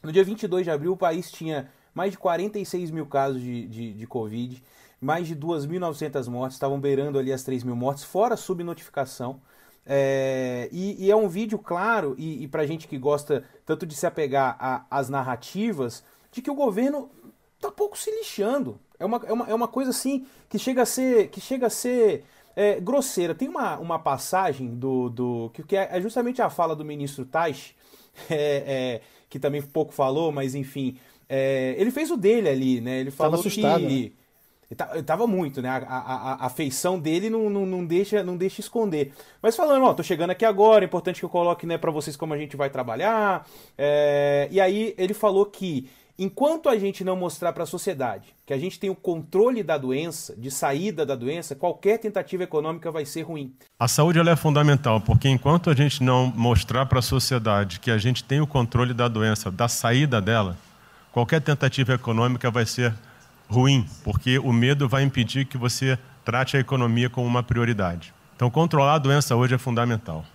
No 0.01 0.12
dia 0.12 0.24
22 0.24 0.66
de 0.66 0.72
abril, 0.72 0.93
o 0.93 0.97
país 0.97 1.32
tinha 1.32 1.70
mais 1.93 2.12
de 2.12 2.18
46 2.18 2.89
mil 2.89 3.06
casos 3.06 3.39
de, 3.39 3.68
de, 3.68 3.93
de 3.93 4.08
Covid 4.08 4.62
mais 5.04 5.28
de 5.28 5.36
2.900 5.36 6.28
mortes, 6.30 6.56
estavam 6.56 6.80
beirando 6.80 7.20
ali 7.20 7.34
as 7.34 7.43
3 7.43 7.64
mil 7.64 7.76
mortes, 7.76 8.04
fora 8.04 8.38
subnotificação. 8.38 9.41
É, 9.86 10.70
e, 10.72 11.06
e, 11.06 11.12
é 11.12 11.16
um 11.16 11.28
vídeo 11.28 11.60
claro, 11.60 12.16
e, 12.18 12.43
e 12.43 12.47
para 12.47 12.66
gente 12.66 12.88
que 12.88 12.97
gosta 12.97 13.43
tanto 13.66 13.86
de 13.86 13.95
se 13.95 14.08
apegar 14.08 14.88
às 14.89 15.10
narrativas, 15.10 16.04
de 16.32 16.41
que 16.41 16.49
o 16.49 16.56
governo 16.56 17.12
tá 17.60 17.70
pouco 17.70 17.97
se 17.97 18.10
lixando. 18.12 18.80
É 18.97 19.06
uma, 19.06 19.22
é 19.26 19.34
uma, 19.34 19.49
é 19.49 19.54
uma 19.54 19.68
coisa 19.68 19.89
assim 19.89 20.26
que 20.47 20.58
chega 20.58 20.84
a 20.84 20.86
ser, 20.86 21.28
que 21.28 21.41
chega 21.41 21.68
a 21.68 21.70
ser 21.70 22.24
é, 22.56 22.80
grosseira. 22.80 23.36
Tem 23.36 23.49
uma, 23.49 23.78
uma 23.78 23.99
passagem 23.99 24.74
do, 24.74 25.10
do 25.10 25.51
que 25.68 25.76
é, 25.76 25.89
é 25.91 26.01
justamente 26.01 26.41
a 26.41 26.49
fala 26.49 26.76
do 26.76 26.86
ministro 26.86 27.26
Taish, 27.26 27.76
é, 28.30 28.64
é, 28.66 29.01
que 29.30 29.38
também 29.38 29.62
pouco 29.62 29.93
falou, 29.93 30.32
mas 30.32 30.56
enfim, 30.56 30.97
é, 31.28 31.76
ele 31.78 31.91
fez 31.91 32.10
o 32.10 32.16
dele 32.16 32.47
ali, 32.47 32.80
né? 32.80 32.99
Ele 32.99 33.12
falou 33.12 33.39
assustado, 33.39 33.86
que. 33.86 34.04
Né? 34.04 34.22
Ele 34.93 35.03
tava 35.03 35.28
muito, 35.28 35.61
né? 35.61 35.69
A, 35.69 35.97
a, 35.97 36.45
a 36.45 36.49
feição 36.49 36.99
dele 36.99 37.30
não, 37.30 37.49
não, 37.49 37.65
não, 37.65 37.86
deixa, 37.86 38.24
não 38.24 38.36
deixa 38.36 38.61
esconder. 38.61 39.13
Mas 39.41 39.55
falando, 39.55 39.86
ó, 39.86 39.93
tô 39.93 40.03
chegando 40.03 40.32
aqui 40.32 40.45
agora, 40.45 40.84
é 40.84 40.88
importante 40.88 41.19
que 41.19 41.26
eu 41.26 41.30
coloque 41.30 41.65
né, 41.65 41.78
para 41.78 41.91
vocês 41.91 42.15
como 42.15 42.34
a 42.34 42.38
gente 42.38 42.55
vai 42.55 42.69
trabalhar. 42.69 43.47
É... 43.78 44.47
E 44.51 44.59
aí 44.59 44.93
ele 44.97 45.13
falou 45.13 45.45
que 45.45 45.89
enquanto 46.17 46.69
a 46.69 46.78
gente 46.78 47.03
não 47.03 47.15
mostrar 47.15 47.53
para 47.53 47.63
a 47.63 47.67
sociedade 47.67 48.36
que 48.45 48.53
a 48.53 48.57
gente 48.57 48.80
tem 48.80 48.89
o 48.89 48.95
controle 48.95 49.63
da 49.63 49.78
doença, 49.78 50.36
de 50.36 50.51
saída 50.51 51.05
da 51.05 51.15
doença, 51.15 51.55
qualquer 51.55 51.97
tentativa 51.97 52.43
econômica 52.43 52.91
vai 52.91 53.05
ser 53.05 53.21
ruim. 53.21 53.53
A 53.80 53.88
saúde 53.88 54.19
é 54.19 54.36
fundamental, 54.36 55.01
porque 55.01 55.30
enquanto 55.30 55.69
a 55.69 55.76
gente 55.76 56.03
não 56.03 56.28
mostrar 56.28 56.86
para 56.86 56.99
a 56.99 57.01
sociedade 57.01 57.80
que 57.80 57.91
a 57.91 57.97
gente 57.97 58.24
tem 58.24 58.41
o 58.41 58.47
controle 58.47 58.93
da 58.93 59.07
doença, 59.07 59.51
da 59.51 59.67
saída 59.67 60.21
dela, 60.21 60.57
qualquer 61.11 61.41
tentativa 61.41 61.93
econômica 61.93 62.51
vai 62.51 62.65
ser 62.65 62.89
ruim 62.89 63.12
ruim, 63.54 63.86
porque 64.04 64.39
o 64.39 64.51
medo 64.51 64.89
vai 64.89 65.04
impedir 65.04 65.45
que 65.45 65.58
você 65.58 65.97
trate 66.26 66.58
a 66.58 66.60
economia 66.60 67.10
como 67.10 67.28
uma 67.28 67.43
prioridade. 67.43 68.14
Então, 68.36 68.49
controlar 68.49 68.95
a 68.95 68.97
doença 68.97 69.36
hoje 69.36 69.54
é 69.54 69.58
fundamental. 69.58 70.26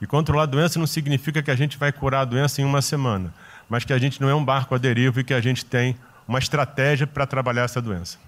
E 0.00 0.06
controlar 0.06 0.44
a 0.44 0.46
doença 0.46 0.78
não 0.78 0.86
significa 0.86 1.42
que 1.42 1.50
a 1.50 1.56
gente 1.56 1.76
vai 1.76 1.92
curar 1.92 2.22
a 2.22 2.24
doença 2.24 2.62
em 2.62 2.64
uma 2.64 2.80
semana, 2.80 3.34
mas 3.68 3.84
que 3.84 3.92
a 3.92 3.98
gente 3.98 4.20
não 4.20 4.28
é 4.28 4.34
um 4.34 4.44
barco 4.44 4.74
à 4.74 4.78
deriva 4.78 5.20
e 5.20 5.24
que 5.24 5.34
a 5.34 5.40
gente 5.40 5.64
tem 5.64 5.96
uma 6.26 6.38
estratégia 6.38 7.06
para 7.06 7.26
trabalhar 7.26 7.62
essa 7.62 7.82
doença 7.82 8.18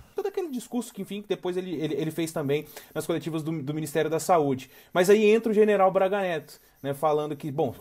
discurso 0.55 0.93
que, 0.93 1.03
enfim, 1.03 1.23
que 1.23 1.29
depois 1.29 1.57
ele, 1.57 1.75
ele, 1.75 1.95
ele 1.95 2.11
fez 2.11 2.33
também 2.33 2.65
nas 2.95 3.07
coletivas 3.07 3.43
do, 3.43 3.63
do, 3.63 3.75
Ministério 3.75 4.11
da 4.11 4.19
Saúde. 4.19 4.71
Mas 4.93 5.11
aí 5.11 5.25
entra 5.27 5.51
o 5.51 5.55
general 5.55 5.91
Braga 5.91 6.21
Neto, 6.21 6.61
né, 6.83 6.95
falando 6.95 7.37
que, 7.37 7.51
bom, 7.51 7.75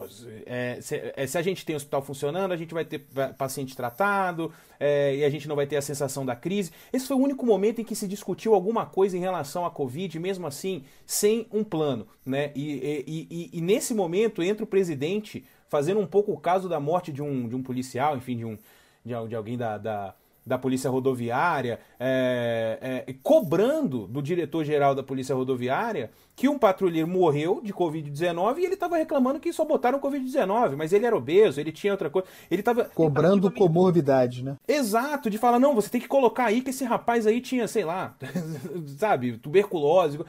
é, 0.46 0.80
se, 0.82 1.14
é, 1.16 1.26
se, 1.26 1.38
a 1.38 1.42
gente 1.42 1.66
tem 1.66 1.76
hospital 1.76 2.02
funcionando, 2.02 2.52
a 2.52 2.58
gente 2.58 2.74
vai 2.74 2.84
ter 2.84 3.00
paciente 3.38 3.76
tratado 3.76 4.52
é, 4.80 5.16
e 5.16 5.24
a 5.24 5.30
gente 5.30 5.48
não 5.48 5.56
vai 5.56 5.66
ter 5.66 5.78
a 5.78 5.82
sensação 5.82 6.26
da 6.26 6.36
crise. 6.36 6.72
Esse 6.92 7.08
foi 7.08 7.16
o 7.16 7.20
único 7.20 7.46
momento 7.46 7.80
em 7.80 7.84
que 7.84 7.96
se 7.96 8.08
discutiu 8.08 8.54
alguma 8.54 8.86
coisa 8.86 9.18
em 9.18 9.22
relação 9.22 9.66
à 9.66 9.72
Covid, 9.72 10.20
mesmo 10.20 10.46
assim, 10.48 10.84
sem 11.06 11.48
um 11.52 11.64
plano. 11.64 12.08
Né? 12.26 12.52
E, 12.56 13.04
e, 13.08 13.28
e, 13.30 13.50
e 13.58 13.62
nesse 13.62 13.94
momento 13.94 14.44
entra 14.44 14.64
o 14.64 14.68
presidente 14.68 15.46
fazendo 15.74 16.00
um 16.00 16.06
pouco 16.06 16.32
o 16.32 16.38
caso 16.38 16.70
da 16.70 16.80
morte 16.80 17.12
de 17.12 17.22
um, 17.22 17.48
de 17.50 17.56
um 17.56 17.64
policial, 17.64 18.16
enfim, 18.16 18.38
de, 18.38 18.46
um, 18.46 18.58
de, 19.04 19.28
de 19.28 19.36
alguém 19.36 19.58
da, 19.58 19.78
da 19.78 20.16
da 20.46 20.58
Polícia 20.58 20.90
Rodoviária, 20.90 21.80
é, 22.00 23.04
é, 23.08 23.16
cobrando 23.22 24.08
do 24.08 24.22
diretor-geral 24.22 24.94
da 24.94 25.04
Polícia 25.04 25.36
Rodoviária 25.36 26.12
que 26.36 26.50
um 26.50 26.58
patrulheiro 26.58 27.08
morreu 27.08 27.62
de 27.64 27.72
Covid-19 27.74 28.58
e 28.58 28.66
ele 28.66 28.74
estava 28.74 28.98
reclamando 28.98 29.40
que 29.40 29.54
só 29.54 29.64
botaram 29.64 30.00
Covid-19, 30.00 30.76
mas 30.76 30.92
ele 30.92 31.06
era 31.06 31.16
obeso, 31.16 31.60
ele 31.60 31.72
tinha 31.72 31.94
outra 31.94 32.10
coisa. 32.10 32.28
Ele 32.50 32.62
estava 32.62 32.86
Cobrando 32.86 33.48
ele 33.48 33.56
tava... 33.56 33.68
comorbidade, 33.68 34.44
né? 34.44 34.58
Exato, 34.68 35.30
de 35.30 35.38
falar, 35.38 35.60
não, 35.60 35.76
você 35.76 35.90
tem 35.90 36.02
que 36.02 36.08
colocar 36.08 36.46
aí 36.46 36.62
que 36.62 36.72
esse 36.72 36.84
rapaz 36.84 37.28
aí 37.28 37.40
tinha, 37.40 37.68
sei 37.68 37.86
lá, 37.86 38.16
sabe, 38.98 39.38
tuberculose. 39.38 40.20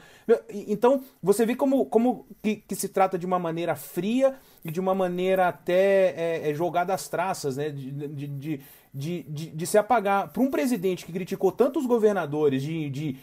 Então, 0.49 1.03
você 1.21 1.45
vê 1.45 1.55
como, 1.55 1.85
como 1.85 2.27
que, 2.41 2.57
que 2.57 2.75
se 2.75 2.87
trata 2.87 3.17
de 3.17 3.25
uma 3.25 3.39
maneira 3.39 3.75
fria 3.75 4.35
e 4.63 4.71
de 4.71 4.79
uma 4.79 4.93
maneira 4.93 5.47
até 5.47 6.13
é, 6.15 6.51
é 6.51 6.53
jogada 6.53 6.93
às 6.93 7.07
traças, 7.07 7.57
né? 7.57 7.69
de, 7.69 7.91
de, 7.91 8.27
de 8.27 8.61
de, 8.95 9.23
de, 9.23 9.51
de 9.51 9.67
se 9.67 9.77
apagar. 9.77 10.31
Para 10.31 10.41
um 10.41 10.49
presidente 10.49 11.05
que 11.05 11.11
criticou 11.11 11.51
tantos 11.51 11.85
governadores, 11.85 12.63
de, 12.63 12.89
de 12.89 13.17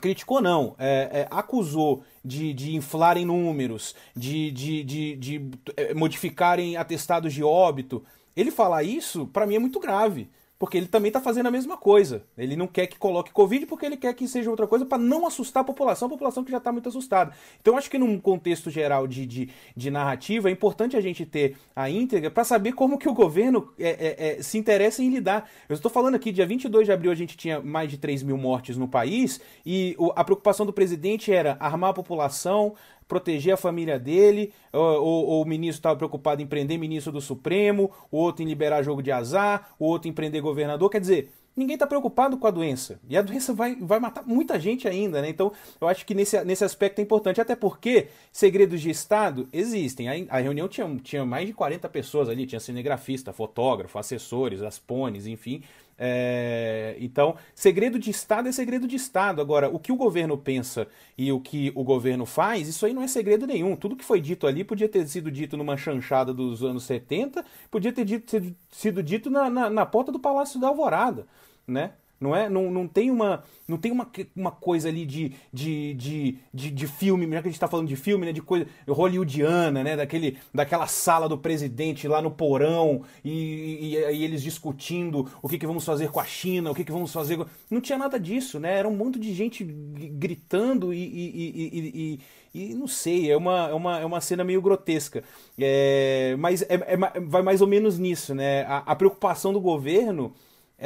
criticou 0.00 0.40
não, 0.40 0.74
é, 0.78 1.10
é, 1.12 1.28
acusou 1.30 2.02
de, 2.24 2.52
de 2.54 2.74
inflarem 2.74 3.26
números, 3.26 3.94
de, 4.16 4.50
de, 4.50 4.82
de, 4.82 5.16
de 5.16 5.50
é, 5.76 5.94
modificarem 5.94 6.76
atestados 6.76 7.32
de 7.34 7.44
óbito, 7.44 8.02
ele 8.34 8.50
falar 8.50 8.82
isso, 8.82 9.26
para 9.26 9.46
mim, 9.46 9.56
é 9.56 9.58
muito 9.58 9.78
grave 9.78 10.28
porque 10.64 10.78
ele 10.78 10.86
também 10.86 11.10
está 11.10 11.20
fazendo 11.20 11.44
a 11.44 11.50
mesma 11.50 11.76
coisa. 11.76 12.22
Ele 12.38 12.56
não 12.56 12.66
quer 12.66 12.86
que 12.86 12.98
coloque 12.98 13.30
Covid 13.30 13.66
porque 13.66 13.84
ele 13.84 13.98
quer 13.98 14.14
que 14.14 14.26
seja 14.26 14.48
outra 14.48 14.66
coisa 14.66 14.86
para 14.86 14.96
não 14.96 15.26
assustar 15.26 15.60
a 15.60 15.64
população, 15.64 16.06
a 16.06 16.10
população 16.10 16.42
que 16.42 16.50
já 16.50 16.56
está 16.56 16.72
muito 16.72 16.88
assustada. 16.88 17.34
Então, 17.60 17.76
acho 17.76 17.90
que 17.90 17.98
num 17.98 18.18
contexto 18.18 18.70
geral 18.70 19.06
de, 19.06 19.26
de, 19.26 19.50
de, 19.76 19.90
narrativa, 19.90 20.48
é 20.48 20.52
importante 20.52 20.96
a 20.96 21.02
gente 21.02 21.26
ter 21.26 21.58
a 21.76 21.90
íntegra 21.90 22.30
para 22.30 22.44
saber 22.44 22.72
como 22.72 22.96
que 22.96 23.06
o 23.06 23.12
governo 23.12 23.74
é, 23.78 23.88
é, 23.90 24.38
é, 24.38 24.42
se 24.42 24.56
interessa 24.56 25.02
em 25.02 25.10
lidar. 25.10 25.50
Eu 25.68 25.74
estou 25.74 25.90
falando 25.90 26.14
aqui, 26.14 26.32
dia 26.32 26.46
22 26.46 26.86
de 26.86 26.92
abril 26.92 27.12
a 27.12 27.14
gente 27.14 27.36
tinha 27.36 27.60
mais 27.60 27.90
de 27.90 27.98
3 27.98 28.22
mil 28.22 28.38
mortes 28.38 28.78
no 28.78 28.88
país 28.88 29.42
e 29.66 29.94
a 30.16 30.24
preocupação 30.24 30.64
do 30.64 30.72
presidente 30.72 31.30
era 31.30 31.58
armar 31.60 31.90
a 31.90 31.92
população, 31.92 32.74
proteger 33.06 33.54
a 33.54 33.56
família 33.56 33.98
dele, 33.98 34.52
ou, 34.72 35.26
ou 35.26 35.42
o 35.42 35.44
ministro 35.44 35.78
estava 35.78 35.96
preocupado 35.96 36.42
em 36.42 36.46
prender 36.46 36.78
ministro 36.78 37.12
do 37.12 37.20
Supremo, 37.20 37.90
o 38.10 38.18
outro 38.18 38.42
em 38.42 38.46
liberar 38.46 38.82
jogo 38.82 39.02
de 39.02 39.12
azar, 39.12 39.74
o 39.78 39.86
outro 39.86 40.08
em 40.08 40.12
prender 40.12 40.42
governador. 40.42 40.90
Quer 40.90 41.00
dizer, 41.00 41.30
ninguém 41.56 41.74
está 41.74 41.86
preocupado 41.86 42.36
com 42.36 42.46
a 42.46 42.50
doença. 42.50 42.98
E 43.08 43.16
a 43.16 43.22
doença 43.22 43.52
vai, 43.52 43.76
vai 43.76 44.00
matar 44.00 44.26
muita 44.26 44.58
gente 44.58 44.88
ainda, 44.88 45.22
né? 45.22 45.28
Então, 45.28 45.52
eu 45.80 45.88
acho 45.88 46.04
que 46.04 46.14
nesse, 46.14 46.42
nesse 46.44 46.64
aspecto 46.64 46.98
é 46.98 47.02
importante. 47.02 47.40
Até 47.40 47.54
porque 47.54 48.08
segredos 48.32 48.80
de 48.80 48.90
Estado 48.90 49.48
existem. 49.52 50.08
A, 50.08 50.36
a 50.36 50.40
reunião 50.40 50.68
tinha, 50.68 50.96
tinha 51.02 51.24
mais 51.24 51.46
de 51.46 51.52
40 51.52 51.88
pessoas 51.88 52.28
ali. 52.28 52.46
Tinha 52.46 52.60
cinegrafista, 52.60 53.32
fotógrafo, 53.32 53.98
assessores, 53.98 54.62
as 54.62 54.78
pones, 54.78 55.26
enfim. 55.26 55.62
É, 55.98 56.96
então, 56.98 57.36
segredo 57.54 57.98
de 57.98 58.10
Estado 58.10 58.48
é 58.48 58.52
segredo 58.52 58.86
de 58.86 58.96
Estado. 58.96 59.40
Agora, 59.40 59.68
o 59.68 59.78
que 59.78 59.92
o 59.92 59.96
governo 59.96 60.36
pensa 60.36 60.88
e 61.16 61.30
o 61.30 61.40
que 61.40 61.72
o 61.74 61.84
governo 61.84 62.26
faz, 62.26 62.68
isso 62.68 62.84
aí 62.84 62.92
não 62.92 63.02
é 63.02 63.08
segredo 63.08 63.46
nenhum. 63.46 63.76
Tudo 63.76 63.96
que 63.96 64.04
foi 64.04 64.20
dito 64.20 64.46
ali 64.46 64.64
podia 64.64 64.88
ter 64.88 65.06
sido 65.08 65.30
dito 65.30 65.56
numa 65.56 65.76
chanchada 65.76 66.32
dos 66.32 66.62
anos 66.62 66.84
70, 66.84 67.44
podia 67.70 67.92
ter 67.92 68.04
dito, 68.04 68.54
sido 68.70 69.02
dito 69.02 69.30
na, 69.30 69.48
na, 69.48 69.70
na 69.70 69.86
porta 69.86 70.10
do 70.10 70.18
Palácio 70.18 70.60
da 70.60 70.68
Alvorada, 70.68 71.26
né? 71.66 71.92
Não, 72.24 72.34
é? 72.34 72.48
não, 72.48 72.70
não 72.70 72.88
tem, 72.88 73.10
uma, 73.10 73.44
não 73.68 73.76
tem 73.76 73.92
uma, 73.92 74.10
uma 74.34 74.50
coisa 74.50 74.88
ali 74.88 75.04
de, 75.04 75.32
de, 75.52 75.92
de, 75.92 76.38
de, 76.54 76.70
de 76.70 76.86
filme, 76.86 77.26
já 77.26 77.42
que 77.42 77.48
a 77.48 77.50
gente 77.50 77.52
está 77.52 77.68
falando 77.68 77.86
de 77.86 77.96
filme, 77.96 78.24
né? 78.24 78.32
De 78.32 78.40
coisa 78.40 78.66
hollywoodiana, 78.88 79.84
né? 79.84 79.94
Daquele, 79.94 80.38
daquela 80.54 80.86
sala 80.86 81.28
do 81.28 81.36
presidente 81.36 82.08
lá 82.08 82.22
no 82.22 82.30
porão 82.30 83.02
e, 83.22 83.30
e, 83.30 83.96
e 83.96 84.24
eles 84.24 84.42
discutindo 84.42 85.30
o 85.42 85.48
que, 85.48 85.58
que 85.58 85.66
vamos 85.66 85.84
fazer 85.84 86.10
com 86.10 86.18
a 86.18 86.24
China, 86.24 86.70
o 86.70 86.74
que, 86.74 86.82
que 86.82 86.92
vamos 86.92 87.12
fazer. 87.12 87.36
Com... 87.36 87.44
Não 87.70 87.82
tinha 87.82 87.98
nada 87.98 88.18
disso, 88.18 88.58
né? 88.58 88.78
Era 88.78 88.88
um 88.88 88.96
monte 88.96 89.18
de 89.18 89.34
gente 89.34 89.62
gritando 89.62 90.94
e, 90.94 91.04
e, 91.04 92.20
e, 92.54 92.68
e 92.70 92.74
não 92.74 92.86
sei, 92.86 93.30
é 93.30 93.36
uma, 93.36 93.68
é 93.68 93.74
uma, 93.74 94.00
é 94.00 94.04
uma 94.06 94.20
cena 94.22 94.42
meio 94.44 94.62
grotesca. 94.62 95.22
É, 95.58 96.36
mas 96.38 96.62
é, 96.62 96.74
é, 96.74 97.20
vai 97.20 97.42
mais 97.42 97.60
ou 97.60 97.66
menos 97.66 97.98
nisso, 97.98 98.34
né? 98.34 98.62
A, 98.62 98.78
a 98.78 98.96
preocupação 98.96 99.52
do 99.52 99.60
governo 99.60 100.32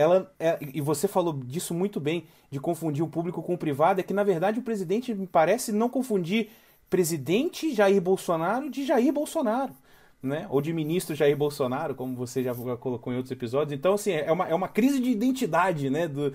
ela 0.00 0.32
é, 0.38 0.58
e 0.60 0.80
você 0.80 1.08
falou 1.08 1.32
disso 1.44 1.74
muito 1.74 1.98
bem, 1.98 2.24
de 2.50 2.60
confundir 2.60 3.04
o 3.04 3.08
público 3.08 3.42
com 3.42 3.54
o 3.54 3.58
privado, 3.58 4.00
é 4.00 4.02
que 4.02 4.14
na 4.14 4.22
verdade 4.22 4.60
o 4.60 4.62
presidente 4.62 5.14
me 5.14 5.26
parece 5.26 5.72
não 5.72 5.88
confundir 5.88 6.50
presidente 6.88 7.74
Jair 7.74 8.00
Bolsonaro 8.00 8.70
de 8.70 8.86
Jair 8.86 9.12
Bolsonaro. 9.12 9.74
né? 10.22 10.46
Ou 10.50 10.60
de 10.60 10.72
ministro 10.72 11.14
Jair 11.14 11.36
Bolsonaro, 11.36 11.94
como 11.94 12.16
você 12.16 12.42
já 12.42 12.54
colocou 12.54 13.12
em 13.12 13.16
outros 13.16 13.30
episódios. 13.30 13.72
Então, 13.78 13.94
assim, 13.94 14.12
é 14.12 14.32
uma, 14.32 14.48
é 14.48 14.54
uma 14.54 14.68
crise 14.68 15.00
de 15.00 15.10
identidade, 15.10 15.90
né? 15.90 16.08
Do, 16.08 16.34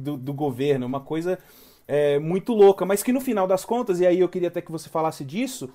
do, 0.00 0.16
do 0.16 0.34
governo, 0.34 0.86
uma 0.86 1.00
coisa 1.00 1.38
é, 1.86 2.18
muito 2.18 2.52
louca, 2.52 2.84
mas 2.84 3.02
que 3.02 3.12
no 3.12 3.20
final 3.20 3.46
das 3.46 3.64
contas, 3.64 4.00
e 4.00 4.06
aí 4.06 4.20
eu 4.20 4.28
queria 4.28 4.48
até 4.48 4.60
que 4.60 4.72
você 4.72 4.88
falasse 4.88 5.24
disso, 5.24 5.70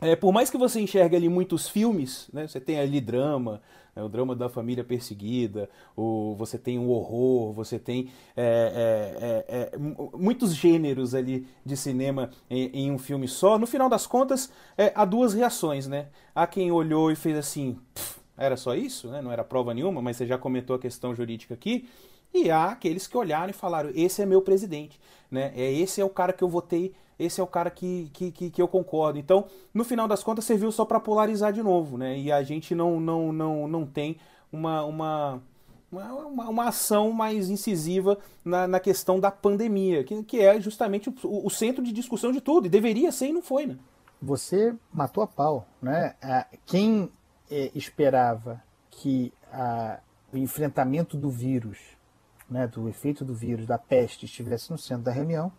é, 0.00 0.16
por 0.16 0.32
mais 0.32 0.50
que 0.50 0.58
você 0.58 0.80
enxergue 0.80 1.14
ali 1.16 1.28
muitos 1.28 1.68
filmes, 1.68 2.28
né? 2.32 2.46
Você 2.46 2.60
tem 2.60 2.78
ali 2.80 3.00
drama, 3.00 3.60
né, 3.94 4.02
o 4.02 4.08
drama 4.08 4.34
da 4.34 4.48
família 4.48 4.82
perseguida, 4.82 5.68
o, 5.96 6.34
você 6.36 6.58
tem 6.58 6.78
o 6.78 6.88
horror, 6.88 7.52
você 7.52 7.78
tem 7.78 8.10
é, 8.36 9.44
é, 9.48 9.56
é, 9.56 9.70
é 9.74 9.78
muitos 10.16 10.54
gêneros 10.54 11.14
ali 11.14 11.46
de 11.64 11.76
cinema 11.76 12.30
em, 12.50 12.70
em, 12.72 12.90
um 12.90 12.98
filme 12.98 13.28
só. 13.28 13.58
No 13.58 13.66
final 13.66 13.88
das 13.88 14.06
contas, 14.06 14.50
é, 14.76 14.92
há 14.94 15.04
duas 15.04 15.34
reações, 15.34 15.86
né? 15.86 16.08
Há 16.34 16.46
quem 16.46 16.70
olhou 16.72 17.10
e 17.10 17.16
fez 17.16 17.36
assim, 17.36 17.78
era 18.36 18.56
só 18.56 18.74
isso, 18.74 19.08
né? 19.08 19.20
Não 19.20 19.30
era 19.30 19.44
prova 19.44 19.74
nenhuma, 19.74 20.00
mas 20.00 20.16
você 20.16 20.26
já 20.26 20.38
comentou 20.38 20.74
a 20.74 20.78
questão 20.78 21.14
jurídica 21.14 21.54
aqui. 21.54 21.88
E 22.34 22.50
há 22.50 22.70
aqueles 22.70 23.06
que 23.06 23.16
olharam 23.16 23.50
e 23.50 23.52
falaram: 23.52 23.90
esse 23.94 24.22
é 24.22 24.26
meu 24.26 24.40
presidente, 24.40 24.98
né? 25.30 25.52
É 25.54 25.70
esse 25.70 26.00
é 26.00 26.04
o 26.04 26.08
cara 26.08 26.32
que 26.32 26.42
eu 26.42 26.48
votei 26.48 26.94
esse 27.18 27.40
é 27.40 27.44
o 27.44 27.46
cara 27.46 27.70
que, 27.70 28.10
que, 28.12 28.30
que, 28.30 28.50
que 28.50 28.62
eu 28.62 28.68
concordo. 28.68 29.18
Então, 29.18 29.46
no 29.72 29.84
final 29.84 30.08
das 30.08 30.22
contas, 30.22 30.44
serviu 30.44 30.70
só 30.72 30.84
para 30.84 31.00
polarizar 31.00 31.52
de 31.52 31.62
novo, 31.62 31.96
né? 31.96 32.18
E 32.18 32.32
a 32.32 32.42
gente 32.42 32.74
não, 32.74 32.98
não, 33.00 33.32
não, 33.32 33.68
não 33.68 33.86
tem 33.86 34.16
uma, 34.52 34.84
uma, 34.84 35.42
uma, 35.90 36.48
uma 36.48 36.68
ação 36.68 37.12
mais 37.12 37.48
incisiva 37.48 38.18
na, 38.44 38.66
na 38.66 38.80
questão 38.80 39.20
da 39.20 39.30
pandemia, 39.30 40.04
que, 40.04 40.22
que 40.24 40.40
é 40.40 40.60
justamente 40.60 41.08
o, 41.08 41.46
o 41.46 41.50
centro 41.50 41.82
de 41.82 41.92
discussão 41.92 42.32
de 42.32 42.40
tudo, 42.40 42.66
e 42.66 42.70
deveria 42.70 43.12
ser 43.12 43.28
e 43.28 43.32
não 43.32 43.42
foi, 43.42 43.66
né? 43.66 43.78
Você 44.20 44.74
matou 44.92 45.22
a 45.24 45.26
pau, 45.26 45.66
né? 45.80 46.14
Quem 46.64 47.10
é, 47.50 47.70
esperava 47.74 48.62
que 48.88 49.32
a, 49.52 49.98
o 50.32 50.36
enfrentamento 50.36 51.16
do 51.16 51.28
vírus, 51.28 51.78
né, 52.48 52.66
do 52.66 52.88
efeito 52.88 53.24
do 53.24 53.34
vírus, 53.34 53.66
da 53.66 53.76
peste, 53.76 54.24
estivesse 54.24 54.70
no 54.70 54.78
centro 54.78 55.04
da 55.04 55.12
reunião, 55.12 55.52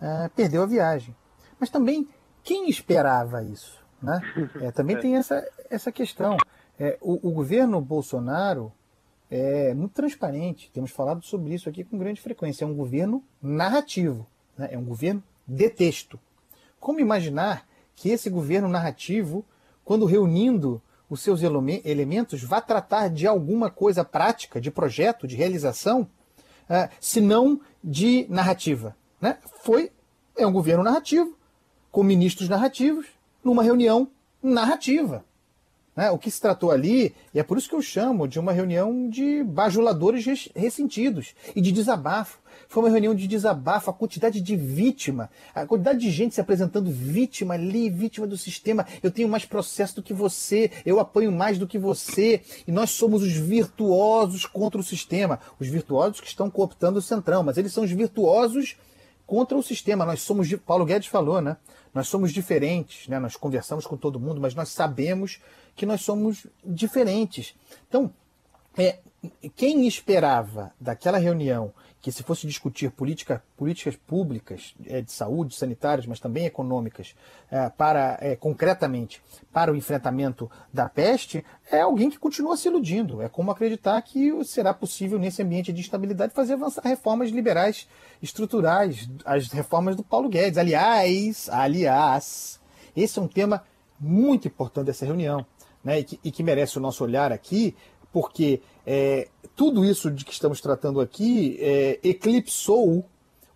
uh, 0.00 0.30
perdeu 0.34 0.62
a 0.62 0.66
viagem. 0.66 1.14
Mas 1.58 1.70
também, 1.70 2.08
quem 2.42 2.68
esperava 2.68 3.42
isso? 3.42 3.84
Né? 4.02 4.20
É, 4.62 4.70
também 4.70 4.98
tem 4.98 5.16
essa, 5.16 5.44
essa 5.70 5.90
questão. 5.90 6.36
É, 6.78 6.98
o, 7.00 7.28
o, 7.28 7.32
governo 7.32 7.80
Bolsonaro 7.80 8.72
é 9.30 9.74
muito 9.74 9.92
transparente, 9.92 10.70
temos 10.72 10.90
falado 10.90 11.24
sobre 11.24 11.54
isso 11.54 11.68
aqui 11.68 11.82
com 11.82 11.98
grande 11.98 12.20
frequência. 12.20 12.64
É 12.64 12.66
um 12.66 12.74
governo 12.74 13.24
narrativo, 13.42 14.26
né? 14.56 14.68
é 14.70 14.78
um 14.78 14.84
governo 14.84 15.22
de 15.46 15.68
texto. 15.70 16.18
Como 16.78 17.00
imaginar 17.00 17.66
que 17.94 18.10
esse 18.10 18.28
governo 18.28 18.68
narrativo, 18.68 19.44
quando 19.84 20.04
reunindo 20.04 20.82
os 21.08 21.20
seus 21.20 21.40
elementos, 21.42 22.42
vá 22.42 22.60
tratar 22.60 23.08
de 23.08 23.26
alguma 23.26 23.70
coisa 23.70 24.04
prática, 24.04 24.60
de 24.60 24.70
projeto, 24.70 25.26
de 25.26 25.36
realização, 25.36 26.02
uh, 26.02 26.88
se 27.00 27.20
não 27.20 27.60
de 27.82 28.26
narrativa? 28.28 28.94
Né? 29.20 29.38
Foi 29.62 29.90
é 30.36 30.46
um 30.46 30.52
governo 30.52 30.84
narrativo, 30.84 31.34
com 31.90 32.02
ministros 32.02 32.48
narrativos, 32.48 33.06
numa 33.42 33.62
reunião 33.62 34.08
narrativa. 34.42 35.24
Né? 35.96 36.10
O 36.10 36.18
que 36.18 36.30
se 36.30 36.38
tratou 36.38 36.70
ali, 36.70 37.14
e 37.32 37.40
é 37.40 37.42
por 37.42 37.56
isso 37.56 37.70
que 37.70 37.74
eu 37.74 37.80
chamo 37.80 38.28
de 38.28 38.38
uma 38.38 38.52
reunião 38.52 39.08
de 39.08 39.42
bajuladores 39.42 40.26
ressentidos 40.54 41.34
e 41.54 41.60
de 41.62 41.72
desabafo. 41.72 42.38
Foi 42.68 42.82
uma 42.82 42.90
reunião 42.90 43.14
de 43.14 43.26
desabafo, 43.26 43.88
a 43.88 43.94
quantidade 43.94 44.42
de 44.42 44.56
vítima, 44.56 45.30
a 45.54 45.64
quantidade 45.64 45.98
de 46.00 46.10
gente 46.10 46.34
se 46.34 46.40
apresentando 46.40 46.90
vítima 46.90 47.54
ali, 47.54 47.88
vítima 47.88 48.26
do 48.26 48.36
sistema. 48.36 48.86
Eu 49.02 49.10
tenho 49.10 49.28
mais 49.28 49.46
processo 49.46 49.96
do 49.96 50.02
que 50.02 50.12
você, 50.12 50.70
eu 50.84 51.00
apanho 51.00 51.32
mais 51.32 51.56
do 51.56 51.66
que 51.66 51.78
você, 51.78 52.42
e 52.66 52.72
nós 52.72 52.90
somos 52.90 53.22
os 53.22 53.32
virtuosos 53.32 54.44
contra 54.44 54.78
o 54.78 54.84
sistema. 54.84 55.40
Os 55.58 55.68
virtuosos 55.68 56.20
que 56.20 56.28
estão 56.28 56.50
cooptando 56.50 56.98
o 56.98 57.02
centrão, 57.02 57.42
mas 57.42 57.56
eles 57.56 57.72
são 57.72 57.84
os 57.84 57.90
virtuosos 57.90 58.76
contra 59.26 59.56
o 59.56 59.62
sistema. 59.62 60.04
Nós 60.04 60.22
somos, 60.22 60.52
Paulo 60.66 60.84
Guedes 60.84 61.08
falou, 61.08 61.40
né? 61.40 61.56
Nós 61.92 62.08
somos 62.08 62.32
diferentes, 62.32 63.08
né? 63.08 63.18
Nós 63.18 63.36
conversamos 63.36 63.86
com 63.86 63.96
todo 63.96 64.20
mundo, 64.20 64.40
mas 64.40 64.54
nós 64.54 64.68
sabemos 64.68 65.40
que 65.74 65.84
nós 65.84 66.02
somos 66.02 66.46
diferentes. 66.64 67.54
Então, 67.88 68.12
é, 68.76 68.98
quem 69.56 69.86
esperava 69.86 70.72
daquela 70.80 71.18
reunião 71.18 71.72
que 72.06 72.12
se 72.12 72.22
fosse 72.22 72.46
discutir 72.46 72.92
política, 72.92 73.42
políticas 73.56 73.96
públicas 73.96 74.76
é, 74.86 75.02
de 75.02 75.10
saúde, 75.10 75.56
sanitárias, 75.56 76.06
mas 76.06 76.20
também 76.20 76.46
econômicas, 76.46 77.16
é, 77.50 77.68
para 77.68 78.16
é, 78.20 78.36
concretamente 78.36 79.20
para 79.52 79.72
o 79.72 79.76
enfrentamento 79.76 80.48
da 80.72 80.88
peste, 80.88 81.44
é 81.68 81.80
alguém 81.80 82.08
que 82.08 82.16
continua 82.16 82.56
se 82.56 82.68
iludindo. 82.68 83.20
É 83.20 83.28
como 83.28 83.50
acreditar 83.50 84.00
que 84.02 84.32
será 84.44 84.72
possível, 84.72 85.18
nesse 85.18 85.42
ambiente 85.42 85.72
de 85.72 85.80
instabilidade, 85.80 86.32
fazer 86.32 86.52
avançar 86.52 86.84
reformas 86.84 87.30
liberais 87.30 87.88
estruturais, 88.22 89.10
as 89.24 89.50
reformas 89.50 89.96
do 89.96 90.04
Paulo 90.04 90.28
Guedes. 90.28 90.58
Aliás, 90.58 91.48
aliás, 91.50 92.60
esse 92.96 93.18
é 93.18 93.22
um 93.22 93.26
tema 93.26 93.64
muito 93.98 94.46
importante 94.46 94.86
dessa 94.86 95.04
reunião, 95.04 95.44
né, 95.82 95.98
e 95.98 96.04
que, 96.04 96.20
e 96.22 96.30
que 96.30 96.44
merece 96.44 96.78
o 96.78 96.80
nosso 96.80 97.02
olhar 97.02 97.32
aqui, 97.32 97.74
porque 98.16 98.62
é, 98.86 99.28
tudo 99.54 99.84
isso 99.84 100.10
de 100.10 100.24
que 100.24 100.32
estamos 100.32 100.58
tratando 100.58 101.02
aqui 101.02 101.58
é, 101.60 102.00
eclipsou 102.02 103.04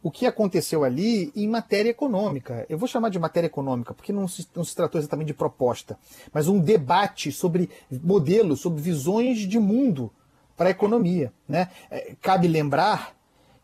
o 0.03 0.11
que 0.11 0.27
aconteceu 0.27 0.85
ali 0.85 1.33
em 1.35 1.49
matéria 1.49 1.89
econômica. 1.89 2.67
Eu 2.69 2.77
vou 2.77 2.87
chamar 2.87 3.09
de 3.09 3.19
matéria 3.19 3.47
econômica, 3.47 3.95
porque 3.95 4.13
não 4.13 4.29
se, 4.29 4.47
não 4.55 4.63
se 4.63 4.77
tratou 4.77 4.99
exatamente 4.99 5.29
de 5.29 5.33
proposta, 5.33 5.99
mas 6.31 6.47
um 6.47 6.61
debate 6.61 7.33
sobre 7.33 7.71
modelos, 7.91 8.61
sobre 8.61 8.83
visões 8.83 9.39
de 9.39 9.59
mundo 9.59 10.13
para 10.59 10.69
a 10.69 10.73
economia. 10.73 11.33
Né? 11.49 11.71
É, 11.91 12.15
cabe 12.21 12.47
lembrar 12.47 13.17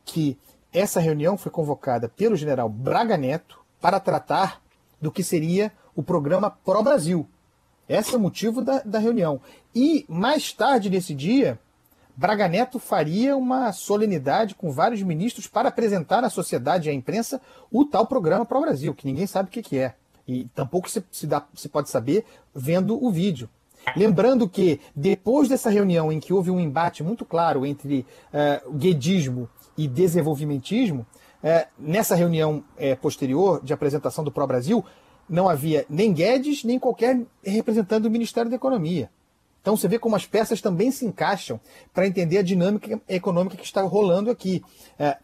que 0.03 0.39
essa 0.73 0.99
reunião 0.99 1.37
foi 1.37 1.53
convocada 1.53 2.09
pelo 2.09 2.37
general 2.37 2.71
Braga 2.71 3.19
Neto 3.19 3.61
para 3.83 4.01
tratar 4.01 4.63
do 4.99 5.13
que 5.13 5.23
seria 5.23 5.71
o 5.95 6.03
programa 6.03 6.51
Pro 6.51 6.83
Brasil, 6.83 7.29
esse 7.89 8.15
é 8.15 8.17
o 8.17 8.21
motivo 8.21 8.63
da, 8.63 8.81
da 8.85 8.99
reunião. 8.99 9.41
E 9.75 10.05
mais 10.09 10.53
tarde 10.53 10.91
nesse 10.91 11.15
dia, 11.15 11.59
Braga 12.17 12.49
Neto 12.49 12.79
faria 12.79 13.37
uma 13.37 13.73
solenidade 13.73 14.55
com 14.55 14.73
vários 14.73 15.03
ministros 15.03 15.47
para 15.47 15.69
apresentar 15.69 16.25
à 16.25 16.31
sociedade 16.31 16.89
e 16.89 16.91
à 16.91 16.95
imprensa 16.95 17.41
o 17.71 17.85
tal 17.85 18.07
programa 18.07 18.47
para 18.47 18.57
o 18.57 18.63
Brasil, 18.63 18.95
que 18.95 19.07
ninguém 19.07 19.27
sabe 19.27 19.49
o 19.49 19.53
que, 19.53 19.63
que 19.63 19.79
é. 19.79 19.95
E 20.27 20.45
tampouco 20.55 20.91
se, 20.91 21.05
se, 21.11 21.27
dá, 21.27 21.45
se 21.55 21.69
pode 21.69 21.91
saber 21.91 22.25
vendo 22.55 23.03
o 23.03 23.11
vídeo. 23.11 23.49
Lembrando 23.95 24.49
que, 24.49 24.81
depois 24.95 25.49
dessa 25.49 25.71
reunião 25.71 26.11
em 26.11 26.19
que 26.19 26.33
houve 26.33 26.51
um 26.51 26.59
embate 26.59 27.05
muito 27.05 27.25
claro 27.25 27.65
entre 27.65 28.05
uh, 28.33 28.73
guedismo 28.73 29.49
e 29.77 29.87
desenvolvimentismo, 29.87 31.07
uh, 31.45 31.69
nessa 31.79 32.17
reunião 32.17 32.65
uh, 32.79 32.97
posterior 32.97 33.63
de 33.63 33.73
apresentação 33.73 34.25
do 34.25 34.33
Pro 34.33 34.47
Brasil, 34.47 34.85
não 35.29 35.49
havia 35.49 35.85
nem 35.89 36.13
Guedes, 36.13 36.65
nem 36.65 36.79
qualquer 36.79 37.21
representante 37.45 38.03
do 38.03 38.11
Ministério 38.11 38.51
da 38.51 38.57
Economia. 38.57 39.11
Então 39.61 39.77
você 39.77 39.89
vê 39.89 39.99
como 39.99 40.15
as 40.15 40.25
peças 40.25 40.61
também 40.61 40.93
se 40.93 41.05
encaixam 41.05 41.61
para 41.93 42.07
entender 42.07 42.39
a 42.39 42.43
dinâmica 42.43 43.01
econômica 43.09 43.57
que 43.57 43.65
está 43.65 43.83
rolando 43.83 44.31
aqui. 44.31 44.63
É, 44.97 45.17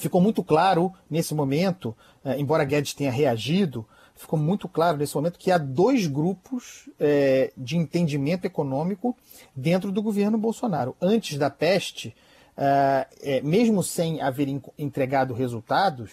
ficou 0.00 0.20
muito 0.20 0.42
claro 0.42 0.92
nesse 1.08 1.34
momento, 1.34 1.96
é, 2.24 2.40
embora 2.40 2.64
Guedes 2.64 2.92
tenha 2.92 3.10
reagido, 3.10 3.86
ficou 4.16 4.36
muito 4.36 4.68
claro 4.68 4.96
nesse 4.96 5.14
momento 5.14 5.38
que 5.38 5.52
há 5.52 5.58
dois 5.58 6.08
grupos 6.08 6.90
é, 6.98 7.52
de 7.56 7.76
entendimento 7.76 8.44
econômico 8.44 9.16
dentro 9.54 9.92
do 9.92 10.02
governo 10.02 10.36
Bolsonaro. 10.36 10.96
Antes 11.00 11.38
da 11.38 11.48
peste, 11.48 12.16
é, 12.56 13.06
é, 13.22 13.40
mesmo 13.42 13.82
sem 13.84 14.20
haver 14.20 14.48
entregado 14.76 15.32
resultados, 15.32 16.10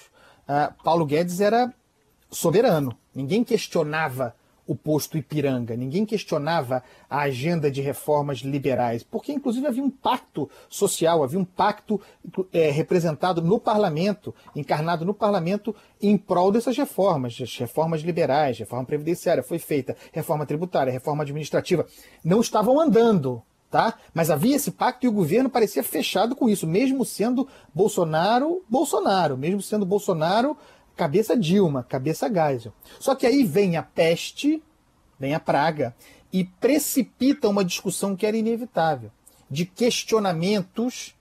é, 0.47 0.69
Paulo 0.83 1.03
Guedes 1.03 1.41
era 1.41 1.73
soberano. 2.29 2.95
Ninguém 3.15 3.43
questionava 3.43 4.35
o 4.67 4.75
posto 4.75 5.17
Ipiranga, 5.17 5.75
ninguém 5.75 6.05
questionava 6.05 6.83
a 7.09 7.21
agenda 7.21 7.69
de 7.69 7.81
reformas 7.81 8.39
liberais, 8.39 9.03
porque 9.03 9.31
inclusive 9.31 9.67
havia 9.67 9.83
um 9.83 9.91
pacto 9.91 10.49
social, 10.67 11.23
havia 11.23 11.39
um 11.39 11.45
pacto 11.45 12.01
é, 12.51 12.71
representado 12.71 13.41
no 13.41 13.59
parlamento, 13.59 14.33
encarnado 14.55 15.05
no 15.05 15.13
parlamento 15.13 15.75
em 16.01 16.17
prol 16.17 16.51
dessas 16.51 16.75
reformas, 16.75 17.37
as 17.39 17.55
reformas 17.57 18.01
liberais, 18.01 18.57
reforma 18.57 18.85
previdenciária 18.85 19.43
foi 19.43 19.59
feita, 19.59 19.95
reforma 20.11 20.45
tributária, 20.45 20.91
reforma 20.91 21.23
administrativa, 21.23 21.85
não 22.23 22.41
estavam 22.41 22.79
andando. 22.79 23.41
Tá? 23.69 23.95
Mas 24.13 24.29
havia 24.29 24.55
esse 24.55 24.71
pacto 24.71 25.05
e 25.05 25.09
o 25.09 25.11
governo 25.11 25.49
parecia 25.49 25.83
fechado 25.83 26.33
com 26.33 26.47
isso, 26.47 26.65
mesmo 26.65 27.03
sendo 27.03 27.45
Bolsonaro, 27.73 28.63
Bolsonaro, 28.69 29.35
mesmo 29.35 29.61
sendo 29.61 29.85
Bolsonaro 29.85 30.55
cabeça 30.95 31.37
Dilma, 31.37 31.83
cabeça 31.83 32.27
Geisel. 32.27 32.73
Só 32.99 33.15
que 33.15 33.25
aí 33.25 33.43
vem 33.43 33.77
a 33.77 33.83
peste, 33.83 34.61
vem 35.19 35.33
a 35.33 35.39
praga, 35.39 35.95
e 36.31 36.43
precipita 36.43 37.47
uma 37.47 37.63
discussão 37.63 38.15
que 38.15 38.25
era 38.25 38.35
inevitável, 38.35 39.11
de 39.49 39.65
questionamentos, 39.65 41.15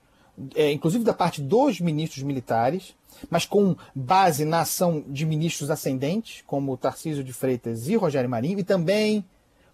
é, 0.54 0.72
inclusive 0.72 1.04
da 1.04 1.14
parte 1.14 1.40
dos 1.40 1.80
ministros 1.80 2.22
militares, 2.22 2.94
mas 3.30 3.46
com 3.46 3.76
base 3.94 4.44
na 4.44 4.60
ação 4.60 5.04
de 5.06 5.24
ministros 5.24 5.70
ascendentes, 5.70 6.42
como 6.46 6.76
Tarcísio 6.76 7.22
de 7.22 7.32
Freitas 7.32 7.88
e 7.88 7.96
Rogério 7.96 8.28
Marinho, 8.28 8.58
e 8.58 8.64
também 8.64 9.24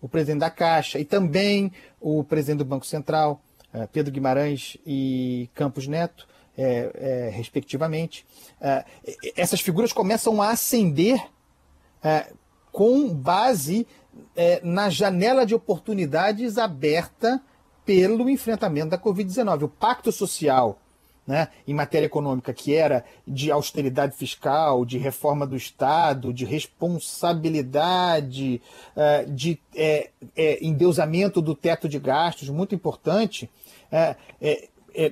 o 0.01 0.09
presidente 0.09 0.41
da 0.41 0.51
Caixa 0.51 0.99
e 0.99 1.05
também 1.05 1.73
o 2.01 2.25
presidente 2.25 2.59
do 2.59 2.65
Banco 2.65 2.87
Central, 2.87 3.41
eh, 3.73 3.89
Pedro 3.93 4.13
Guimarães 4.13 4.77
e 4.87 5.49
Campos 5.55 5.87
Neto, 5.87 6.27
é, 6.61 6.91
é, 6.95 7.31
respectivamente. 7.31 8.27
É, 8.61 8.85
essas 9.37 9.61
figuras 9.61 9.93
começam 9.93 10.43
a 10.43 10.51
ascender 10.51 11.25
com 12.73 13.13
base 13.13 13.87
na 14.63 14.89
janela 14.89 15.45
de 15.45 15.55
oportunidades 15.55 16.57
aberta 16.57 17.43
pelo 17.85 18.31
enfrentamento 18.31 18.91
da 18.91 18.99
Covid-19. 18.99 19.65
O 19.65 19.69
pacto 19.69 20.11
social 20.11 20.79
né, 21.31 21.49
em 21.67 21.73
matéria 21.73 22.05
econômica, 22.07 22.53
que 22.53 22.75
era 22.75 23.05
de 23.25 23.53
austeridade 23.53 24.17
fiscal, 24.17 24.85
de 24.85 24.99
reforma 24.99 25.47
do 25.47 25.57
Estado, 25.57 26.33
de 26.33 26.45
responsabilidade, 26.45 28.61
de 29.29 29.57
é, 29.77 30.11
é, 30.37 30.65
endeusamento 30.65 31.41
do 31.41 31.55
teto 31.55 31.89
de 31.89 32.01
gastos, 32.01 32.49
muito 32.49 32.75
importante, 32.75 33.49
é, 33.93 34.17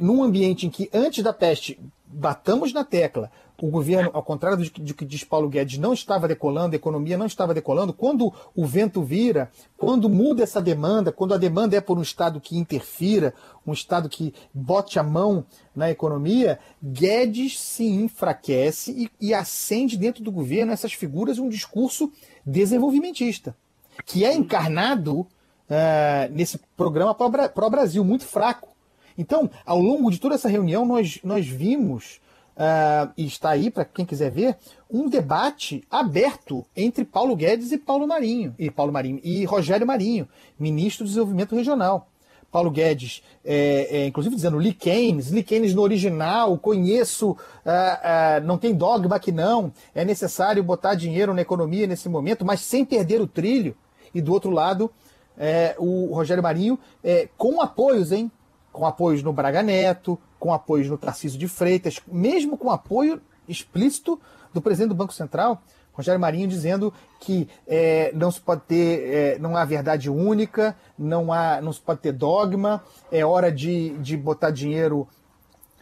num 0.01 0.23
ambiente 0.23 0.67
em 0.67 0.71
que, 0.71 0.89
antes 0.93 1.23
da 1.23 1.33
peste, 1.33 1.79
batamos 2.07 2.73
na 2.73 2.85
tecla, 2.85 3.31
o 3.61 3.71
governo, 3.71 4.11
ao 4.13 4.23
contrário 4.23 4.57
do 4.57 4.95
que 4.95 5.05
diz 5.05 5.25
Paulo 5.25 5.49
Guedes, 5.49 5.79
não 5.79 5.93
estava 5.93 6.29
decolando, 6.29 6.75
a 6.75 6.77
economia 6.77 7.19
não 7.19 7.27
estava 7.27 7.53
decolando. 7.53 7.93
Quando 7.93 8.33
o 8.55 8.65
vento 8.65 9.03
vira, 9.03 9.51
quando 9.77 10.09
muda 10.09 10.45
essa 10.45 10.63
demanda, 10.63 11.11
quando 11.11 11.35
a 11.35 11.39
demanda 11.39 11.77
é 11.77 11.81
por 11.81 11.99
um 11.99 12.03
Estado 12.03 12.41
que 12.41 12.57
interfira, 12.57 13.35
um 13.67 13.73
Estado 13.73 14.09
que 14.09 14.33
bote 14.55 14.99
a 14.99 15.03
mão 15.03 15.45
na 15.75 15.91
economia, 15.91 16.61
Guedes 16.81 17.59
se 17.59 17.85
enfraquece 17.85 18.93
e, 19.21 19.27
e 19.29 19.35
acende 19.35 19.97
dentro 19.97 20.23
do 20.23 20.31
governo 20.31 20.73
essas 20.73 20.93
figuras 20.93 21.39
um 21.39 21.49
discurso 21.49 22.13
desenvolvimentista, 22.47 23.57
que 24.07 24.25
é 24.25 24.33
encarnado 24.33 25.21
uh, 25.21 25.27
nesse 26.31 26.61
programa 26.77 27.13
pró-Brasil, 27.13 28.05
muito 28.05 28.25
fraco. 28.25 28.69
Então, 29.19 29.51
ao 29.67 29.81
longo 29.81 30.11
de 30.13 30.21
toda 30.21 30.37
essa 30.37 30.49
reunião, 30.49 30.87
nós, 30.87 31.19
nós 31.25 31.47
vimos 31.47 32.21
uh, 32.59 33.13
e 33.17 33.27
está 33.27 33.51
aí 33.51 33.71
para 33.71 33.85
quem 33.85 34.07
quiser 34.07 34.31
ver, 34.31 34.57
um 34.89 35.09
debate 35.09 35.85
aberto 35.91 36.65
entre 36.77 37.05
Paulo 37.05 37.35
Guedes 37.37 37.73
e 37.73 37.79
Paulo 37.79 38.07
Marinho, 38.07 38.55
e 38.59 38.71
Paulo 38.71 38.93
Marinho 38.93 39.21
e 39.23 39.45
Rogério 39.45 39.87
Marinho, 39.87 40.29
ministro 40.59 41.05
do 41.05 41.09
Desenvolvimento 41.09 41.55
Regional. 41.55 42.09
Paulo 42.51 42.71
Guedes, 42.71 43.23
é, 43.45 43.89
é, 43.91 44.07
inclusive 44.07 44.35
dizendo 44.35 44.57
Lee 44.57 44.73
Keynes, 44.73 45.31
Lee 45.31 45.43
Keynes 45.43 45.75
no 45.75 45.83
original, 45.83 46.57
conheço, 46.57 47.33
uh, 47.33 47.35
uh, 47.35 48.47
não 48.47 48.57
tem 48.57 48.75
dogma 48.75 49.21
que 49.21 49.31
não, 49.31 49.71
é 49.95 50.03
necessário 50.03 50.63
botar 50.63 50.95
dinheiro 50.95 51.35
na 51.35 51.43
economia 51.43 51.87
nesse 51.87 52.09
momento, 52.09 52.47
mas 52.47 52.61
sem 52.61 52.87
perder 52.87 53.21
o 53.21 53.27
trilho. 53.27 53.77
E 54.15 54.23
do 54.23 54.33
outro 54.33 54.51
lado, 54.51 54.91
é, 55.37 55.75
o 55.79 56.15
Rogério 56.15 56.43
Marinho, 56.43 56.79
com 57.37 57.61
apoios, 57.61 58.11
hein? 58.11 58.33
Com 58.79 58.87
apoios 58.87 59.25
no 59.25 59.33
Braga 59.33 59.61
Neto, 59.61 60.17
com 60.39 60.53
apoio 60.53 60.89
no 60.89 60.97
Tarcísio 60.97 61.37
de 61.37 61.49
Freitas, 61.49 62.01
mesmo 62.07 62.57
com 62.57 62.71
apoio 62.71 63.21
explícito 63.49 64.21
do 64.55 64.63
presidente 64.63 64.91
do 64.91 64.95
Banco 64.95 65.13
Central, 65.13 65.61
Rogério 65.93 66.21
Marinho, 66.21 66.47
dizendo 66.47 66.95
que 67.19 67.49
é, 67.67 68.13
não 68.15 68.31
se 68.31 68.41
pode 68.41 68.61
ter, 68.69 69.01
é, 69.13 69.39
não 69.41 69.57
há 69.57 69.65
verdade 69.65 70.09
única, 70.09 70.77
não, 70.97 71.33
há, 71.33 71.61
não 71.61 71.73
se 71.73 71.81
pode 71.81 71.99
ter 71.99 72.13
dogma, 72.13 72.81
é 73.11 73.27
hora 73.27 73.51
de, 73.51 73.99
de 73.99 74.17
botar 74.17 74.53
dinheiro 74.53 75.09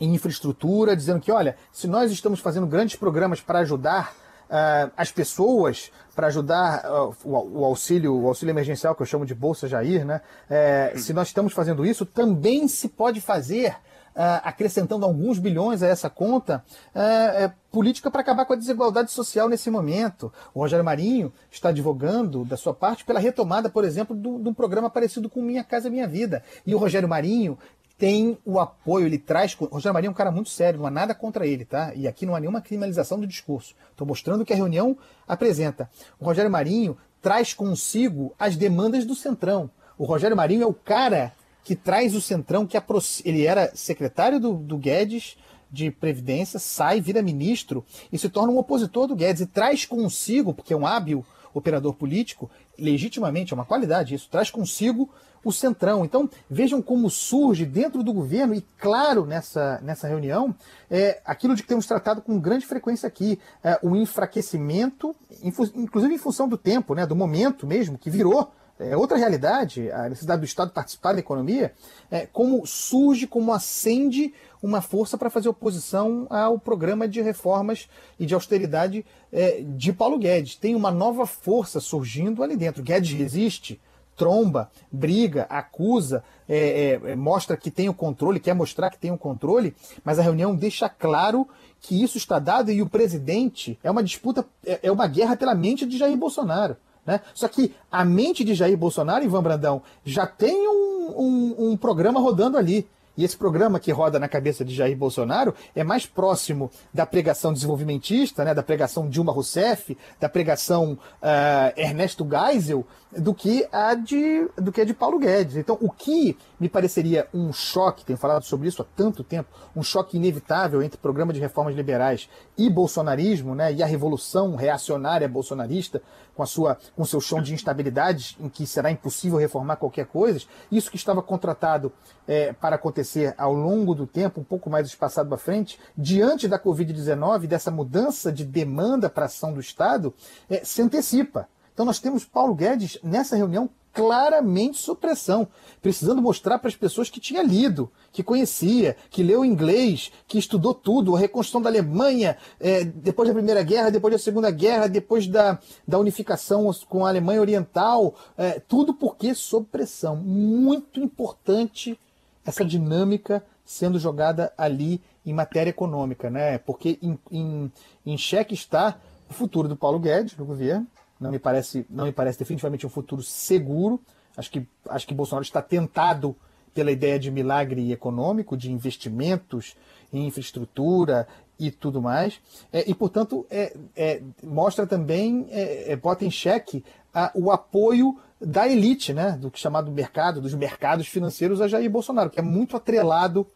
em 0.00 0.14
infraestrutura, 0.14 0.96
dizendo 0.96 1.20
que, 1.20 1.30
olha, 1.30 1.54
se 1.70 1.86
nós 1.86 2.10
estamos 2.10 2.40
fazendo 2.40 2.66
grandes 2.66 2.96
programas 2.96 3.42
para 3.42 3.58
ajudar 3.58 4.14
uh, 4.50 4.90
as 4.96 5.10
pessoas, 5.10 5.90
para 6.14 6.28
ajudar 6.28 6.84
uh, 6.84 7.14
o, 7.24 7.60
o, 7.60 7.64
auxílio, 7.64 8.14
o 8.14 8.26
auxílio 8.26 8.52
emergencial, 8.52 8.94
que 8.94 9.02
eu 9.02 9.06
chamo 9.06 9.26
de 9.26 9.34
Bolsa 9.34 9.68
Jair, 9.68 10.04
né? 10.04 10.20
É, 10.48 10.94
se 10.96 11.12
nós 11.12 11.28
estamos 11.28 11.52
fazendo 11.52 11.84
isso, 11.84 12.06
também 12.06 12.66
se 12.68 12.88
pode 12.88 13.20
fazer 13.20 13.76
uh, 14.16 14.40
acrescentando 14.42 15.04
alguns 15.04 15.38
bilhões 15.38 15.82
a 15.82 15.86
essa 15.86 16.08
conta, 16.08 16.64
uh, 16.94 17.52
política 17.70 18.10
para 18.10 18.22
acabar 18.22 18.46
com 18.46 18.54
a 18.54 18.56
desigualdade 18.56 19.12
social 19.12 19.48
nesse 19.48 19.70
momento. 19.70 20.32
O 20.54 20.60
Rogério 20.60 20.84
Marinho 20.84 21.30
está 21.50 21.68
advogando, 21.68 22.42
da 22.44 22.56
sua 22.56 22.72
parte, 22.72 23.04
pela 23.04 23.20
retomada, 23.20 23.68
por 23.68 23.84
exemplo, 23.84 24.16
de 24.16 24.48
um 24.48 24.54
programa 24.54 24.88
parecido 24.88 25.28
com 25.28 25.42
Minha 25.42 25.62
Casa 25.62 25.90
Minha 25.90 26.08
Vida. 26.08 26.42
E 26.66 26.74
o 26.74 26.78
Rogério 26.78 27.08
Marinho 27.08 27.58
tem 27.98 28.36
o 28.44 28.58
apoio, 28.60 29.06
ele 29.06 29.18
traz. 29.18 29.56
O 29.58 29.64
Rogério 29.66 29.94
Marinho 29.94 30.08
é 30.08 30.12
um 30.12 30.14
cara 30.14 30.30
muito 30.30 30.50
sério, 30.50 30.78
não 30.78 30.86
há 30.86 30.90
nada 30.90 31.14
contra 31.14 31.46
ele, 31.46 31.64
tá? 31.64 31.94
E 31.94 32.06
aqui 32.06 32.26
não 32.26 32.34
há 32.34 32.40
nenhuma 32.40 32.60
criminalização 32.60 33.18
do 33.18 33.26
discurso. 33.26 33.74
Estou 33.90 34.06
mostrando 34.06 34.42
o 34.42 34.44
que 34.44 34.52
a 34.52 34.56
reunião 34.56 34.96
apresenta. 35.26 35.90
O 36.20 36.24
Rogério 36.24 36.50
Marinho 36.50 36.96
traz 37.22 37.54
consigo 37.54 38.34
as 38.38 38.56
demandas 38.56 39.04
do 39.04 39.14
Centrão. 39.14 39.70
O 39.98 40.04
Rogério 40.04 40.36
Marinho 40.36 40.62
é 40.62 40.66
o 40.66 40.74
cara 40.74 41.32
que 41.64 41.74
traz 41.74 42.14
o 42.14 42.20
Centrão, 42.20 42.66
que 42.66 42.76
ele 43.24 43.44
era 43.44 43.74
secretário 43.74 44.38
do, 44.38 44.54
do 44.54 44.78
Guedes 44.78 45.36
de 45.70 45.90
Previdência, 45.90 46.60
sai, 46.60 47.00
vira 47.00 47.20
ministro 47.22 47.84
e 48.12 48.18
se 48.18 48.28
torna 48.28 48.52
um 48.52 48.58
opositor 48.58 49.08
do 49.08 49.16
Guedes 49.16 49.42
e 49.42 49.46
traz 49.46 49.84
consigo, 49.84 50.54
porque 50.54 50.72
é 50.72 50.76
um 50.76 50.86
hábil 50.86 51.26
operador 51.52 51.94
político, 51.94 52.50
legitimamente, 52.78 53.52
é 53.52 53.56
uma 53.56 53.64
qualidade 53.64 54.14
isso, 54.14 54.28
traz 54.30 54.50
consigo 54.50 55.10
o 55.46 55.52
Centrão. 55.52 56.04
Então, 56.04 56.28
vejam 56.50 56.82
como 56.82 57.08
surge 57.08 57.64
dentro 57.64 58.02
do 58.02 58.12
governo, 58.12 58.52
e 58.52 58.66
claro, 58.78 59.24
nessa, 59.24 59.80
nessa 59.80 60.08
reunião, 60.08 60.52
é, 60.90 61.20
aquilo 61.24 61.54
de 61.54 61.62
que 61.62 61.68
temos 61.68 61.86
tratado 61.86 62.20
com 62.20 62.38
grande 62.40 62.66
frequência 62.66 63.06
aqui, 63.06 63.38
é, 63.62 63.78
o 63.80 63.94
enfraquecimento, 63.94 65.14
inclusive 65.42 66.12
em 66.12 66.18
função 66.18 66.48
do 66.48 66.58
tempo, 66.58 66.94
né, 66.94 67.06
do 67.06 67.14
momento 67.14 67.66
mesmo, 67.66 67.96
que 67.96 68.10
virou 68.10 68.50
é 68.78 68.94
outra 68.94 69.16
realidade, 69.16 69.90
a 69.90 70.06
necessidade 70.06 70.40
do 70.40 70.44
Estado 70.44 70.70
participar 70.70 71.14
da 71.14 71.18
economia, 71.18 71.72
é, 72.10 72.26
como 72.26 72.66
surge, 72.66 73.26
como 73.26 73.50
acende 73.50 74.34
uma 74.62 74.82
força 74.82 75.16
para 75.16 75.30
fazer 75.30 75.48
oposição 75.48 76.26
ao 76.28 76.58
programa 76.58 77.08
de 77.08 77.22
reformas 77.22 77.88
e 78.18 78.26
de 78.26 78.34
austeridade 78.34 79.06
é, 79.32 79.62
de 79.62 79.94
Paulo 79.94 80.18
Guedes. 80.18 80.56
Tem 80.56 80.74
uma 80.74 80.90
nova 80.90 81.24
força 81.24 81.80
surgindo 81.80 82.42
ali 82.42 82.54
dentro. 82.54 82.82
Guedes 82.82 83.16
resiste, 83.16 83.80
tromba, 84.16 84.70
briga, 84.90 85.46
acusa, 85.48 86.24
é, 86.48 87.00
é, 87.04 87.16
mostra 87.16 87.56
que 87.56 87.70
tem 87.70 87.88
o 87.88 87.94
controle, 87.94 88.40
quer 88.40 88.54
mostrar 88.54 88.90
que 88.90 88.98
tem 88.98 89.10
o 89.10 89.18
controle, 89.18 89.74
mas 90.04 90.18
a 90.18 90.22
reunião 90.22 90.54
deixa 90.54 90.88
claro 90.88 91.46
que 91.80 92.02
isso 92.02 92.16
está 92.16 92.38
dado 92.38 92.70
e 92.70 92.80
o 92.82 92.88
presidente 92.88 93.78
é 93.84 93.90
uma 93.90 94.02
disputa, 94.02 94.44
é, 94.64 94.80
é 94.84 94.92
uma 94.92 95.06
guerra 95.06 95.36
pela 95.36 95.54
mente 95.54 95.86
de 95.86 95.98
Jair 95.98 96.16
Bolsonaro. 96.16 96.76
Né? 97.04 97.20
Só 97.34 97.46
que 97.46 97.72
a 97.90 98.04
mente 98.04 98.42
de 98.42 98.54
Jair 98.54 98.76
Bolsonaro, 98.76 99.24
Ivan 99.24 99.42
Brandão, 99.42 99.82
já 100.04 100.26
tem 100.26 100.68
um, 100.68 101.14
um, 101.16 101.70
um 101.70 101.76
programa 101.76 102.18
rodando 102.18 102.58
ali. 102.58 102.86
E 103.16 103.24
esse 103.24 103.36
programa 103.36 103.80
que 103.80 103.90
roda 103.90 104.18
na 104.18 104.28
cabeça 104.28 104.64
de 104.64 104.74
Jair 104.74 104.96
Bolsonaro 104.96 105.54
é 105.74 105.82
mais 105.82 106.06
próximo 106.06 106.70
da 106.92 107.06
pregação 107.06 107.52
desenvolvimentista, 107.52 108.44
né, 108.44 108.54
da 108.54 108.62
pregação 108.62 109.08
Dilma 109.08 109.32
Rousseff, 109.32 109.96
da 110.20 110.28
pregação 110.28 110.92
uh, 110.92 111.72
Ernesto 111.76 112.26
Geisel, 112.28 112.84
do 113.16 113.34
que 113.34 113.66
a 113.72 113.94
de 113.94 114.48
do 114.56 114.70
que 114.70 114.80
a 114.80 114.84
de 114.84 114.92
Paulo 114.92 115.18
Guedes. 115.18 115.56
Então, 115.56 115.78
o 115.80 115.90
que 115.90 116.36
me 116.60 116.68
pareceria 116.68 117.26
um 117.32 117.52
choque, 117.52 118.04
tenho 118.04 118.18
falado 118.18 118.44
sobre 118.44 118.68
isso 118.68 118.82
há 118.82 118.84
tanto 118.96 119.24
tempo, 119.24 119.48
um 119.74 119.82
choque 119.82 120.16
inevitável 120.16 120.82
entre 120.82 120.98
programa 120.98 121.32
de 121.32 121.40
reformas 121.40 121.74
liberais 121.74 122.28
e 122.56 122.70
bolsonarismo, 122.70 123.54
né, 123.54 123.72
e 123.72 123.82
a 123.82 123.86
revolução 123.86 124.54
reacionária 124.54 125.28
bolsonarista 125.28 126.02
com 126.34 126.42
a 126.42 126.46
sua 126.46 126.78
com 126.94 127.04
seu 127.04 127.20
chão 127.20 127.40
de 127.40 127.54
instabilidade 127.54 128.36
em 128.40 128.48
que 128.48 128.66
será 128.66 128.90
impossível 128.90 129.38
reformar 129.38 129.76
qualquer 129.76 130.06
coisa, 130.06 130.40
isso 130.70 130.90
que 130.90 130.96
estava 130.96 131.22
contratado 131.22 131.92
é, 132.26 132.52
para 132.52 132.76
acontecer 132.76 133.34
ao 133.38 133.52
longo 133.52 133.94
do 133.94 134.06
tempo, 134.06 134.40
um 134.40 134.44
pouco 134.44 134.68
mais 134.68 134.86
espaçado 134.86 135.28
para 135.28 135.38
frente, 135.38 135.78
diante 135.96 136.48
da 136.48 136.58
Covid-19, 136.58 137.46
dessa 137.46 137.70
mudança 137.70 138.32
de 138.32 138.44
demanda 138.44 139.08
para 139.08 139.26
ação 139.26 139.52
do 139.52 139.60
Estado, 139.60 140.12
é, 140.48 140.64
se 140.64 140.82
antecipa. 140.82 141.48
Então 141.72 141.84
nós 141.84 141.98
temos 141.98 142.24
Paulo 142.24 142.54
Guedes 142.54 142.98
nessa 143.02 143.36
reunião 143.36 143.68
claramente 143.96 144.76
supressão, 144.76 145.48
precisando 145.80 146.20
mostrar 146.20 146.58
para 146.58 146.68
as 146.68 146.76
pessoas 146.76 147.08
que 147.08 147.18
tinha 147.18 147.42
lido, 147.42 147.90
que 148.12 148.22
conhecia, 148.22 148.94
que 149.08 149.22
leu 149.22 149.42
inglês, 149.42 150.12
que 150.28 150.36
estudou 150.36 150.74
tudo, 150.74 151.16
a 151.16 151.18
reconstrução 151.18 151.62
da 151.62 151.70
Alemanha, 151.70 152.36
é, 152.60 152.84
depois 152.84 153.26
da 153.26 153.34
Primeira 153.34 153.62
Guerra, 153.62 153.88
depois 153.88 154.12
da 154.12 154.18
Segunda 154.18 154.50
Guerra, 154.50 154.86
depois 154.86 155.26
da, 155.26 155.58
da 155.88 155.98
unificação 155.98 156.70
com 156.86 157.06
a 157.06 157.08
Alemanha 157.08 157.40
Oriental, 157.40 158.14
é, 158.36 158.60
tudo 158.60 158.92
porque 158.92 159.34
sob 159.34 159.66
pressão. 159.72 160.14
Muito 160.14 161.00
importante 161.00 161.98
essa 162.44 162.66
dinâmica 162.66 163.42
sendo 163.64 163.98
jogada 163.98 164.52
ali 164.58 165.00
em 165.24 165.32
matéria 165.32 165.70
econômica, 165.70 166.28
né? 166.28 166.58
Porque 166.58 166.98
em, 167.02 167.18
em, 167.32 167.72
em 168.04 168.18
xeque 168.18 168.52
está 168.52 169.00
o 169.28 169.32
futuro 169.32 169.66
do 169.66 169.74
Paulo 169.74 169.98
Guedes 169.98 170.36
no 170.36 170.44
governo, 170.44 170.86
não 171.20 171.30
me 171.30 171.38
parece, 171.38 171.86
não 171.88 172.04
me 172.04 172.12
parece 172.12 172.38
definitivamente 172.38 172.86
um 172.86 172.90
futuro 172.90 173.22
seguro. 173.22 174.00
Acho 174.36 174.50
que, 174.50 174.66
acho 174.88 175.06
que 175.06 175.14
Bolsonaro 175.14 175.44
está 175.44 175.62
tentado 175.62 176.36
pela 176.74 176.92
ideia 176.92 177.18
de 177.18 177.30
milagre 177.30 177.90
econômico, 177.90 178.56
de 178.56 178.70
investimentos 178.70 179.74
em 180.12 180.26
infraestrutura 180.26 181.26
e 181.58 181.70
tudo 181.70 182.02
mais. 182.02 182.38
É, 182.70 182.88
e, 182.88 182.94
portanto, 182.94 183.46
é, 183.50 183.74
é, 183.96 184.22
mostra 184.42 184.86
também, 184.86 185.46
é, 185.50 185.92
é 185.92 185.96
bota 185.96 186.24
em 186.24 186.30
xeque 186.30 186.84
a, 187.14 187.30
o 187.34 187.50
apoio 187.50 188.18
da 188.38 188.68
elite, 188.68 189.14
né, 189.14 189.32
do 189.40 189.50
que 189.50 189.58
chamado 189.58 189.90
mercado, 189.90 190.42
dos 190.42 190.54
mercados 190.54 191.08
financeiros 191.08 191.62
a 191.62 191.68
Jair 191.68 191.90
Bolsonaro, 191.90 192.28
que 192.28 192.38
é 192.38 192.42
muito 192.42 192.76
atrelado 192.76 193.46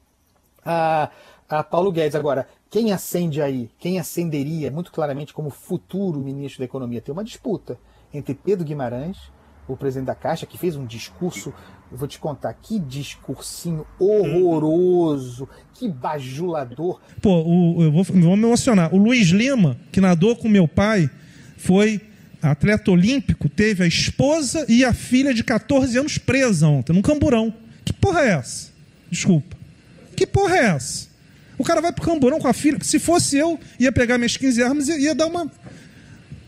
a, 0.64 1.10
a 1.58 1.64
Paulo 1.64 1.90
Guedes. 1.90 2.14
Agora, 2.14 2.46
quem 2.70 2.92
acende 2.92 3.42
aí, 3.42 3.68
quem 3.78 3.98
acenderia 3.98 4.70
muito 4.70 4.92
claramente 4.92 5.34
como 5.34 5.50
futuro 5.50 6.20
ministro 6.20 6.60
da 6.60 6.64
Economia? 6.64 7.00
Tem 7.00 7.12
uma 7.12 7.24
disputa 7.24 7.78
entre 8.14 8.34
Pedro 8.34 8.64
Guimarães, 8.64 9.18
o 9.66 9.76
presidente 9.76 10.06
da 10.06 10.14
Caixa, 10.14 10.46
que 10.46 10.58
fez 10.58 10.76
um 10.76 10.84
discurso, 10.84 11.52
eu 11.90 11.98
vou 11.98 12.08
te 12.08 12.18
contar, 12.18 12.52
que 12.54 12.78
discursinho 12.78 13.86
horroroso, 13.98 15.48
que 15.74 15.88
bajulador. 15.88 17.00
Pô, 17.20 17.42
o, 17.42 17.82
eu 17.82 17.92
vou, 17.92 18.04
vou 18.04 18.36
me 18.36 18.44
emocionar. 18.44 18.94
O 18.94 18.98
Luiz 18.98 19.28
Lima, 19.28 19.76
que 19.92 20.00
nadou 20.00 20.36
com 20.36 20.48
meu 20.48 20.66
pai, 20.66 21.10
foi 21.56 22.00
atleta 22.42 22.90
olímpico, 22.90 23.48
teve 23.48 23.84
a 23.84 23.86
esposa 23.86 24.64
e 24.68 24.84
a 24.84 24.92
filha 24.92 25.34
de 25.34 25.44
14 25.44 25.98
anos 25.98 26.18
presa 26.18 26.66
ontem, 26.66 26.92
num 26.92 27.02
camburão. 27.02 27.52
Que 27.84 27.92
porra 27.92 28.22
é 28.22 28.28
essa? 28.30 28.70
Desculpa. 29.10 29.56
Que 30.16 30.26
porra 30.26 30.56
é 30.56 30.64
essa? 30.66 31.09
O 31.60 31.62
cara 31.62 31.82
vai 31.82 31.92
pro 31.92 32.02
camburão 32.02 32.38
com 32.38 32.48
a 32.48 32.54
filha. 32.54 32.78
Se 32.82 32.98
fosse 32.98 33.36
eu, 33.36 33.60
ia 33.78 33.92
pegar 33.92 34.16
minhas 34.16 34.34
15 34.34 34.62
armas 34.62 34.88
e 34.88 34.98
ia 35.00 35.14
dar 35.14 35.26
uma. 35.26 35.46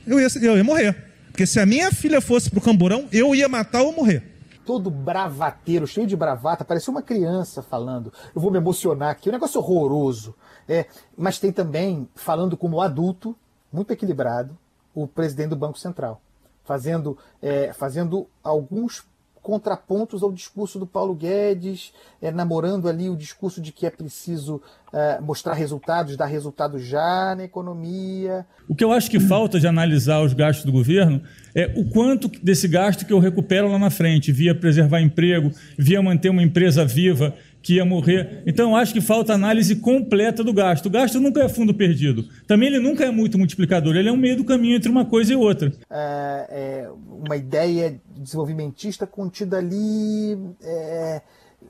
Eu 0.06 0.18
ia, 0.18 0.26
eu 0.40 0.56
ia 0.56 0.64
morrer. 0.64 0.96
Porque 1.26 1.46
se 1.46 1.60
a 1.60 1.66
minha 1.66 1.92
filha 1.92 2.18
fosse 2.18 2.50
pro 2.50 2.62
camburão, 2.62 3.06
eu 3.12 3.34
ia 3.34 3.46
matar 3.46 3.82
ou 3.82 3.92
morrer. 3.92 4.22
Todo 4.64 4.90
bravateiro, 4.90 5.86
cheio 5.86 6.06
de 6.06 6.16
bravata, 6.16 6.64
parecia 6.64 6.90
uma 6.90 7.02
criança 7.02 7.60
falando. 7.60 8.10
Eu 8.34 8.40
vou 8.40 8.50
me 8.50 8.56
emocionar 8.56 9.10
aqui, 9.10 9.28
um 9.28 9.32
negócio 9.32 9.60
horroroso. 9.60 10.34
É, 10.66 10.86
mas 11.14 11.38
tem 11.38 11.52
também, 11.52 12.08
falando 12.14 12.56
como 12.56 12.80
adulto, 12.80 13.36
muito 13.70 13.92
equilibrado, 13.92 14.56
o 14.94 15.06
presidente 15.06 15.50
do 15.50 15.56
Banco 15.56 15.78
Central, 15.78 16.22
fazendo, 16.64 17.18
é, 17.42 17.70
fazendo 17.74 18.26
alguns 18.42 19.04
contrapontos 19.42 20.22
ao 20.22 20.32
discurso 20.32 20.78
do 20.78 20.86
Paulo 20.86 21.14
Guedes, 21.14 21.92
é, 22.20 22.30
namorando 22.30 22.88
ali 22.88 23.10
o 23.10 23.16
discurso 23.16 23.60
de 23.60 23.72
que 23.72 23.84
é 23.84 23.90
preciso 23.90 24.62
é, 24.92 25.20
mostrar 25.20 25.54
resultados, 25.54 26.16
dar 26.16 26.26
resultados 26.26 26.84
já 26.84 27.34
na 27.36 27.44
economia. 27.44 28.46
O 28.68 28.74
que 28.74 28.84
eu 28.84 28.92
acho 28.92 29.10
que 29.10 29.18
falta 29.18 29.58
de 29.58 29.66
analisar 29.66 30.20
os 30.20 30.32
gastos 30.32 30.64
do 30.64 30.70
governo 30.70 31.20
é 31.54 31.72
o 31.76 31.84
quanto 31.90 32.28
desse 32.42 32.68
gasto 32.68 33.04
que 33.04 33.12
eu 33.12 33.18
recupero 33.18 33.68
lá 33.68 33.78
na 33.78 33.90
frente, 33.90 34.30
via 34.30 34.54
preservar 34.54 35.00
emprego, 35.00 35.50
via 35.76 36.00
manter 36.00 36.30
uma 36.30 36.42
empresa 36.42 36.84
viva, 36.84 37.34
que 37.62 37.76
ia 37.76 37.84
morrer. 37.84 38.42
Então, 38.46 38.76
acho 38.76 38.92
que 38.92 39.00
falta 39.00 39.32
análise 39.32 39.76
completa 39.76 40.42
do 40.42 40.52
gasto. 40.52 40.86
O 40.86 40.90
gasto 40.90 41.20
nunca 41.20 41.42
é 41.42 41.48
fundo 41.48 41.72
perdido. 41.72 42.24
Também 42.46 42.68
ele 42.68 42.80
nunca 42.80 43.04
é 43.04 43.10
muito 43.10 43.38
multiplicador, 43.38 43.96
ele 43.96 44.08
é 44.08 44.12
um 44.12 44.16
meio 44.16 44.36
do 44.36 44.44
caminho 44.44 44.76
entre 44.76 44.90
uma 44.90 45.04
coisa 45.04 45.32
e 45.32 45.36
outra. 45.36 45.72
É, 45.88 46.46
é 46.50 46.90
uma 47.08 47.36
ideia 47.36 48.00
desenvolvimentista 48.16 49.06
contida 49.06 49.58
ali. 49.58 50.38
É, 50.62 51.22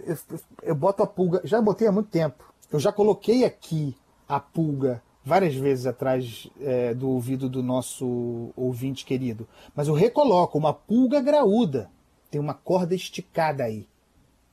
eu, 0.07 0.17
eu 0.63 0.75
boto 0.75 1.03
a 1.03 1.07
pulga, 1.07 1.41
já 1.45 1.61
botei 1.61 1.87
há 1.87 1.93
muito 1.93 2.09
tempo. 2.09 2.53
Eu 2.73 2.81
já 2.81 2.91
coloquei 2.91 3.45
aqui 3.45 3.95
a 4.27 4.41
pulga 4.41 5.03
várias 5.25 5.55
vezes 5.55 5.87
atrás 5.87 6.49
é, 6.61 6.95
do 6.95 7.09
ouvido 7.09 7.49
do 7.49 7.63
nosso 7.63 8.51
ouvinte 8.57 9.05
querido. 9.05 9.47
Mas 9.75 9.89
eu 9.89 9.95
recoloco 9.95 10.59
uma 10.59 10.73
pulga 10.73 11.21
graúda. 11.21 11.91
Tem 12.31 12.41
uma 12.41 12.55
corda 12.55 12.95
esticada 12.95 13.65
aí. 13.65 13.87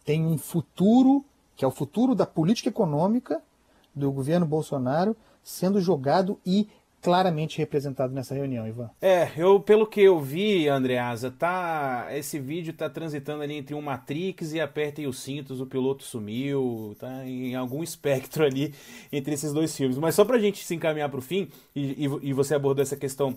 Tem 0.03 0.25
um 0.25 0.37
futuro 0.37 1.23
que 1.59 1.65
é 1.65 1.67
o 1.67 1.71
futuro 1.71 2.15
da 2.15 2.25
política 2.25 2.69
econômica 2.69 3.41
do 3.93 4.09
governo 4.13 4.45
Bolsonaro 4.45 5.13
sendo 5.43 5.81
jogado 5.81 6.39
e 6.45 6.69
claramente 7.01 7.57
representado 7.57 8.13
nessa 8.13 8.33
reunião, 8.33 8.65
Ivan. 8.65 8.89
É, 9.01 9.29
eu 9.35 9.59
pelo 9.59 9.85
que 9.85 9.99
eu 9.99 10.21
vi, 10.21 10.69
Andreasa, 10.69 11.29
tá 11.29 12.07
esse 12.11 12.39
vídeo 12.39 12.71
tá 12.71 12.89
transitando 12.89 13.43
ali 13.43 13.55
entre 13.55 13.75
um 13.75 13.81
Matrix 13.81 14.53
e 14.53 14.61
apertem 14.61 15.05
os 15.05 15.19
cintos, 15.19 15.59
o 15.59 15.65
piloto 15.65 16.05
sumiu, 16.05 16.95
tá 16.97 17.25
em 17.25 17.53
algum 17.55 17.83
espectro 17.83 18.45
ali 18.45 18.73
entre 19.11 19.33
esses 19.33 19.51
dois 19.51 19.75
filmes. 19.75 19.97
Mas 19.97 20.15
só 20.15 20.23
pra 20.23 20.39
gente 20.39 20.63
se 20.63 20.73
encaminhar 20.73 21.09
para 21.09 21.19
o 21.19 21.21
fim 21.21 21.49
e, 21.75 22.05
e, 22.05 22.29
e, 22.29 22.31
você 22.31 22.55
abordou 22.55 22.81
essa 22.81 22.95
questão, 22.95 23.35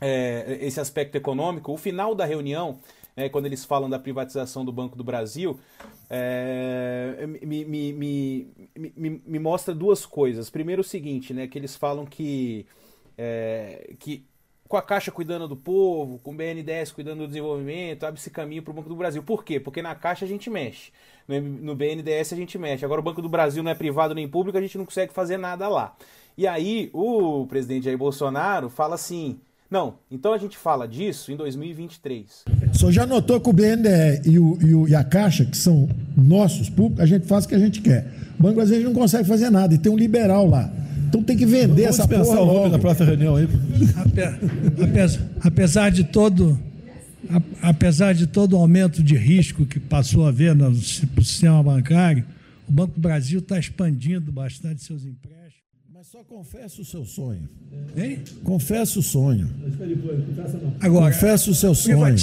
é, 0.00 0.58
esse 0.60 0.80
aspecto 0.80 1.14
econômico, 1.14 1.72
o 1.72 1.76
final 1.76 2.16
da 2.16 2.24
reunião, 2.24 2.80
é, 3.16 3.28
quando 3.28 3.46
eles 3.46 3.64
falam 3.64 3.88
da 3.88 3.98
privatização 3.98 4.64
do 4.64 4.72
Banco 4.72 4.96
do 4.96 5.04
Brasil, 5.04 5.58
é, 6.08 7.26
me, 7.26 7.64
me, 7.64 7.92
me, 7.92 9.22
me, 9.26 9.38
mostra 9.38 9.74
duas 9.74 10.06
coisas. 10.06 10.50
Primeiro 10.50 10.80
o 10.80 10.84
seguinte, 10.84 11.34
né, 11.34 11.46
que 11.46 11.58
eles 11.58 11.76
falam 11.76 12.06
que, 12.06 12.66
é, 13.16 13.94
que 13.98 14.24
com 14.70 14.76
a 14.76 14.82
Caixa 14.82 15.10
cuidando 15.10 15.48
do 15.48 15.56
povo, 15.56 16.20
com 16.20 16.30
o 16.30 16.34
BNDES 16.34 16.92
cuidando 16.92 17.22
do 17.22 17.26
desenvolvimento, 17.26 18.04
abre-se 18.04 18.30
caminho 18.30 18.62
para 18.62 18.70
o 18.70 18.74
Banco 18.74 18.88
do 18.88 18.94
Brasil. 18.94 19.20
Por 19.20 19.44
quê? 19.44 19.58
Porque 19.58 19.82
na 19.82 19.96
Caixa 19.96 20.24
a 20.24 20.28
gente 20.28 20.48
mexe, 20.48 20.92
no 21.26 21.74
BNDES 21.74 22.32
a 22.32 22.36
gente 22.36 22.56
mexe. 22.56 22.84
Agora 22.84 23.00
o 23.00 23.04
Banco 23.04 23.20
do 23.20 23.28
Brasil 23.28 23.64
não 23.64 23.70
é 23.72 23.74
privado 23.74 24.14
nem 24.14 24.28
público, 24.28 24.56
a 24.56 24.60
gente 24.60 24.78
não 24.78 24.84
consegue 24.84 25.12
fazer 25.12 25.38
nada 25.38 25.66
lá. 25.68 25.96
E 26.38 26.46
aí 26.46 26.88
o 26.92 27.46
presidente 27.48 27.86
Jair 27.86 27.98
Bolsonaro 27.98 28.70
fala 28.70 28.94
assim, 28.94 29.40
não, 29.70 29.94
então 30.10 30.32
a 30.32 30.38
gente 30.38 30.56
fala 30.56 30.88
disso 30.88 31.30
em 31.30 31.36
2023. 31.36 32.44
O 32.74 32.78
senhor 32.78 32.92
já 32.92 33.06
notou 33.06 33.40
que 33.40 33.48
o 33.48 33.52
BNDE 33.52 34.22
e, 34.24 34.38
o, 34.38 34.58
e, 34.60 34.74
o, 34.74 34.88
e 34.88 34.94
a 34.94 35.04
Caixa, 35.04 35.44
que 35.44 35.56
são 35.56 35.88
nossos 36.16 36.68
públicos, 36.68 37.00
a 37.00 37.06
gente 37.06 37.26
faz 37.26 37.44
o 37.44 37.48
que 37.48 37.54
a 37.54 37.58
gente 37.58 37.80
quer. 37.80 38.12
O 38.38 38.42
Banco 38.42 38.56
Brasileiro 38.56 38.88
não 38.88 38.94
consegue 38.94 39.28
fazer 39.28 39.48
nada 39.48 39.72
e 39.72 39.78
tem 39.78 39.92
um 39.92 39.96
liberal 39.96 40.46
lá. 40.46 40.68
Então 41.08 41.22
tem 41.22 41.36
que 41.36 41.46
vender 41.46 41.82
Vamos 41.82 41.98
essa 41.98 42.08
porra 42.08 42.40
logo. 42.40 42.68
na 42.68 42.78
próxima 42.78 43.06
reunião 43.06 43.36
aí. 43.36 43.48
Apesar, 44.82 45.20
apesar 45.40 45.90
de 45.90 46.04
todo 46.04 46.58
apesar 47.62 48.14
de 48.14 48.26
todo 48.26 48.54
o 48.54 48.56
aumento 48.56 49.02
de 49.02 49.16
risco 49.16 49.66
que 49.66 49.78
passou 49.78 50.24
a 50.24 50.30
haver 50.30 50.54
no 50.54 50.74
sistema 50.74 51.62
bancário, 51.62 52.24
o 52.68 52.72
Banco 52.72 52.94
do 52.94 53.00
Brasil 53.00 53.40
está 53.40 53.58
expandindo 53.58 54.32
bastante 54.32 54.82
seus 54.82 55.04
empréstimos. 55.04 55.39
Mas 56.00 56.06
só 56.06 56.24
confessa 56.24 56.80
o 56.80 56.84
seu 56.86 57.04
sonho. 57.04 57.46
Hein? 57.94 58.24
Confessa 58.42 58.98
o 58.98 59.02
sonho. 59.02 59.46
Agora, 60.80 61.12
confessa 61.12 61.50
o 61.50 61.54
seu 61.54 61.74
sonho. 61.74 62.16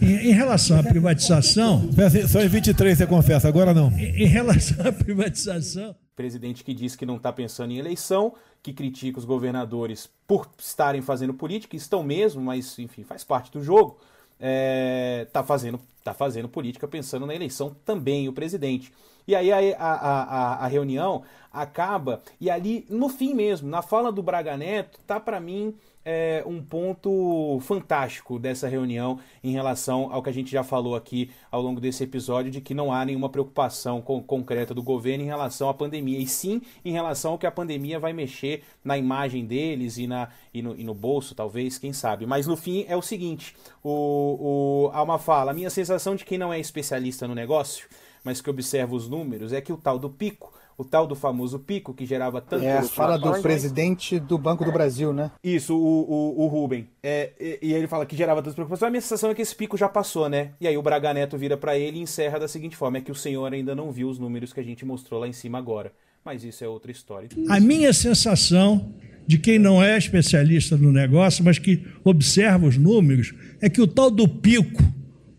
Em, 0.00 0.28
em, 0.28 0.32
relação 0.32 0.78
à 0.78 0.84
privatização. 0.84 1.82
Só 2.30 2.40
em 2.40 2.46
23 2.46 2.96
você 2.96 3.06
confessa, 3.08 3.48
agora 3.48 3.74
não. 3.74 3.90
Em, 3.98 4.22
em 4.22 4.26
relação 4.26 4.86
à 4.86 4.92
privatização. 4.92 5.96
Presidente 6.14 6.62
que 6.62 6.72
diz 6.72 6.94
que 6.94 7.04
não 7.04 7.16
está 7.16 7.32
pensando 7.32 7.72
em 7.72 7.78
eleição, 7.78 8.34
que 8.62 8.72
critica 8.72 9.18
os 9.18 9.24
governadores 9.24 10.08
por 10.28 10.48
estarem 10.56 11.02
fazendo 11.02 11.34
política, 11.34 11.74
estão 11.74 12.04
mesmo, 12.04 12.40
mas 12.40 12.78
enfim, 12.78 13.02
faz 13.02 13.24
parte 13.24 13.50
do 13.50 13.60
jogo. 13.60 13.98
É, 14.38 15.26
tá 15.32 15.42
fazendo, 15.42 15.80
tá 16.04 16.14
fazendo 16.14 16.48
política 16.48 16.86
pensando 16.86 17.26
na 17.26 17.34
eleição 17.34 17.74
também, 17.84 18.28
o 18.28 18.32
presidente. 18.32 18.92
E 19.26 19.34
aí 19.34 19.50
a, 19.72 19.76
a, 19.78 20.22
a, 20.22 20.64
a 20.64 20.66
reunião 20.68 21.22
acaba, 21.54 22.20
e 22.40 22.50
ali 22.50 22.84
no 22.90 23.08
fim 23.08 23.32
mesmo, 23.32 23.68
na 23.68 23.80
fala 23.80 24.10
do 24.10 24.22
Braga 24.22 24.56
Neto, 24.56 24.98
tá 25.06 25.20
para 25.20 25.40
mim 25.40 25.74
é, 26.04 26.42
um 26.46 26.62
ponto 26.62 27.58
fantástico 27.62 28.38
dessa 28.38 28.68
reunião 28.68 29.18
em 29.42 29.52
relação 29.52 30.12
ao 30.12 30.22
que 30.22 30.28
a 30.28 30.32
gente 30.32 30.50
já 30.50 30.62
falou 30.62 30.94
aqui 30.94 31.30
ao 31.50 31.62
longo 31.62 31.80
desse 31.80 32.04
episódio, 32.04 32.50
de 32.50 32.60
que 32.60 32.74
não 32.74 32.92
há 32.92 33.04
nenhuma 33.04 33.28
preocupação 33.28 34.02
concreta 34.02 34.74
do 34.74 34.82
governo 34.82 35.24
em 35.24 35.26
relação 35.26 35.68
à 35.68 35.74
pandemia, 35.74 36.18
e 36.18 36.26
sim 36.26 36.60
em 36.84 36.92
relação 36.92 37.32
ao 37.32 37.38
que 37.38 37.46
a 37.46 37.50
pandemia 37.50 37.98
vai 37.98 38.12
mexer 38.12 38.62
na 38.84 38.98
imagem 38.98 39.46
deles 39.46 39.96
e, 39.96 40.06
na, 40.06 40.28
e, 40.52 40.60
no, 40.60 40.76
e 40.76 40.84
no 40.84 40.94
bolso, 40.94 41.34
talvez, 41.34 41.78
quem 41.78 41.92
sabe. 41.92 42.26
Mas 42.26 42.46
no 42.46 42.56
fim 42.56 42.84
é 42.86 42.96
o 42.96 43.02
seguinte: 43.02 43.56
o, 43.82 44.88
o, 44.88 44.90
há 44.92 45.02
uma 45.02 45.18
fala, 45.18 45.52
a 45.52 45.54
minha 45.54 45.70
sensação 45.70 46.14
de 46.14 46.24
quem 46.24 46.36
não 46.36 46.52
é 46.52 46.60
especialista 46.60 47.26
no 47.26 47.34
negócio 47.34 47.88
mas 48.24 48.40
que 48.40 48.48
observa 48.48 48.96
os 48.96 49.06
números, 49.06 49.52
é 49.52 49.60
que 49.60 49.70
o 49.70 49.76
tal 49.76 49.98
do 49.98 50.08
pico, 50.08 50.53
o 50.76 50.84
tal 50.84 51.06
do 51.06 51.14
famoso 51.14 51.58
pico 51.58 51.94
que 51.94 52.04
gerava 52.04 52.40
tanto. 52.40 52.64
É 52.64 52.78
a 52.78 52.82
fala 52.82 53.18
do 53.18 53.40
presidente 53.40 54.18
do 54.18 54.36
Banco 54.36 54.64
do 54.64 54.72
Brasil, 54.72 55.12
né? 55.12 55.30
Isso, 55.42 55.76
o, 55.76 56.36
o, 56.38 56.44
o 56.44 56.46
Rubem. 56.46 56.88
É, 57.02 57.32
e, 57.38 57.58
e, 57.68 57.72
ele 57.72 57.86
fala 57.86 58.04
que 58.04 58.16
gerava 58.16 58.40
tantas 58.40 58.54
preocupações. 58.54 58.88
A 58.88 58.90
minha 58.90 59.00
sensação 59.00 59.30
é 59.30 59.34
que 59.34 59.42
esse 59.42 59.54
pico 59.54 59.76
já 59.76 59.88
passou, 59.88 60.28
né? 60.28 60.50
E 60.60 60.66
aí 60.66 60.76
o 60.76 60.82
Braga 60.82 61.14
Neto 61.14 61.38
vira 61.38 61.56
para 61.56 61.78
ele 61.78 61.98
e 61.98 62.02
encerra 62.02 62.38
da 62.38 62.48
seguinte 62.48 62.76
forma: 62.76 62.98
é 62.98 63.00
que 63.00 63.12
o 63.12 63.14
senhor 63.14 63.52
ainda 63.52 63.74
não 63.74 63.92
viu 63.92 64.08
os 64.08 64.18
números 64.18 64.52
que 64.52 64.60
a 64.60 64.64
gente 64.64 64.84
mostrou 64.84 65.20
lá 65.20 65.28
em 65.28 65.32
cima 65.32 65.58
agora. 65.58 65.92
Mas 66.24 66.42
isso 66.42 66.64
é 66.64 66.68
outra 66.68 66.90
história. 66.90 67.28
A 67.50 67.60
minha 67.60 67.92
sensação 67.92 68.94
de 69.26 69.38
quem 69.38 69.58
não 69.58 69.82
é 69.82 69.96
especialista 69.96 70.76
no 70.76 70.92
negócio, 70.92 71.44
mas 71.44 71.58
que 71.58 71.84
observa 72.02 72.66
os 72.66 72.76
números, 72.76 73.32
é 73.60 73.68
que 73.68 73.80
o 73.80 73.86
tal 73.86 74.10
do 74.10 74.28
pico, 74.28 74.82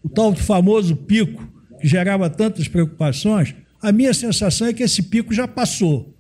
o 0.04 0.10
tal 0.10 0.32
do 0.32 0.40
famoso 0.40 0.96
pico, 0.96 1.44
que 1.80 1.88
gerava 1.88 2.30
tantas 2.30 2.68
preocupações, 2.68 3.56
a 3.86 3.92
minha 3.92 4.14
sensação 4.14 4.68
é 4.68 4.74
que 4.74 4.82
esse 4.82 5.04
pico 5.04 5.32
já 5.32 5.48
passou. 5.48 6.12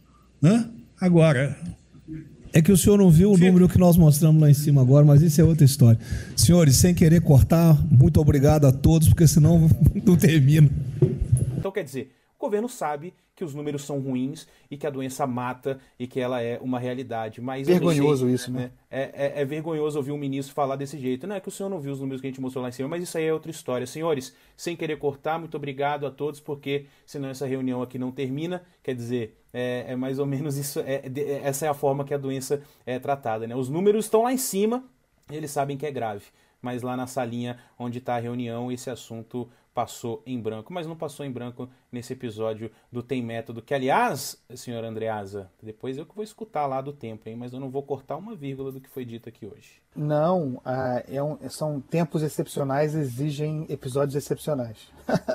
Né? 0.41 0.69
Agora. 1.01 1.57
É 2.53 2.61
que 2.61 2.71
o 2.71 2.77
senhor 2.77 2.97
não 2.97 3.11
viu 3.11 3.33
o 3.33 3.37
número 3.37 3.67
que 3.67 3.77
nós 3.77 3.97
mostramos 3.97 4.41
lá 4.41 4.49
em 4.49 4.53
cima 4.53 4.81
agora, 4.81 5.05
mas 5.05 5.21
isso 5.21 5.41
é 5.41 5.43
outra 5.43 5.65
história. 5.65 5.99
Senhores, 6.37 6.77
sem 6.77 6.93
querer 6.93 7.19
cortar, 7.19 7.77
muito 7.91 8.21
obrigado 8.21 8.65
a 8.65 8.71
todos, 8.71 9.09
porque 9.09 9.27
senão 9.27 9.69
não 10.05 10.15
termina. 10.15 10.69
Então, 11.57 11.69
quer 11.69 11.83
dizer, 11.83 12.11
o 12.39 12.45
governo 12.45 12.69
sabe 12.69 13.13
que 13.35 13.43
os 13.43 13.53
números 13.53 13.83
são 13.83 13.99
ruins 13.99 14.47
e 14.71 14.77
que 14.77 14.87
a 14.87 14.89
doença 14.89 15.27
mata 15.27 15.77
e 15.99 16.07
que 16.07 16.19
ela 16.19 16.41
é 16.41 16.57
uma 16.61 16.79
realidade. 16.79 17.41
Mas 17.41 17.67
Vergonhoso 17.67 18.29
isso, 18.29 18.49
né? 18.51 18.71
É, 18.89 19.01
é- 19.37 19.41
é 19.41 19.45
vergonhoso 19.45 19.97
ouvir 19.97 20.11
um 20.13 20.17
ministro 20.17 20.55
falar 20.55 20.77
desse 20.77 20.97
jeito. 20.97 21.27
Não 21.27 21.35
é 21.35 21.39
que 21.41 21.49
o 21.49 21.51
senhor 21.51 21.69
não 21.69 21.79
viu 21.79 21.91
os 21.91 21.99
números 21.99 22.21
que 22.21 22.27
a 22.27 22.29
gente 22.29 22.39
mostrou 22.39 22.61
lá 22.63 22.69
em 22.69 22.71
cima, 22.71 22.87
mas 22.87 23.03
isso 23.03 23.17
aí 23.17 23.25
é 23.25 23.33
outra 23.33 23.51
história. 23.51 23.85
Senhores, 23.85 24.33
sem 24.55 24.75
querer 24.75 24.97
cortar, 24.97 25.37
muito 25.37 25.57
obrigado 25.57 26.07
a 26.07 26.11
todos, 26.11 26.39
porque 26.39 26.85
senão 27.05 27.27
essa 27.29 27.45
reunião 27.45 27.81
aqui 27.81 27.99
não 27.99 28.11
termina. 28.11 28.63
Quer 28.81 28.95
dizer, 28.95 29.37
é, 29.53 29.85
é 29.89 29.95
mais 29.97 30.17
ou 30.17 30.25
menos 30.25 30.55
isso. 30.57 30.79
é- 30.79 31.09
de- 31.09 31.29
essa 31.29 31.65
é 31.65 31.69
a 31.69 31.73
forma 31.73 32.05
que 32.05 32.13
a 32.13 32.17
doença 32.17 32.61
é 32.85 32.97
tratada. 32.99 33.45
Né? 33.45 33.55
Os 33.55 33.67
números 33.67 34.05
estão 34.05 34.23
lá 34.23 34.31
em 34.31 34.37
cima, 34.37 34.83
eles 35.29 35.51
sabem 35.51 35.75
que 35.75 35.85
é 35.85 35.91
grave. 35.91 36.23
Mas 36.61 36.81
lá 36.81 36.95
na 36.97 37.05
salinha 37.05 37.59
onde 37.77 37.99
está 37.99 38.15
a 38.15 38.19
reunião, 38.19 38.71
esse 38.71 38.89
assunto 38.89 39.47
passou 39.75 40.23
em 40.25 40.39
branco. 40.39 40.73
Mas 40.73 40.87
não 40.87 40.95
passou 40.95 41.25
em 41.25 41.31
branco 41.31 41.69
nesse 41.91 42.13
episódio 42.13 42.71
do 42.89 43.03
Tem 43.03 43.21
Método, 43.21 43.61
que 43.61 43.73
aliás, 43.73 44.41
senhor 44.55 44.83
Andreasa, 44.85 45.51
depois 45.61 45.97
eu 45.97 46.05
que 46.05 46.15
vou 46.15 46.23
escutar 46.23 46.65
lá 46.65 46.79
do 46.79 46.93
tempo, 46.93 47.27
hein? 47.27 47.35
Mas 47.35 47.51
eu 47.53 47.59
não 47.59 47.69
vou 47.69 47.83
cortar 47.83 48.15
uma 48.15 48.33
vírgula 48.33 48.71
do 48.71 48.79
que 48.79 48.89
foi 48.89 49.03
dito 49.03 49.27
aqui 49.27 49.45
hoje. 49.45 49.81
Não, 49.93 50.61
ah, 50.63 51.03
é 51.07 51.21
um- 51.21 51.37
são 51.49 51.79
tempos 51.81 52.23
excepcionais, 52.23 52.95
exigem 52.95 53.65
episódios 53.69 54.15
excepcionais. 54.15 54.77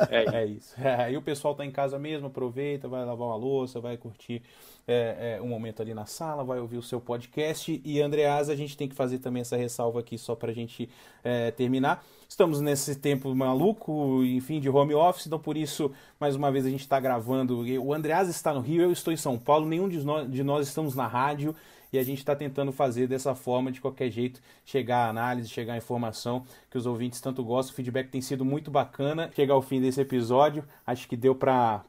É, 0.09 0.25
é 0.43 0.47
isso. 0.47 0.75
Aí 0.79 1.17
o 1.17 1.23
pessoal 1.23 1.55
tá 1.55 1.65
em 1.65 1.71
casa 1.71 1.99
mesmo, 1.99 2.29
aproveita, 2.29 2.89
vai 2.89 3.05
lavar 3.05 3.29
uma 3.29 3.37
louça, 3.37 3.79
vai 3.79 3.99
curtir 3.99 4.43
é, 4.91 5.37
é, 5.39 5.43
um 5.43 5.47
momento 5.47 5.81
ali 5.81 5.95
na 5.95 6.05
sala, 6.05 6.43
vai 6.43 6.59
ouvir 6.59 6.77
o 6.77 6.83
seu 6.83 7.01
podcast. 7.01 7.81
E 7.85 8.01
Andreasa, 8.01 8.53
a 8.53 8.57
gente 8.57 8.77
tem 8.77 8.89
que 8.89 8.95
fazer 8.95 9.19
também 9.19 9.43
essa 9.43 9.57
ressalva 9.57 10.01
aqui 10.01 10.19
só 10.19 10.35
pra 10.35 10.53
gente 10.53 10.89
é, 11.23 11.53
terminar. 11.53 12.05
Estamos 12.29 12.61
nesse 12.61 12.97
tempo 12.97 13.33
maluco, 13.35 14.25
enfim, 14.25 14.59
de 14.59 14.69
home 14.69 14.95
office, 14.95 15.27
então 15.27 15.39
por 15.39 15.57
isso, 15.57 15.93
mais 16.19 16.35
uma 16.35 16.51
vez, 16.51 16.67
a 16.67 16.71
gente 16.71 16.81
está 16.81 16.99
gravando. 16.99 17.65
O 17.83 17.95
Andreasa 17.95 18.31
está 18.31 18.53
no 18.53 18.61
Rio, 18.61 18.83
eu 18.83 18.91
estou 18.91 19.13
em 19.13 19.17
São 19.17 19.39
Paulo, 19.39 19.67
nenhum 19.67 19.89
de 19.89 20.03
nós, 20.05 20.31
de 20.31 20.43
nós 20.43 20.67
estamos 20.67 20.95
na 20.97 21.07
rádio 21.07 21.55
e 21.93 21.99
a 21.99 22.03
gente 22.03 22.19
está 22.19 22.35
tentando 22.35 22.73
fazer 22.73 23.07
dessa 23.07 23.35
forma, 23.35 23.71
de 23.71 23.81
qualquer 23.81 24.11
jeito, 24.11 24.41
chegar 24.65 25.07
à 25.07 25.09
análise, 25.11 25.49
chegar 25.49 25.75
à 25.75 25.77
informação 25.77 26.45
que 26.71 26.79
os 26.79 26.87
ouvintes 26.87 27.21
tanto 27.21 27.43
gostam. 27.45 27.73
O 27.73 27.77
feedback 27.77 28.09
tem 28.09 28.21
sido 28.21 28.45
muito 28.45 28.71
bacana. 28.71 29.31
Chegar 29.35 29.55
ao 29.55 29.63
fim 29.63 29.81
desse 29.81 30.01
episódio, 30.01 30.65
acho 30.87 31.09
que 31.09 31.17
deu 31.17 31.35
para 31.35 31.85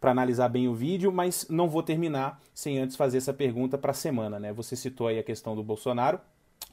para 0.00 0.10
analisar 0.10 0.48
bem 0.48 0.66
o 0.66 0.74
vídeo, 0.74 1.12
mas 1.12 1.46
não 1.50 1.68
vou 1.68 1.82
terminar 1.82 2.40
sem 2.54 2.78
antes 2.78 2.96
fazer 2.96 3.18
essa 3.18 3.34
pergunta 3.34 3.76
para 3.76 3.90
a 3.90 3.94
semana, 3.94 4.40
né? 4.40 4.52
Você 4.52 4.74
citou 4.74 5.06
aí 5.06 5.18
a 5.18 5.22
questão 5.22 5.54
do 5.54 5.62
Bolsonaro. 5.62 6.18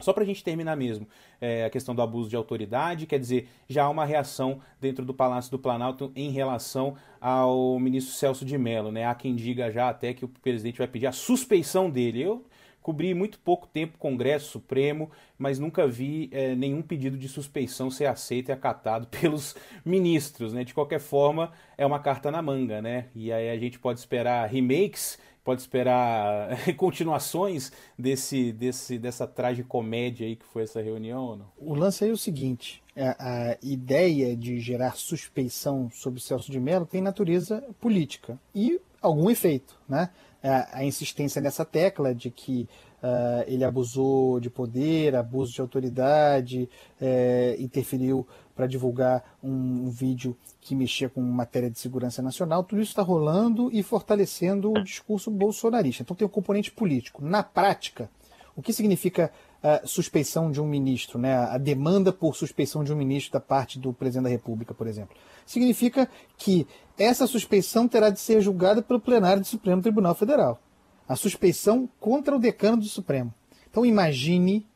Só 0.00 0.12
para 0.12 0.22
a 0.22 0.26
gente 0.26 0.44
terminar 0.44 0.76
mesmo, 0.76 1.08
é, 1.40 1.64
a 1.64 1.70
questão 1.70 1.92
do 1.92 2.00
abuso 2.00 2.30
de 2.30 2.36
autoridade, 2.36 3.04
quer 3.04 3.18
dizer, 3.18 3.48
já 3.68 3.84
há 3.84 3.88
uma 3.90 4.04
reação 4.04 4.60
dentro 4.80 5.04
do 5.04 5.12
Palácio 5.12 5.50
do 5.50 5.58
Planalto 5.58 6.12
em 6.14 6.30
relação 6.30 6.94
ao 7.20 7.78
ministro 7.80 8.14
Celso 8.14 8.44
de 8.44 8.56
Mello, 8.56 8.92
né? 8.92 9.06
Há 9.06 9.14
quem 9.14 9.34
diga 9.34 9.72
já 9.72 9.88
até 9.88 10.14
que 10.14 10.24
o 10.24 10.28
presidente 10.28 10.78
vai 10.78 10.86
pedir 10.86 11.08
a 11.08 11.12
suspeição 11.12 11.90
dele. 11.90 12.22
Eu 12.22 12.44
cobri 12.88 13.12
muito 13.12 13.38
pouco 13.40 13.66
tempo 13.66 13.98
Congresso 13.98 14.48
Supremo, 14.48 15.10
mas 15.36 15.58
nunca 15.58 15.86
vi 15.86 16.30
é, 16.32 16.54
nenhum 16.54 16.80
pedido 16.80 17.18
de 17.18 17.28
suspeição 17.28 17.90
ser 17.90 18.06
aceito 18.06 18.48
e 18.48 18.52
acatado 18.52 19.06
pelos 19.20 19.54
ministros, 19.84 20.54
né? 20.54 20.64
De 20.64 20.72
qualquer 20.72 20.98
forma, 20.98 21.52
é 21.76 21.84
uma 21.84 21.98
carta 21.98 22.30
na 22.30 22.40
manga, 22.40 22.80
né? 22.80 23.08
E 23.14 23.30
aí 23.30 23.50
a 23.50 23.58
gente 23.58 23.78
pode 23.78 23.98
esperar 23.98 24.48
remakes, 24.48 25.18
pode 25.44 25.60
esperar 25.60 26.48
continuações 26.78 27.70
desse, 27.98 28.52
desse, 28.52 28.98
dessa 28.98 29.26
tragicomédia 29.26 30.26
aí 30.26 30.34
que 30.34 30.46
foi 30.46 30.62
essa 30.62 30.80
reunião 30.80 31.36
não? 31.36 31.46
O 31.58 31.74
lance 31.74 32.04
aí 32.04 32.08
é 32.08 32.12
o 32.14 32.16
seguinte: 32.16 32.82
a, 32.96 33.50
a 33.52 33.58
ideia 33.62 34.34
de 34.34 34.58
gerar 34.60 34.96
suspeição 34.96 35.90
sobre 35.90 36.22
Celso 36.22 36.50
de 36.50 36.58
Mello 36.58 36.86
tem 36.86 37.02
natureza 37.02 37.62
política 37.78 38.40
e 38.54 38.80
algum 39.02 39.28
efeito, 39.28 39.78
né? 39.86 40.08
A, 40.42 40.84
insistência 40.84 41.40
nessa 41.42 41.64
tecla 41.64 42.14
de 42.14 42.30
que 42.30 42.68
ah, 43.02 43.44
ele 43.46 43.64
abusou 43.64 44.40
de 44.40 44.50
poder, 44.50 45.14
abuso 45.14 45.52
de 45.52 45.60
autoridade, 45.60 46.68
eh, 47.00 47.56
interferiu 47.58 48.26
para 48.56 48.66
divulgar 48.66 49.36
um, 49.42 49.86
um 49.86 49.90
vídeo 49.90 50.36
que 50.60 50.74
mexia 50.74 51.08
com 51.08 51.20
matéria 51.20 51.70
de 51.70 51.78
segurança 51.78 52.20
nacional, 52.20 52.64
tudo 52.64 52.82
isso 52.82 52.90
está 52.90 53.02
rolando 53.02 53.70
e 53.72 53.84
fortalecendo 53.84 54.72
o 54.72 54.82
discurso 54.82 55.30
bolsonarista. 55.30 56.02
Então 56.02 56.16
tem 56.16 56.26
um 56.26 56.30
componente 56.30 56.72
político. 56.72 57.24
Na 57.24 57.42
prática, 57.42 58.10
o 58.56 58.62
que 58.62 58.72
significa 58.72 59.30
a 59.62 59.86
suspeição 59.86 60.50
de 60.50 60.60
um 60.60 60.66
ministro, 60.66 61.18
né? 61.18 61.34
a 61.34 61.58
demanda 61.58 62.12
por 62.12 62.36
suspeição 62.36 62.84
de 62.84 62.92
um 62.92 62.96
ministro 62.96 63.32
da 63.32 63.40
parte 63.40 63.78
do 63.78 63.92
presidente 63.92 64.24
da 64.24 64.30
República, 64.30 64.72
por 64.72 64.86
exemplo? 64.86 65.16
Significa 65.44 66.08
que 66.36 66.66
essa 66.96 67.26
suspeição 67.26 67.88
terá 67.88 68.10
de 68.10 68.20
ser 68.20 68.40
julgada 68.40 68.82
pelo 68.82 69.00
plenário 69.00 69.40
do 69.42 69.46
Supremo 69.46 69.82
Tribunal 69.82 70.14
Federal. 70.14 70.60
A 71.08 71.16
suspeição 71.16 71.88
contra 71.98 72.36
o 72.36 72.38
decano 72.38 72.78
do 72.78 72.88
Supremo. 72.88 73.32
Então 73.70 73.84
imagine, 73.84 74.66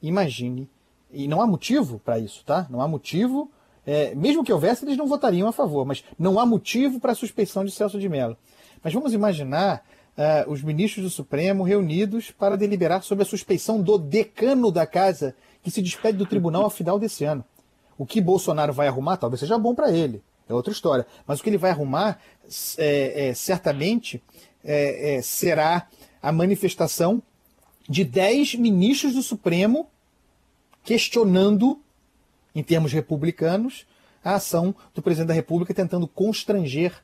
imagine, 0.00 0.68
e 1.12 1.28
não 1.28 1.40
há 1.40 1.46
motivo 1.46 2.00
para 2.04 2.18
isso, 2.18 2.44
tá? 2.44 2.66
Não 2.70 2.80
há 2.80 2.88
motivo, 2.88 3.50
é, 3.86 4.14
mesmo 4.14 4.42
que 4.42 4.52
houvesse, 4.52 4.84
eles 4.84 4.96
não 4.96 5.06
votariam 5.06 5.48
a 5.48 5.52
favor, 5.52 5.84
mas 5.84 6.02
não 6.18 6.38
há 6.38 6.46
motivo 6.46 6.98
para 6.98 7.12
a 7.12 7.14
suspeição 7.14 7.64
de 7.64 7.70
Celso 7.70 7.98
de 7.98 8.08
Mello. 8.08 8.36
Mas 8.82 8.94
vamos 8.94 9.12
imaginar 9.12 9.84
ah, 10.16 10.44
os 10.46 10.62
ministros 10.62 11.04
do 11.04 11.10
Supremo 11.10 11.62
reunidos 11.62 12.30
para 12.30 12.56
deliberar 12.56 13.02
sobre 13.02 13.22
a 13.22 13.26
suspeição 13.26 13.80
do 13.80 13.98
decano 13.98 14.70
da 14.70 14.86
casa, 14.86 15.34
que 15.62 15.70
se 15.70 15.80
despede 15.80 16.18
do 16.18 16.26
tribunal 16.26 16.64
ao 16.64 16.70
final 16.70 16.98
desse 16.98 17.24
ano. 17.24 17.44
O 17.96 18.04
que 18.04 18.20
Bolsonaro 18.20 18.72
vai 18.72 18.88
arrumar 18.88 19.16
talvez 19.16 19.40
seja 19.40 19.58
bom 19.58 19.74
para 19.74 19.90
ele, 19.90 20.22
é 20.48 20.54
outra 20.54 20.72
história. 20.72 21.06
Mas 21.26 21.40
o 21.40 21.42
que 21.42 21.50
ele 21.50 21.58
vai 21.58 21.70
arrumar, 21.70 22.20
é, 22.76 23.28
é, 23.28 23.34
certamente, 23.34 24.22
é, 24.64 25.16
é, 25.16 25.22
será 25.22 25.88
a 26.20 26.30
manifestação 26.30 27.22
de 27.88 28.04
10 28.04 28.56
ministros 28.56 29.14
do 29.14 29.22
Supremo 29.22 29.88
questionando, 30.84 31.80
em 32.54 32.62
termos 32.62 32.92
republicanos, 32.92 33.86
a 34.24 34.34
ação 34.34 34.74
do 34.94 35.02
presidente 35.02 35.28
da 35.28 35.34
República 35.34 35.74
tentando 35.74 36.06
constranger 36.06 37.02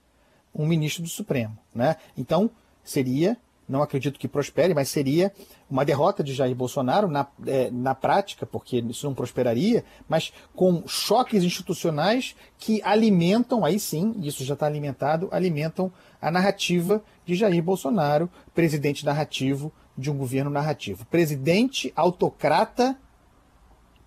um 0.55 0.67
ministro 0.67 1.03
do 1.03 1.09
Supremo. 1.09 1.57
Né? 1.75 1.97
Então, 2.17 2.51
seria, 2.89 3.37
não 3.69 3.83
acredito 3.83 4.19
que 4.19 4.27
prospere, 4.27 4.73
mas 4.73 4.89
seria 4.89 5.31
uma 5.69 5.85
derrota 5.85 6.25
de 6.25 6.33
Jair 6.33 6.55
Bolsonaro 6.55 7.07
na, 7.07 7.27
eh, 7.47 7.71
na 7.71 7.95
prática, 7.95 8.47
porque 8.47 8.79
isso 8.79 9.07
não 9.07 9.15
prosperaria, 9.15 9.85
mas 10.09 10.33
com 10.57 10.83
choques 10.87 11.45
institucionais 11.45 12.35
que 12.57 12.81
alimentam, 12.83 13.65
aí 13.65 13.79
sim, 13.79 14.15
isso 14.23 14.43
já 14.45 14.55
está 14.55 14.67
alimentado, 14.67 15.29
alimentam 15.31 15.93
a 16.21 16.31
narrativa 16.31 17.03
de 17.27 17.35
Jair 17.35 17.63
Bolsonaro, 17.63 18.31
presidente 18.55 19.05
narrativo 19.05 19.71
de 19.97 20.11
um 20.11 20.17
governo 20.17 20.51
narrativo. 20.51 21.05
Presidente 21.05 21.93
autocrata 21.95 22.97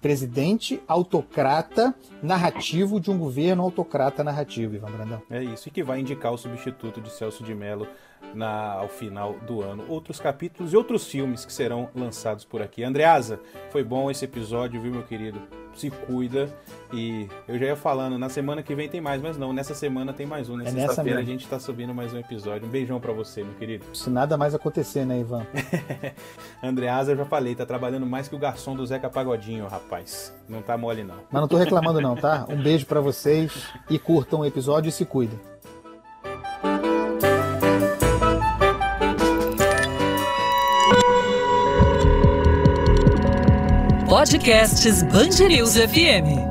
presidente 0.02 0.82
autocrata 0.88 1.94
narrativo 2.24 3.00
de 3.00 3.12
um 3.12 3.20
governo 3.20 3.62
autocrata 3.62 4.24
narrativo, 4.24 4.74
Ivan 4.74 4.92
Brandão. 4.92 5.22
É 5.30 5.44
isso, 5.44 5.68
e 5.68 5.72
que 5.72 5.84
vai 5.84 6.00
indicar 6.00 6.34
o 6.34 6.38
substituto 6.38 7.00
de 7.00 7.12
Celso 7.12 7.44
de 7.44 7.54
Mello 7.54 7.88
na, 8.34 8.74
ao 8.74 8.88
final 8.88 9.34
do 9.46 9.62
ano. 9.62 9.84
Outros 9.88 10.20
capítulos 10.20 10.74
e 10.74 10.78
outros 10.78 11.08
filmes 11.08 11.46
que 11.46 11.54
serão 11.54 11.90
lançados 11.96 12.46
por 12.46 12.62
aqui. 12.62 12.84
Andreasa, 12.84 13.40
foi 13.70 13.84
bom 13.84 14.10
esse 14.10 14.26
episódio, 14.26 14.82
viu, 14.82 14.92
meu 14.92 15.04
querido? 15.04 15.40
Se 15.74 15.90
cuida. 15.90 16.50
E 16.94 17.30
eu 17.48 17.58
já 17.58 17.68
ia 17.68 17.76
falando, 17.76 18.18
na 18.18 18.28
semana 18.28 18.62
que 18.62 18.76
vem 18.76 18.90
tem 18.90 19.00
mais, 19.00 19.22
mas 19.22 19.38
não, 19.38 19.54
nessa 19.54 19.74
semana 19.74 20.12
tem 20.12 20.26
mais 20.26 20.50
um. 20.50 20.58
Na 20.58 20.64
É 20.64 20.72
nessa 20.72 20.88
sexta-feira 20.88 21.20
a 21.20 21.24
gente 21.24 21.48
tá 21.48 21.60
subindo 21.60 21.94
mais 21.94 22.14
um 22.14 22.20
episódio. 22.20 22.68
Um 22.68 22.70
beijão 22.70 23.00
pra 23.00 23.14
você, 23.14 23.44
meu 23.44 23.54
querido. 23.54 23.86
Se 23.94 24.10
nada 24.10 24.38
mais 24.38 24.54
acontecer, 24.54 25.06
né, 25.06 25.20
Ivan? 25.20 25.46
Andreasa, 26.62 27.14
eu 27.14 27.18
já 27.18 27.26
falei, 27.26 27.56
tá 27.56 27.66
trabalhando 27.66 28.06
mais 28.06 28.28
que 28.28 28.36
o 28.36 28.40
garçom 28.40 28.76
do 28.76 28.86
Zeca 28.86 29.10
Pagodinho, 29.10 29.68
rapaz. 29.68 30.34
Não 30.50 30.62
tá 30.62 30.78
mole, 30.78 31.04
não. 31.04 31.16
Mas 31.32 31.42
não 31.42 31.48
tô 31.48 31.58
reclamando 31.58 32.02
não, 32.02 32.16
tá? 32.16 32.46
Um 32.50 32.62
beijo 32.62 32.86
pra 32.86 33.00
vocês 33.00 33.66
e 33.90 33.98
curtam 33.98 34.42
o 34.42 34.46
episódio 34.46 34.90
e 34.90 34.92
se 34.92 35.06
cuidem. 35.06 35.40
Podcasts 44.12 45.04
Bangerils 45.08 45.78
FM. 45.78 46.51